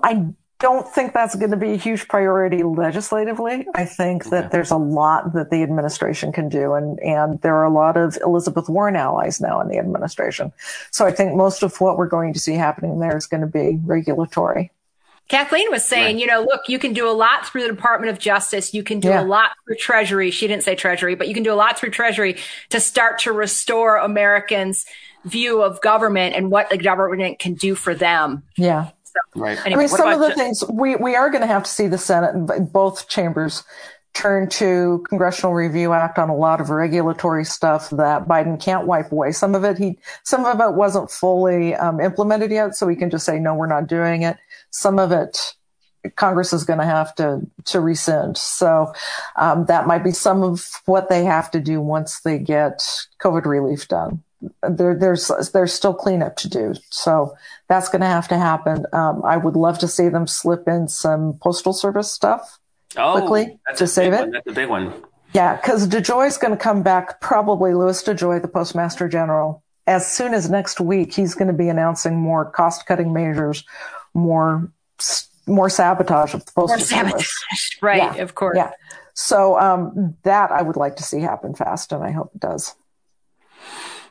I 0.02 0.34
don't 0.60 0.88
think 0.88 1.14
that's 1.14 1.36
going 1.36 1.52
to 1.52 1.58
be 1.58 1.72
a 1.72 1.78
huge 1.78 2.08
priority 2.08 2.64
legislatively. 2.64 3.66
I 3.76 3.86
think 3.86 4.26
that 4.26 4.46
okay. 4.46 4.50
there's 4.52 4.72
a 4.72 4.78
lot 4.78 5.34
that 5.34 5.50
the 5.50 5.64
administration 5.64 6.32
can 6.32 6.50
do, 6.50 6.74
and 6.74 7.00
and 7.00 7.42
there 7.42 7.56
are 7.56 7.66
a 7.66 7.74
lot 7.74 7.98
of 7.98 8.18
Elizabeth 8.24 8.68
Warren 8.68 8.96
allies 8.96 9.40
now 9.40 9.62
in 9.62 9.70
the 9.70 9.78
administration. 9.78 10.52
So 10.92 11.06
I 11.06 11.12
think 11.12 11.36
most 11.36 11.64
of 11.64 11.80
what 11.80 11.98
we're 11.98 12.08
going 12.08 12.34
to 12.34 12.40
see 12.40 12.54
happening 12.54 13.00
there 13.00 13.16
is 13.16 13.26
going 13.26 13.42
to 13.42 13.48
be 13.48 13.80
regulatory. 13.86 14.72
Kathleen 15.30 15.70
was 15.70 15.86
saying, 15.86 16.16
right. 16.16 16.22
you 16.22 16.26
know, 16.26 16.42
look, 16.42 16.64
you 16.68 16.80
can 16.80 16.92
do 16.92 17.08
a 17.08 17.14
lot 17.14 17.46
through 17.46 17.62
the 17.62 17.68
Department 17.68 18.12
of 18.12 18.18
Justice. 18.18 18.74
You 18.74 18.84
can 18.84 19.00
do 19.00 19.10
yeah. 19.10 19.22
a 19.22 19.26
lot 19.26 19.52
through 19.64 19.76
Treasury. 19.76 20.32
She 20.32 20.48
didn't 20.48 20.64
say 20.64 20.74
Treasury, 20.76 21.14
but 21.14 21.28
you 21.28 21.36
can 21.36 21.44
do 21.44 21.54
a 21.54 21.56
lot 21.56 21.78
through 21.78 21.92
Treasury 21.92 22.38
to 22.70 22.80
start 22.80 23.20
to 23.20 23.32
restore 23.32 23.98
Americans' 23.98 24.88
view 25.26 25.62
of 25.62 25.82
government 25.82 26.36
and 26.36 26.50
what 26.50 26.72
the 26.72 26.78
government 26.78 27.38
can 27.38 27.54
do 27.54 27.76
for 27.76 27.94
them. 27.94 28.42
Yeah. 28.58 28.90
Right. 29.36 29.58
Anyway, 29.66 29.74
I 29.74 29.78
mean, 29.78 29.88
some 29.88 30.10
of 30.10 30.20
the 30.20 30.34
things 30.36 30.64
we, 30.70 30.96
we 30.96 31.16
are 31.16 31.30
going 31.30 31.42
to 31.42 31.48
have 31.48 31.64
to 31.64 31.70
see 31.70 31.88
the 31.88 31.98
Senate 31.98 32.36
and 32.36 32.72
both 32.72 33.08
chambers 33.10 33.64
turn 34.14 34.50
to 34.50 35.04
Congressional 35.08 35.54
Review 35.54 35.94
Act 35.94 36.18
on 36.18 36.30
a 36.30 36.36
lot 36.36 36.60
of 36.60 36.70
regulatory 36.70 37.46
stuff 37.46 37.90
that 37.92 38.28
Biden 38.28 38.62
can't 38.62 38.88
wipe 38.88 39.12
away. 39.12 39.32
Some 39.32 39.56
of 39.56 39.64
it 39.64 39.78
he, 39.78 39.98
some 40.24 40.46
of 40.46 40.60
it 40.60 40.76
wasn't 40.76 41.12
fully 41.12 41.76
um, 41.76 42.00
implemented 42.00 42.52
yet, 42.52 42.76
so 42.76 42.88
he 42.88 42.96
can 42.96 43.10
just 43.10 43.26
say 43.26 43.40
no, 43.40 43.54
we're 43.54 43.68
not 43.68 43.88
doing 43.88 44.24
it. 44.24 44.38
Some 44.72 45.00
of 45.00 45.12
it 45.12 45.56
Congress 46.16 46.54
is 46.54 46.64
going 46.64 46.80
to 46.80 46.86
have 46.86 47.14
to 47.16 47.42
to 47.66 47.80
rescind. 47.80 48.38
So 48.38 48.94
um, 49.36 49.66
that 49.66 49.88
might 49.88 50.04
be 50.04 50.12
some 50.12 50.44
of 50.44 50.66
what 50.86 51.10
they 51.10 51.26
have 51.26 51.52
to 51.52 51.60
do 51.60 51.82
once 51.82 52.22
they 52.22 52.40
get 52.40 52.80
COVID 53.22 53.46
relief 53.46 53.88
done. 53.88 54.24
There, 54.68 54.96
there's 54.96 55.32
there's 55.54 55.74
still 55.74 55.94
cleanup 55.94 56.36
to 56.38 56.50
do. 56.50 56.74
So 56.90 57.36
that's 57.68 57.90
going 57.90 58.02
to 58.02 58.08
have 58.08 58.28
to 58.30 58.38
happen. 58.38 58.86
Um, 58.94 59.22
I 59.24 59.38
would 59.38 59.56
love 59.56 59.80
to 59.80 59.88
see 59.88 60.10
them 60.10 60.28
slip 60.28 60.68
in 60.68 60.88
some 60.88 61.38
postal 61.42 61.74
service 61.74 62.12
stuff 62.12 62.60
oh, 62.98 63.20
quickly 63.20 63.60
to 63.76 63.88
save 63.88 64.14
it. 64.14 64.20
One. 64.20 64.32
That's 64.32 64.48
a 64.48 64.54
big 64.54 64.70
one. 64.70 64.94
Yeah, 65.34 65.58
because 65.58 65.88
DeJoy 65.88 66.28
is 66.28 66.38
going 66.38 66.58
to 66.58 66.58
come 66.58 66.82
back. 66.82 67.22
Probably 67.22 67.74
Louis 67.74 68.02
DeJoy, 68.02 68.42
the 68.42 68.48
Postmaster 68.48 69.08
General, 69.08 69.64
as 69.86 70.12
soon 70.12 70.34
as 70.34 70.50
next 70.50 70.82
week. 70.82 71.14
He's 71.14 71.36
going 71.36 71.50
to 71.50 71.54
be 71.54 71.70
announcing 71.70 72.16
more 72.16 72.50
cost 72.50 72.86
cutting 72.86 73.14
measures, 73.14 73.64
more 74.14 74.72
more 75.46 75.70
sabotage 75.70 76.34
of 76.34 76.46
the 76.46 76.52
postal 76.52 76.78
more 76.78 76.86
sabotage. 76.86 77.12
service. 77.12 77.78
Right, 77.82 78.16
yeah, 78.16 78.22
of 78.22 78.36
course. 78.36 78.56
Yeah. 78.56 78.72
So 79.14 79.60
um, 79.60 80.16
that 80.24 80.52
I 80.52 80.62
would 80.62 80.78
like 80.78 80.96
to 80.96 81.04
see 81.04 81.20
happen 81.20 81.54
fast, 81.54 81.92
and 81.92 82.04
I 82.04 82.12
hope 82.12 82.32
it 82.34 82.40
does. 82.40 82.74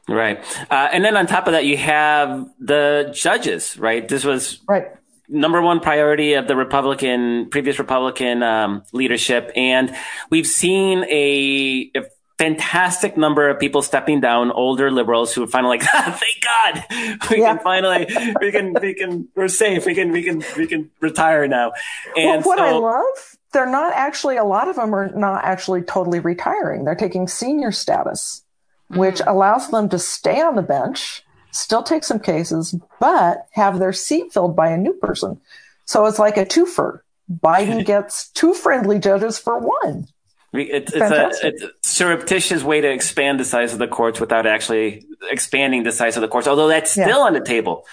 Right. 0.09 0.42
Uh, 0.70 0.88
and 0.90 1.04
then 1.04 1.16
on 1.16 1.26
top 1.26 1.46
of 1.46 1.52
that, 1.52 1.66
you 1.66 1.76
have 1.76 2.48
the 2.59 3.12
judges, 3.14 3.78
right? 3.78 4.09
This 4.09 4.24
was 4.24 4.61
right. 4.66 4.86
number 5.28 5.61
one 5.61 5.80
priority 5.80 6.32
of 6.32 6.48
the 6.48 6.56
Republican, 6.56 7.50
previous 7.50 7.78
Republican 7.78 8.42
um, 8.42 8.82
leadership. 8.92 9.52
And 9.54 9.94
we've 10.30 10.46
seen 10.46 11.04
a, 11.04 11.90
a, 11.94 12.02
fantastic 12.38 13.16
number 13.16 13.48
of 13.48 13.59
people 13.59 13.82
stepping 13.82 14.20
down, 14.20 14.52
older 14.52 14.92
liberals 14.92 15.34
who 15.34 15.42
are 15.42 15.48
finally 15.48 15.76
like, 15.78 15.88
ah, 15.92 16.16
thank 16.16 16.84
God, 16.86 17.28
we 17.32 17.40
yeah. 17.40 17.54
can 17.54 17.64
finally, 17.64 18.06
we 18.40 18.52
can, 18.52 18.72
we 18.80 18.94
can, 18.94 19.26
we're 19.34 19.48
safe. 19.48 19.84
We 19.84 19.92
can, 19.92 20.12
we 20.12 20.22
can, 20.22 20.44
we 20.56 20.68
can 20.68 20.88
retire 21.00 21.48
now. 21.48 21.72
And 22.16 22.44
well, 22.44 22.56
what 22.56 22.59
so, 22.59 22.64
I 22.64 22.72
love, 22.78 23.36
they're 23.52 23.68
not 23.68 23.92
actually, 23.92 24.36
a 24.36 24.44
lot 24.44 24.68
of 24.68 24.76
them 24.76 24.94
are 24.94 25.11
not 25.16 25.44
actually 25.44 25.82
totally 25.82 26.20
retiring. 26.20 26.84
They're 26.84 26.94
taking 26.94 27.26
senior 27.26 27.72
status 27.72 28.44
which 28.91 29.16
mm-hmm. 29.16 29.30
allows 29.30 29.70
them 29.70 29.89
to 29.89 29.99
stay 29.99 30.41
on 30.41 30.57
the 30.57 30.62
bench, 30.62 31.22
still 31.51 31.82
take 31.82 32.05
some 32.05 32.20
cases, 32.20 32.74
but 33.01 33.47
have 33.53 33.78
their 33.78 33.93
seat 33.93 34.32
filled 34.32 34.57
by 34.57 34.68
a 34.70 34.78
new 34.78 34.95
person. 34.95 35.41
So 35.84 36.07
it's 36.07 36.18
like 36.18 36.36
a 36.36 36.45
twofer. 36.45 37.01
Biden 37.30 37.84
gets 37.84 38.28
two 38.30 38.55
friendly 38.55 38.99
judges 38.99 39.39
for 39.39 39.59
one. 39.59 40.09
It's, 40.55 40.93
it's, 40.95 41.11
a, 41.11 41.47
it's, 41.47 41.62
a, 41.62 41.70
surreptitious 41.82 42.62
way 42.62 42.80
to 42.80 42.91
expand 42.91 43.39
the 43.39 43.45
size 43.45 43.74
of 43.74 43.78
the 43.78 43.86
courts 43.86 44.18
without 44.18 44.47
actually 44.47 45.05
expanding 45.30 45.82
the 45.82 45.93
size 45.93 46.16
of 46.16 46.22
the 46.22 46.28
courts, 46.28 46.49
although 46.49 46.68
that's 46.68 46.91
still 46.91 47.07
yeah. 47.07 47.16
on 47.16 47.34
the 47.34 47.41
table. 47.41 47.84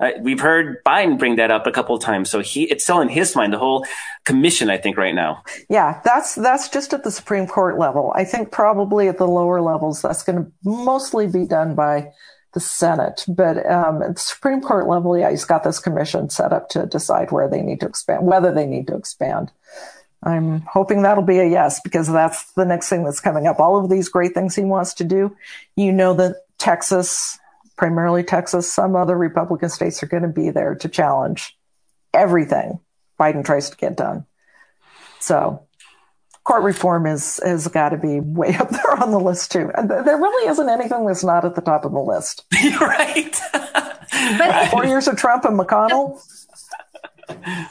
Uh, 0.00 0.10
we've 0.20 0.40
heard 0.40 0.82
Biden 0.84 1.18
bring 1.18 1.36
that 1.36 1.50
up 1.50 1.66
a 1.66 1.72
couple 1.72 1.94
of 1.94 2.02
times, 2.02 2.30
so 2.30 2.40
he 2.40 2.64
it's 2.64 2.84
still 2.84 3.00
in 3.00 3.08
his 3.08 3.34
mind. 3.34 3.52
The 3.52 3.58
whole 3.58 3.84
commission, 4.24 4.70
I 4.70 4.76
think, 4.76 4.96
right 4.96 5.14
now. 5.14 5.42
Yeah, 5.68 6.00
that's 6.04 6.34
that's 6.36 6.68
just 6.68 6.92
at 6.92 7.04
the 7.04 7.10
Supreme 7.10 7.46
Court 7.46 7.78
level. 7.78 8.12
I 8.14 8.24
think 8.24 8.52
probably 8.52 9.08
at 9.08 9.18
the 9.18 9.26
lower 9.26 9.60
levels, 9.60 10.02
that's 10.02 10.22
going 10.22 10.44
to 10.44 10.52
mostly 10.64 11.26
be 11.26 11.46
done 11.46 11.74
by 11.74 12.12
the 12.54 12.60
Senate. 12.60 13.24
But 13.28 13.68
um, 13.70 14.02
at 14.02 14.14
the 14.14 14.20
Supreme 14.20 14.60
Court 14.60 14.86
level, 14.86 15.18
yeah, 15.18 15.30
he's 15.30 15.44
got 15.44 15.64
this 15.64 15.80
commission 15.80 16.30
set 16.30 16.52
up 16.52 16.68
to 16.70 16.86
decide 16.86 17.32
where 17.32 17.48
they 17.48 17.62
need 17.62 17.80
to 17.80 17.86
expand, 17.86 18.26
whether 18.26 18.52
they 18.52 18.66
need 18.66 18.86
to 18.86 18.96
expand. 18.96 19.50
I'm 20.22 20.62
hoping 20.62 21.02
that'll 21.02 21.22
be 21.22 21.38
a 21.38 21.48
yes 21.48 21.80
because 21.80 22.08
that's 22.08 22.52
the 22.52 22.64
next 22.64 22.88
thing 22.88 23.04
that's 23.04 23.20
coming 23.20 23.46
up. 23.46 23.60
All 23.60 23.76
of 23.76 23.88
these 23.88 24.08
great 24.08 24.34
things 24.34 24.56
he 24.56 24.64
wants 24.64 24.94
to 24.94 25.04
do. 25.04 25.36
You 25.76 25.92
know 25.92 26.14
that 26.14 26.36
Texas 26.58 27.38
primarily 27.78 28.24
Texas, 28.24 28.70
some 28.70 28.94
other 28.94 29.16
Republican 29.16 29.70
states 29.70 30.02
are 30.02 30.06
going 30.06 30.24
to 30.24 30.28
be 30.28 30.50
there 30.50 30.74
to 30.74 30.88
challenge 30.88 31.56
everything 32.12 32.80
Biden 33.18 33.44
tries 33.44 33.70
to 33.70 33.76
get 33.76 33.96
done. 33.96 34.26
So 35.20 35.66
court 36.44 36.62
reform 36.62 37.06
is 37.06 37.40
has 37.44 37.68
got 37.68 37.90
to 37.90 37.98
be 37.98 38.20
way 38.20 38.54
up 38.54 38.70
there 38.70 39.02
on 39.02 39.10
the 39.10 39.20
list 39.20 39.52
too. 39.52 39.70
And 39.74 39.90
there 39.90 40.16
really 40.16 40.50
isn't 40.50 40.68
anything 40.68 41.06
that's 41.06 41.24
not 41.24 41.44
at 41.44 41.54
the 41.54 41.60
top 41.60 41.84
of 41.84 41.92
the 41.92 42.00
list. 42.00 42.44
right. 42.80 43.40
but 44.38 44.68
four 44.70 44.86
years 44.86 45.08
of 45.08 45.16
Trump 45.16 45.44
and 45.44 45.58
McConnell 45.58 46.20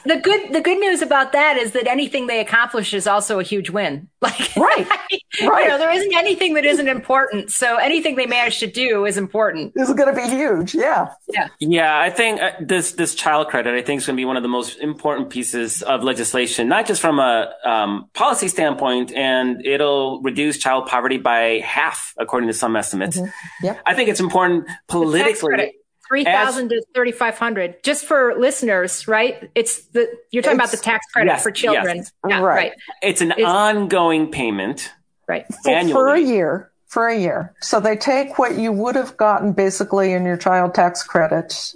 the 0.04 0.20
good 0.22 0.52
the 0.52 0.60
good 0.60 0.78
news 0.78 1.02
about 1.02 1.32
that 1.32 1.56
is 1.56 1.72
that 1.72 1.86
anything 1.86 2.26
they 2.26 2.40
accomplish 2.40 2.94
is 2.94 3.06
also 3.06 3.40
a 3.40 3.42
huge 3.42 3.70
win. 3.70 4.08
Like 4.20 4.56
right, 4.56 4.84
right. 5.42 5.62
You 5.62 5.68
know, 5.68 5.78
there 5.78 5.92
isn't 5.92 6.12
anything 6.12 6.54
that 6.54 6.64
isn't 6.64 6.88
important. 6.88 7.52
So 7.52 7.76
anything 7.76 8.16
they 8.16 8.26
manage 8.26 8.58
to 8.58 8.66
do 8.66 9.06
is 9.06 9.16
important. 9.16 9.74
This 9.74 9.88
is 9.88 9.94
going 9.94 10.12
to 10.12 10.20
be 10.20 10.28
huge. 10.28 10.74
Yeah, 10.74 11.10
yeah, 11.28 11.46
yeah. 11.60 12.00
I 12.00 12.10
think 12.10 12.40
uh, 12.40 12.50
this 12.60 12.92
this 12.92 13.14
child 13.14 13.46
credit 13.46 13.74
I 13.74 13.82
think 13.82 14.00
is 14.00 14.06
going 14.06 14.16
to 14.16 14.20
be 14.20 14.24
one 14.24 14.36
of 14.36 14.42
the 14.42 14.48
most 14.48 14.76
important 14.80 15.30
pieces 15.30 15.82
of 15.82 16.02
legislation, 16.02 16.66
not 16.66 16.84
just 16.84 17.00
from 17.00 17.20
a 17.20 17.54
um, 17.64 18.10
policy 18.12 18.48
standpoint, 18.48 19.12
and 19.12 19.64
it'll 19.64 20.20
reduce 20.22 20.58
child 20.58 20.86
poverty 20.88 21.18
by 21.18 21.60
half 21.64 22.12
according 22.18 22.48
to 22.48 22.54
some 22.54 22.74
estimates. 22.74 23.18
Mm-hmm. 23.18 23.66
Yeah, 23.66 23.78
I 23.86 23.94
think 23.94 24.08
it's 24.08 24.20
important 24.20 24.66
politically 24.88 25.77
3000 26.08 26.68
to 26.70 26.82
3500 26.94 27.82
just 27.82 28.04
for 28.04 28.34
listeners 28.38 29.06
right 29.06 29.50
it's 29.54 29.86
the 29.88 30.08
you're 30.30 30.42
talking 30.42 30.58
about 30.58 30.70
the 30.70 30.76
tax 30.76 31.06
credit 31.12 31.30
yes, 31.30 31.42
for 31.42 31.50
children 31.50 31.98
yes. 31.98 32.12
yeah, 32.28 32.40
right. 32.40 32.56
right. 32.56 32.72
it's 33.02 33.20
an 33.20 33.32
it's, 33.32 33.42
ongoing 33.42 34.30
payment 34.30 34.92
right 35.26 35.46
for, 35.62 35.88
for 35.88 36.14
a 36.14 36.20
year 36.20 36.67
for 36.88 37.06
a 37.06 37.16
year. 37.16 37.54
So 37.60 37.80
they 37.80 37.96
take 37.96 38.38
what 38.38 38.58
you 38.58 38.72
would 38.72 38.96
have 38.96 39.16
gotten 39.16 39.52
basically 39.52 40.12
in 40.12 40.24
your 40.24 40.38
child 40.38 40.74
tax 40.74 41.02
credit, 41.02 41.74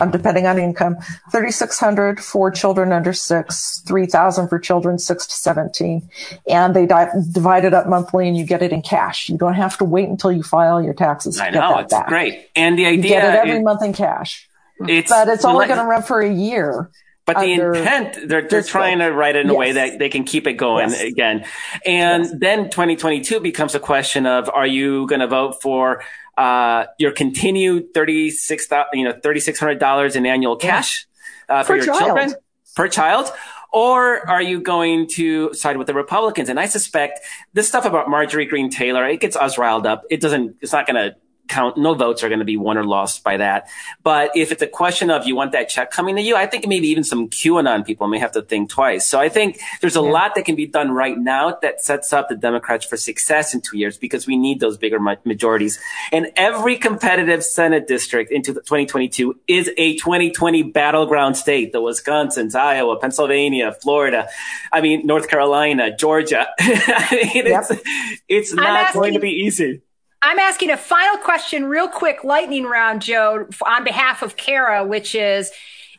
um, 0.00 0.10
depending 0.10 0.46
on 0.46 0.58
income, 0.58 0.98
3600 1.32 2.20
for 2.20 2.50
children 2.50 2.92
under 2.92 3.14
six, 3.14 3.82
3000 3.86 4.48
for 4.48 4.58
children 4.58 4.98
six 4.98 5.26
to 5.26 5.34
17. 5.34 6.08
And 6.46 6.76
they 6.76 6.84
di- 6.84 7.10
divide 7.32 7.64
it 7.64 7.72
up 7.72 7.88
monthly 7.88 8.28
and 8.28 8.36
you 8.36 8.44
get 8.44 8.62
it 8.62 8.70
in 8.70 8.82
cash. 8.82 9.30
You 9.30 9.38
don't 9.38 9.54
have 9.54 9.78
to 9.78 9.84
wait 9.84 10.10
until 10.10 10.30
you 10.30 10.42
file 10.42 10.82
your 10.82 10.94
taxes. 10.94 11.40
I 11.40 11.48
know, 11.48 11.78
it's 11.78 11.92
back. 11.92 12.08
great. 12.08 12.50
And 12.54 12.78
the 12.78 12.84
idea. 12.84 12.96
You 12.96 13.08
get 13.08 13.24
it 13.24 13.38
every 13.38 13.60
it, 13.60 13.64
month 13.64 13.82
in 13.82 13.94
cash. 13.94 14.46
It's, 14.86 15.10
but 15.10 15.28
it's 15.28 15.44
only 15.44 15.66
going 15.66 15.78
to 15.78 15.86
run 15.86 16.02
for 16.02 16.20
a 16.20 16.32
year. 16.32 16.90
But 17.34 17.40
the 17.40 17.52
intent, 17.52 18.28
they're, 18.28 18.46
they're 18.46 18.62
trying 18.62 18.98
to 18.98 19.08
write 19.08 19.36
it 19.36 19.40
in 19.40 19.46
yes. 19.48 19.54
a 19.54 19.58
way 19.58 19.72
that 19.72 19.98
they 19.98 20.08
can 20.08 20.24
keep 20.24 20.46
it 20.46 20.54
going 20.54 20.90
yes. 20.90 21.02
again. 21.02 21.44
And 21.86 22.24
yes. 22.24 22.34
then 22.38 22.70
2022 22.70 23.40
becomes 23.40 23.74
a 23.74 23.80
question 23.80 24.26
of, 24.26 24.48
are 24.48 24.66
you 24.66 25.06
going 25.06 25.20
to 25.20 25.26
vote 25.26 25.62
for, 25.62 26.02
uh, 26.36 26.86
your 26.98 27.12
continued 27.12 27.92
36, 27.94 28.68
you 28.94 29.04
know, 29.04 29.12
$3,600 29.12 30.16
in 30.16 30.26
annual 30.26 30.56
cash, 30.56 31.06
uh, 31.48 31.62
for, 31.62 31.66
for 31.68 31.76
your 31.76 31.84
child. 31.86 31.98
children 31.98 32.34
per 32.74 32.88
child? 32.88 33.30
Or 33.72 34.28
are 34.28 34.42
you 34.42 34.60
going 34.60 35.06
to 35.14 35.54
side 35.54 35.76
with 35.76 35.86
the 35.86 35.94
Republicans? 35.94 36.48
And 36.48 36.58
I 36.58 36.66
suspect 36.66 37.20
this 37.52 37.68
stuff 37.68 37.84
about 37.84 38.08
Marjorie 38.08 38.46
Greene 38.46 38.70
Taylor, 38.70 39.06
it 39.06 39.20
gets 39.20 39.36
us 39.36 39.58
riled 39.58 39.86
up. 39.86 40.02
It 40.10 40.20
doesn't, 40.20 40.56
it's 40.60 40.72
not 40.72 40.86
going 40.86 40.96
to 40.96 41.16
count, 41.50 41.76
no 41.76 41.94
votes 41.94 42.22
are 42.22 42.28
going 42.28 42.38
to 42.38 42.44
be 42.44 42.56
won 42.56 42.78
or 42.78 42.84
lost 42.84 43.24
by 43.24 43.36
that. 43.36 43.68
But 44.02 44.30
if 44.36 44.52
it's 44.52 44.62
a 44.62 44.66
question 44.66 45.10
of 45.10 45.26
you 45.26 45.34
want 45.34 45.52
that 45.52 45.68
check 45.68 45.90
coming 45.90 46.16
to 46.16 46.22
you, 46.22 46.36
I 46.36 46.46
think 46.46 46.66
maybe 46.66 46.88
even 46.88 47.04
some 47.04 47.28
QAnon 47.28 47.84
people 47.84 48.06
may 48.06 48.18
have 48.18 48.32
to 48.32 48.42
think 48.42 48.70
twice. 48.70 49.06
So 49.06 49.18
I 49.18 49.28
think 49.28 49.60
there's 49.80 49.96
a 49.96 50.00
yeah. 50.00 50.10
lot 50.10 50.34
that 50.36 50.44
can 50.44 50.54
be 50.54 50.66
done 50.66 50.92
right 50.92 51.18
now 51.18 51.58
that 51.62 51.82
sets 51.82 52.12
up 52.12 52.28
the 52.28 52.36
Democrats 52.36 52.86
for 52.86 52.96
success 52.96 53.52
in 53.52 53.60
two 53.60 53.76
years 53.76 53.98
because 53.98 54.26
we 54.26 54.36
need 54.36 54.60
those 54.60 54.78
bigger 54.78 55.00
majorities. 55.00 55.78
And 56.12 56.30
every 56.36 56.76
competitive 56.76 57.44
Senate 57.44 57.86
district 57.88 58.30
into 58.30 58.54
2022 58.54 59.40
is 59.48 59.70
a 59.76 59.96
2020 59.96 60.62
battleground 60.62 61.36
state. 61.36 61.72
The 61.72 61.82
Wisconsin's, 61.82 62.54
Iowa, 62.54 62.96
Pennsylvania, 62.98 63.72
Florida. 63.72 64.28
I 64.72 64.80
mean, 64.80 65.06
North 65.06 65.28
Carolina, 65.28 65.94
Georgia. 65.96 66.46
I 66.60 67.30
mean, 67.34 67.46
yep. 67.46 67.64
it's, 67.68 67.82
it's 68.28 68.52
not 68.54 68.66
asking- 68.66 69.00
going 69.00 69.14
to 69.14 69.20
be 69.20 69.30
easy. 69.30 69.82
I'm 70.22 70.38
asking 70.38 70.70
a 70.70 70.76
final 70.76 71.16
question, 71.18 71.64
real 71.64 71.88
quick, 71.88 72.24
lightning 72.24 72.64
round, 72.64 73.02
Joe, 73.02 73.48
on 73.66 73.84
behalf 73.84 74.22
of 74.22 74.36
Kerry, 74.36 74.86
which 74.86 75.14
is, 75.14 75.50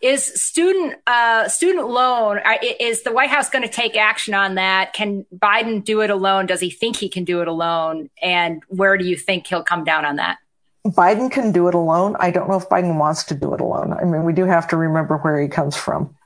is 0.02 0.24
student 0.24 0.96
uh, 1.06 1.48
student 1.48 1.88
loan 1.88 2.40
uh, 2.40 2.58
is 2.80 3.04
the 3.04 3.12
White 3.12 3.30
House 3.30 3.50
going 3.50 3.64
to 3.64 3.70
take 3.70 3.96
action 3.96 4.34
on 4.34 4.56
that? 4.56 4.94
Can 4.94 5.26
Biden 5.36 5.84
do 5.84 6.02
it 6.02 6.10
alone? 6.10 6.48
Does 6.48 6.60
he 6.60 6.72
think 6.72 6.96
he 6.98 7.08
can 7.08 7.24
do 7.24 7.42
it 7.42 7.48
alone? 7.48 8.10
And 8.22 8.64
where 8.68 8.98
do 8.98 9.06
you 9.06 9.16
think 9.16 9.48
he'll 9.48 9.64
come 9.64 9.84
down 9.84 10.06
on 10.06 10.16
that? 10.16 10.38
Biden 10.86 11.32
can 11.32 11.52
do 11.52 11.68
it 11.68 11.76
alone. 11.76 12.16
I 12.20 12.32
don't 12.32 12.50
know 12.50 12.58
if 12.58 12.68
Biden 12.68 12.98
wants 12.98 13.24
to 13.26 13.36
do 13.36 13.54
it 13.54 13.62
alone. 13.62 13.94
I 13.94 14.04
mean, 14.04 14.24
we 14.24 14.34
do 14.34 14.46
have 14.46 14.68
to 14.70 14.78
remember 14.78 15.18
where 15.18 15.40
he 15.40 15.48
comes 15.48 15.76
from. 15.76 16.16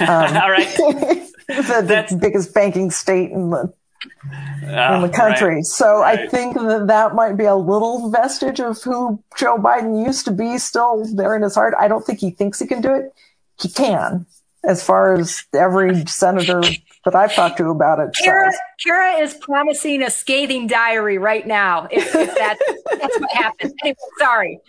Um, 0.00 0.36
All 0.36 0.50
right, 0.50 0.68
the, 1.48 2.06
the 2.10 2.18
biggest 2.20 2.52
banking 2.52 2.90
state 2.90 3.30
in 3.30 3.50
the 3.50 3.72
in 4.62 4.70
the 4.70 4.76
ah, 4.76 5.08
country. 5.08 5.56
Right. 5.56 5.64
So 5.64 6.00
right. 6.00 6.20
I 6.20 6.28
think 6.28 6.54
that 6.54 6.86
that 6.86 7.14
might 7.14 7.36
be 7.36 7.44
a 7.44 7.54
little 7.54 8.10
vestige 8.10 8.60
of 8.60 8.82
who 8.82 9.22
Joe 9.36 9.56
Biden 9.56 10.04
used 10.04 10.24
to 10.26 10.32
be 10.32 10.58
still 10.58 11.04
there 11.14 11.36
in 11.36 11.42
his 11.42 11.54
heart. 11.54 11.74
I 11.78 11.88
don't 11.88 12.04
think 12.04 12.20
he 12.20 12.30
thinks 12.30 12.58
he 12.58 12.66
can 12.66 12.80
do 12.80 12.94
it. 12.94 13.12
He 13.60 13.68
can, 13.68 14.26
as 14.64 14.82
far 14.82 15.14
as 15.14 15.44
every 15.54 16.06
senator 16.06 16.62
that 17.04 17.14
I've 17.14 17.34
talked 17.34 17.58
to 17.58 17.68
about 17.68 17.98
it. 18.00 18.14
Kerry, 18.22 18.50
Kerry 18.84 19.20
is 19.20 19.34
promising 19.34 20.02
a 20.02 20.10
scathing 20.10 20.66
diary 20.66 21.18
right 21.18 21.46
now. 21.46 21.86
If, 21.90 22.14
if 22.14 22.34
that, 22.34 22.58
that's 22.98 23.20
what 23.20 23.30
happens. 23.32 23.74
Anyway, 23.82 23.96
sorry. 24.18 24.60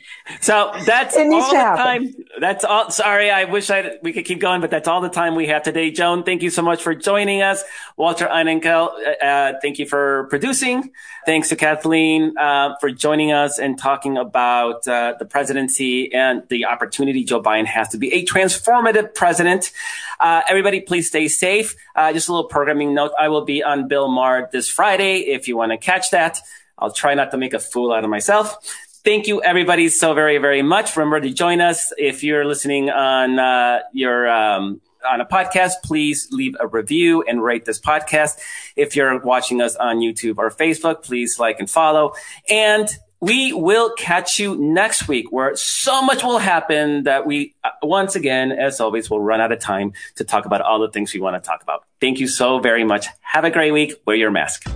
So 0.42 0.72
that's 0.86 1.16
all 1.16 1.30
the 1.30 1.58
time. 1.58 2.14
That's 2.40 2.66
all. 2.66 2.90
Sorry, 2.90 3.32
I 3.32 3.46
wish 3.46 3.70
I 3.70 3.98
we 4.02 4.12
could 4.12 4.26
keep 4.26 4.40
going, 4.40 4.60
but 4.60 4.70
that's 4.70 4.88
all 4.88 5.02
the 5.02 5.10
time 5.10 5.36
we 5.36 5.48
have 5.48 5.64
today. 5.64 5.92
Joan, 5.92 6.24
thank 6.24 6.42
you 6.42 6.50
so 6.50 6.62
much 6.62 6.84
for 6.84 6.94
joining 6.94 7.42
us. 7.42 7.64
Walter 7.96 8.28
Einenkel, 8.28 8.90
uh, 8.90 9.26
uh, 9.26 9.54
thank 9.62 9.80
you 9.80 9.86
for 9.86 10.28
producing. 10.30 10.92
Thanks 11.26 11.50
to 11.50 11.56
Kathleen 11.56 12.38
uh, 12.38 12.76
for 12.80 12.90
joining 12.90 13.32
us 13.32 13.60
and 13.60 13.78
talking 13.78 14.18
about 14.18 14.88
uh, 14.88 15.14
the 15.20 15.26
presidency 15.26 16.12
and 16.14 16.44
the 16.50 16.66
opportunity 16.66 17.24
Joe 17.24 17.42
Biden 17.42 17.66
has 17.66 17.90
to 17.90 17.98
be 17.98 18.12
a 18.14 18.26
transformative 18.26 19.14
president. 19.14 19.72
Uh, 20.20 20.42
everybody, 20.50 20.82
please 20.82 21.08
stay 21.08 21.28
safe. 21.28 21.76
Uh, 21.96 22.12
just 22.14 22.28
a 22.28 22.32
little 22.34 22.50
programming 22.50 22.94
note: 22.94 23.12
I 23.20 23.30
will 23.30 23.46
be 23.46 23.64
on 23.64 23.88
Bill 23.88 24.01
Maher 24.08 24.50
this 24.52 24.70
Friday. 24.70 25.20
If 25.20 25.48
you 25.48 25.58
want 25.58 25.72
to 25.72 25.78
catch 25.78 26.12
that, 26.12 26.40
I'll 26.78 26.92
try 26.92 27.14
not 27.14 27.32
to 27.32 27.38
make 27.38 27.54
a 27.54 27.60
fool 27.60 27.92
out 27.94 28.04
of 28.04 28.10
myself. 28.10 28.58
Thank 29.04 29.28
you, 29.28 29.42
everybody, 29.42 29.90
so 29.90 30.14
very, 30.14 30.38
very 30.38 30.62
much. 30.62 30.96
Remember 30.96 31.20
to 31.20 31.32
join 31.32 31.60
us 31.60 31.92
if 31.98 32.24
you're 32.24 32.46
listening 32.46 32.90
on 32.90 33.40
uh, 33.40 33.80
your 33.94 34.30
um, 34.30 34.82
on 35.10 35.22
a 35.22 35.26
podcast, 35.26 35.74
please 35.84 36.28
leave 36.32 36.56
a 36.60 36.68
review 36.68 37.24
and 37.24 37.44
rate 37.44 37.66
this 37.66 37.80
podcast. 37.80 38.40
If 38.76 38.96
you're 38.96 39.20
watching 39.20 39.62
us 39.62 39.76
on 39.76 39.98
YouTube 39.98 40.38
or 40.38 40.52
Facebook, 40.52 41.04
please 41.04 41.40
like 41.40 41.60
and 41.60 41.70
follow. 41.70 42.14
And 42.50 42.88
we 43.22 43.54
will 43.54 43.94
catch 43.94 44.40
you 44.40 44.56
next 44.58 45.08
week 45.08 45.32
where 45.32 45.56
so 45.56 46.02
much 46.02 46.24
will 46.24 46.40
happen 46.40 47.04
that 47.04 47.26
we, 47.26 47.54
uh, 47.64 47.70
once 47.84 48.16
again, 48.16 48.52
as 48.52 48.82
always, 48.82 49.10
will 49.10 49.22
run 49.22 49.40
out 49.40 49.52
of 49.52 49.60
time 49.60 49.94
to 50.16 50.24
talk 50.24 50.46
about 50.46 50.62
all 50.62 50.80
the 50.80 50.90
things 50.90 51.14
we 51.14 51.20
want 51.20 51.42
to 51.42 51.48
talk 51.48 51.62
about. 51.62 51.84
Thank 52.02 52.20
you 52.20 52.28
so 52.28 52.60
very 52.60 52.84
much. 52.84 53.06
Have 53.22 53.46
a 53.46 53.52
great 53.52 53.72
week. 53.72 53.94
Wear 54.06 54.16
your 54.16 54.32
mask. 54.32 54.68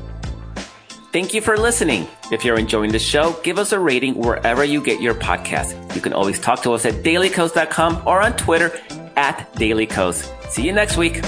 Thank 1.11 1.33
you 1.33 1.41
for 1.41 1.57
listening. 1.57 2.07
If 2.31 2.45
you're 2.45 2.59
enjoying 2.59 2.91
the 2.91 2.99
show, 2.99 3.33
give 3.41 3.57
us 3.57 3.71
a 3.71 3.79
rating 3.79 4.15
wherever 4.15 4.63
you 4.63 4.81
get 4.81 5.01
your 5.01 5.15
podcast. 5.15 5.95
You 5.95 6.01
can 6.01 6.13
always 6.13 6.39
talk 6.39 6.61
to 6.63 6.73
us 6.73 6.85
at 6.85 7.03
dailykos.com 7.03 8.03
or 8.05 8.21
on 8.21 8.35
Twitter 8.37 8.79
at 9.15 9.51
dailykos. 9.53 10.51
See 10.51 10.63
you 10.63 10.73
next 10.73 10.97
week. 10.97 11.23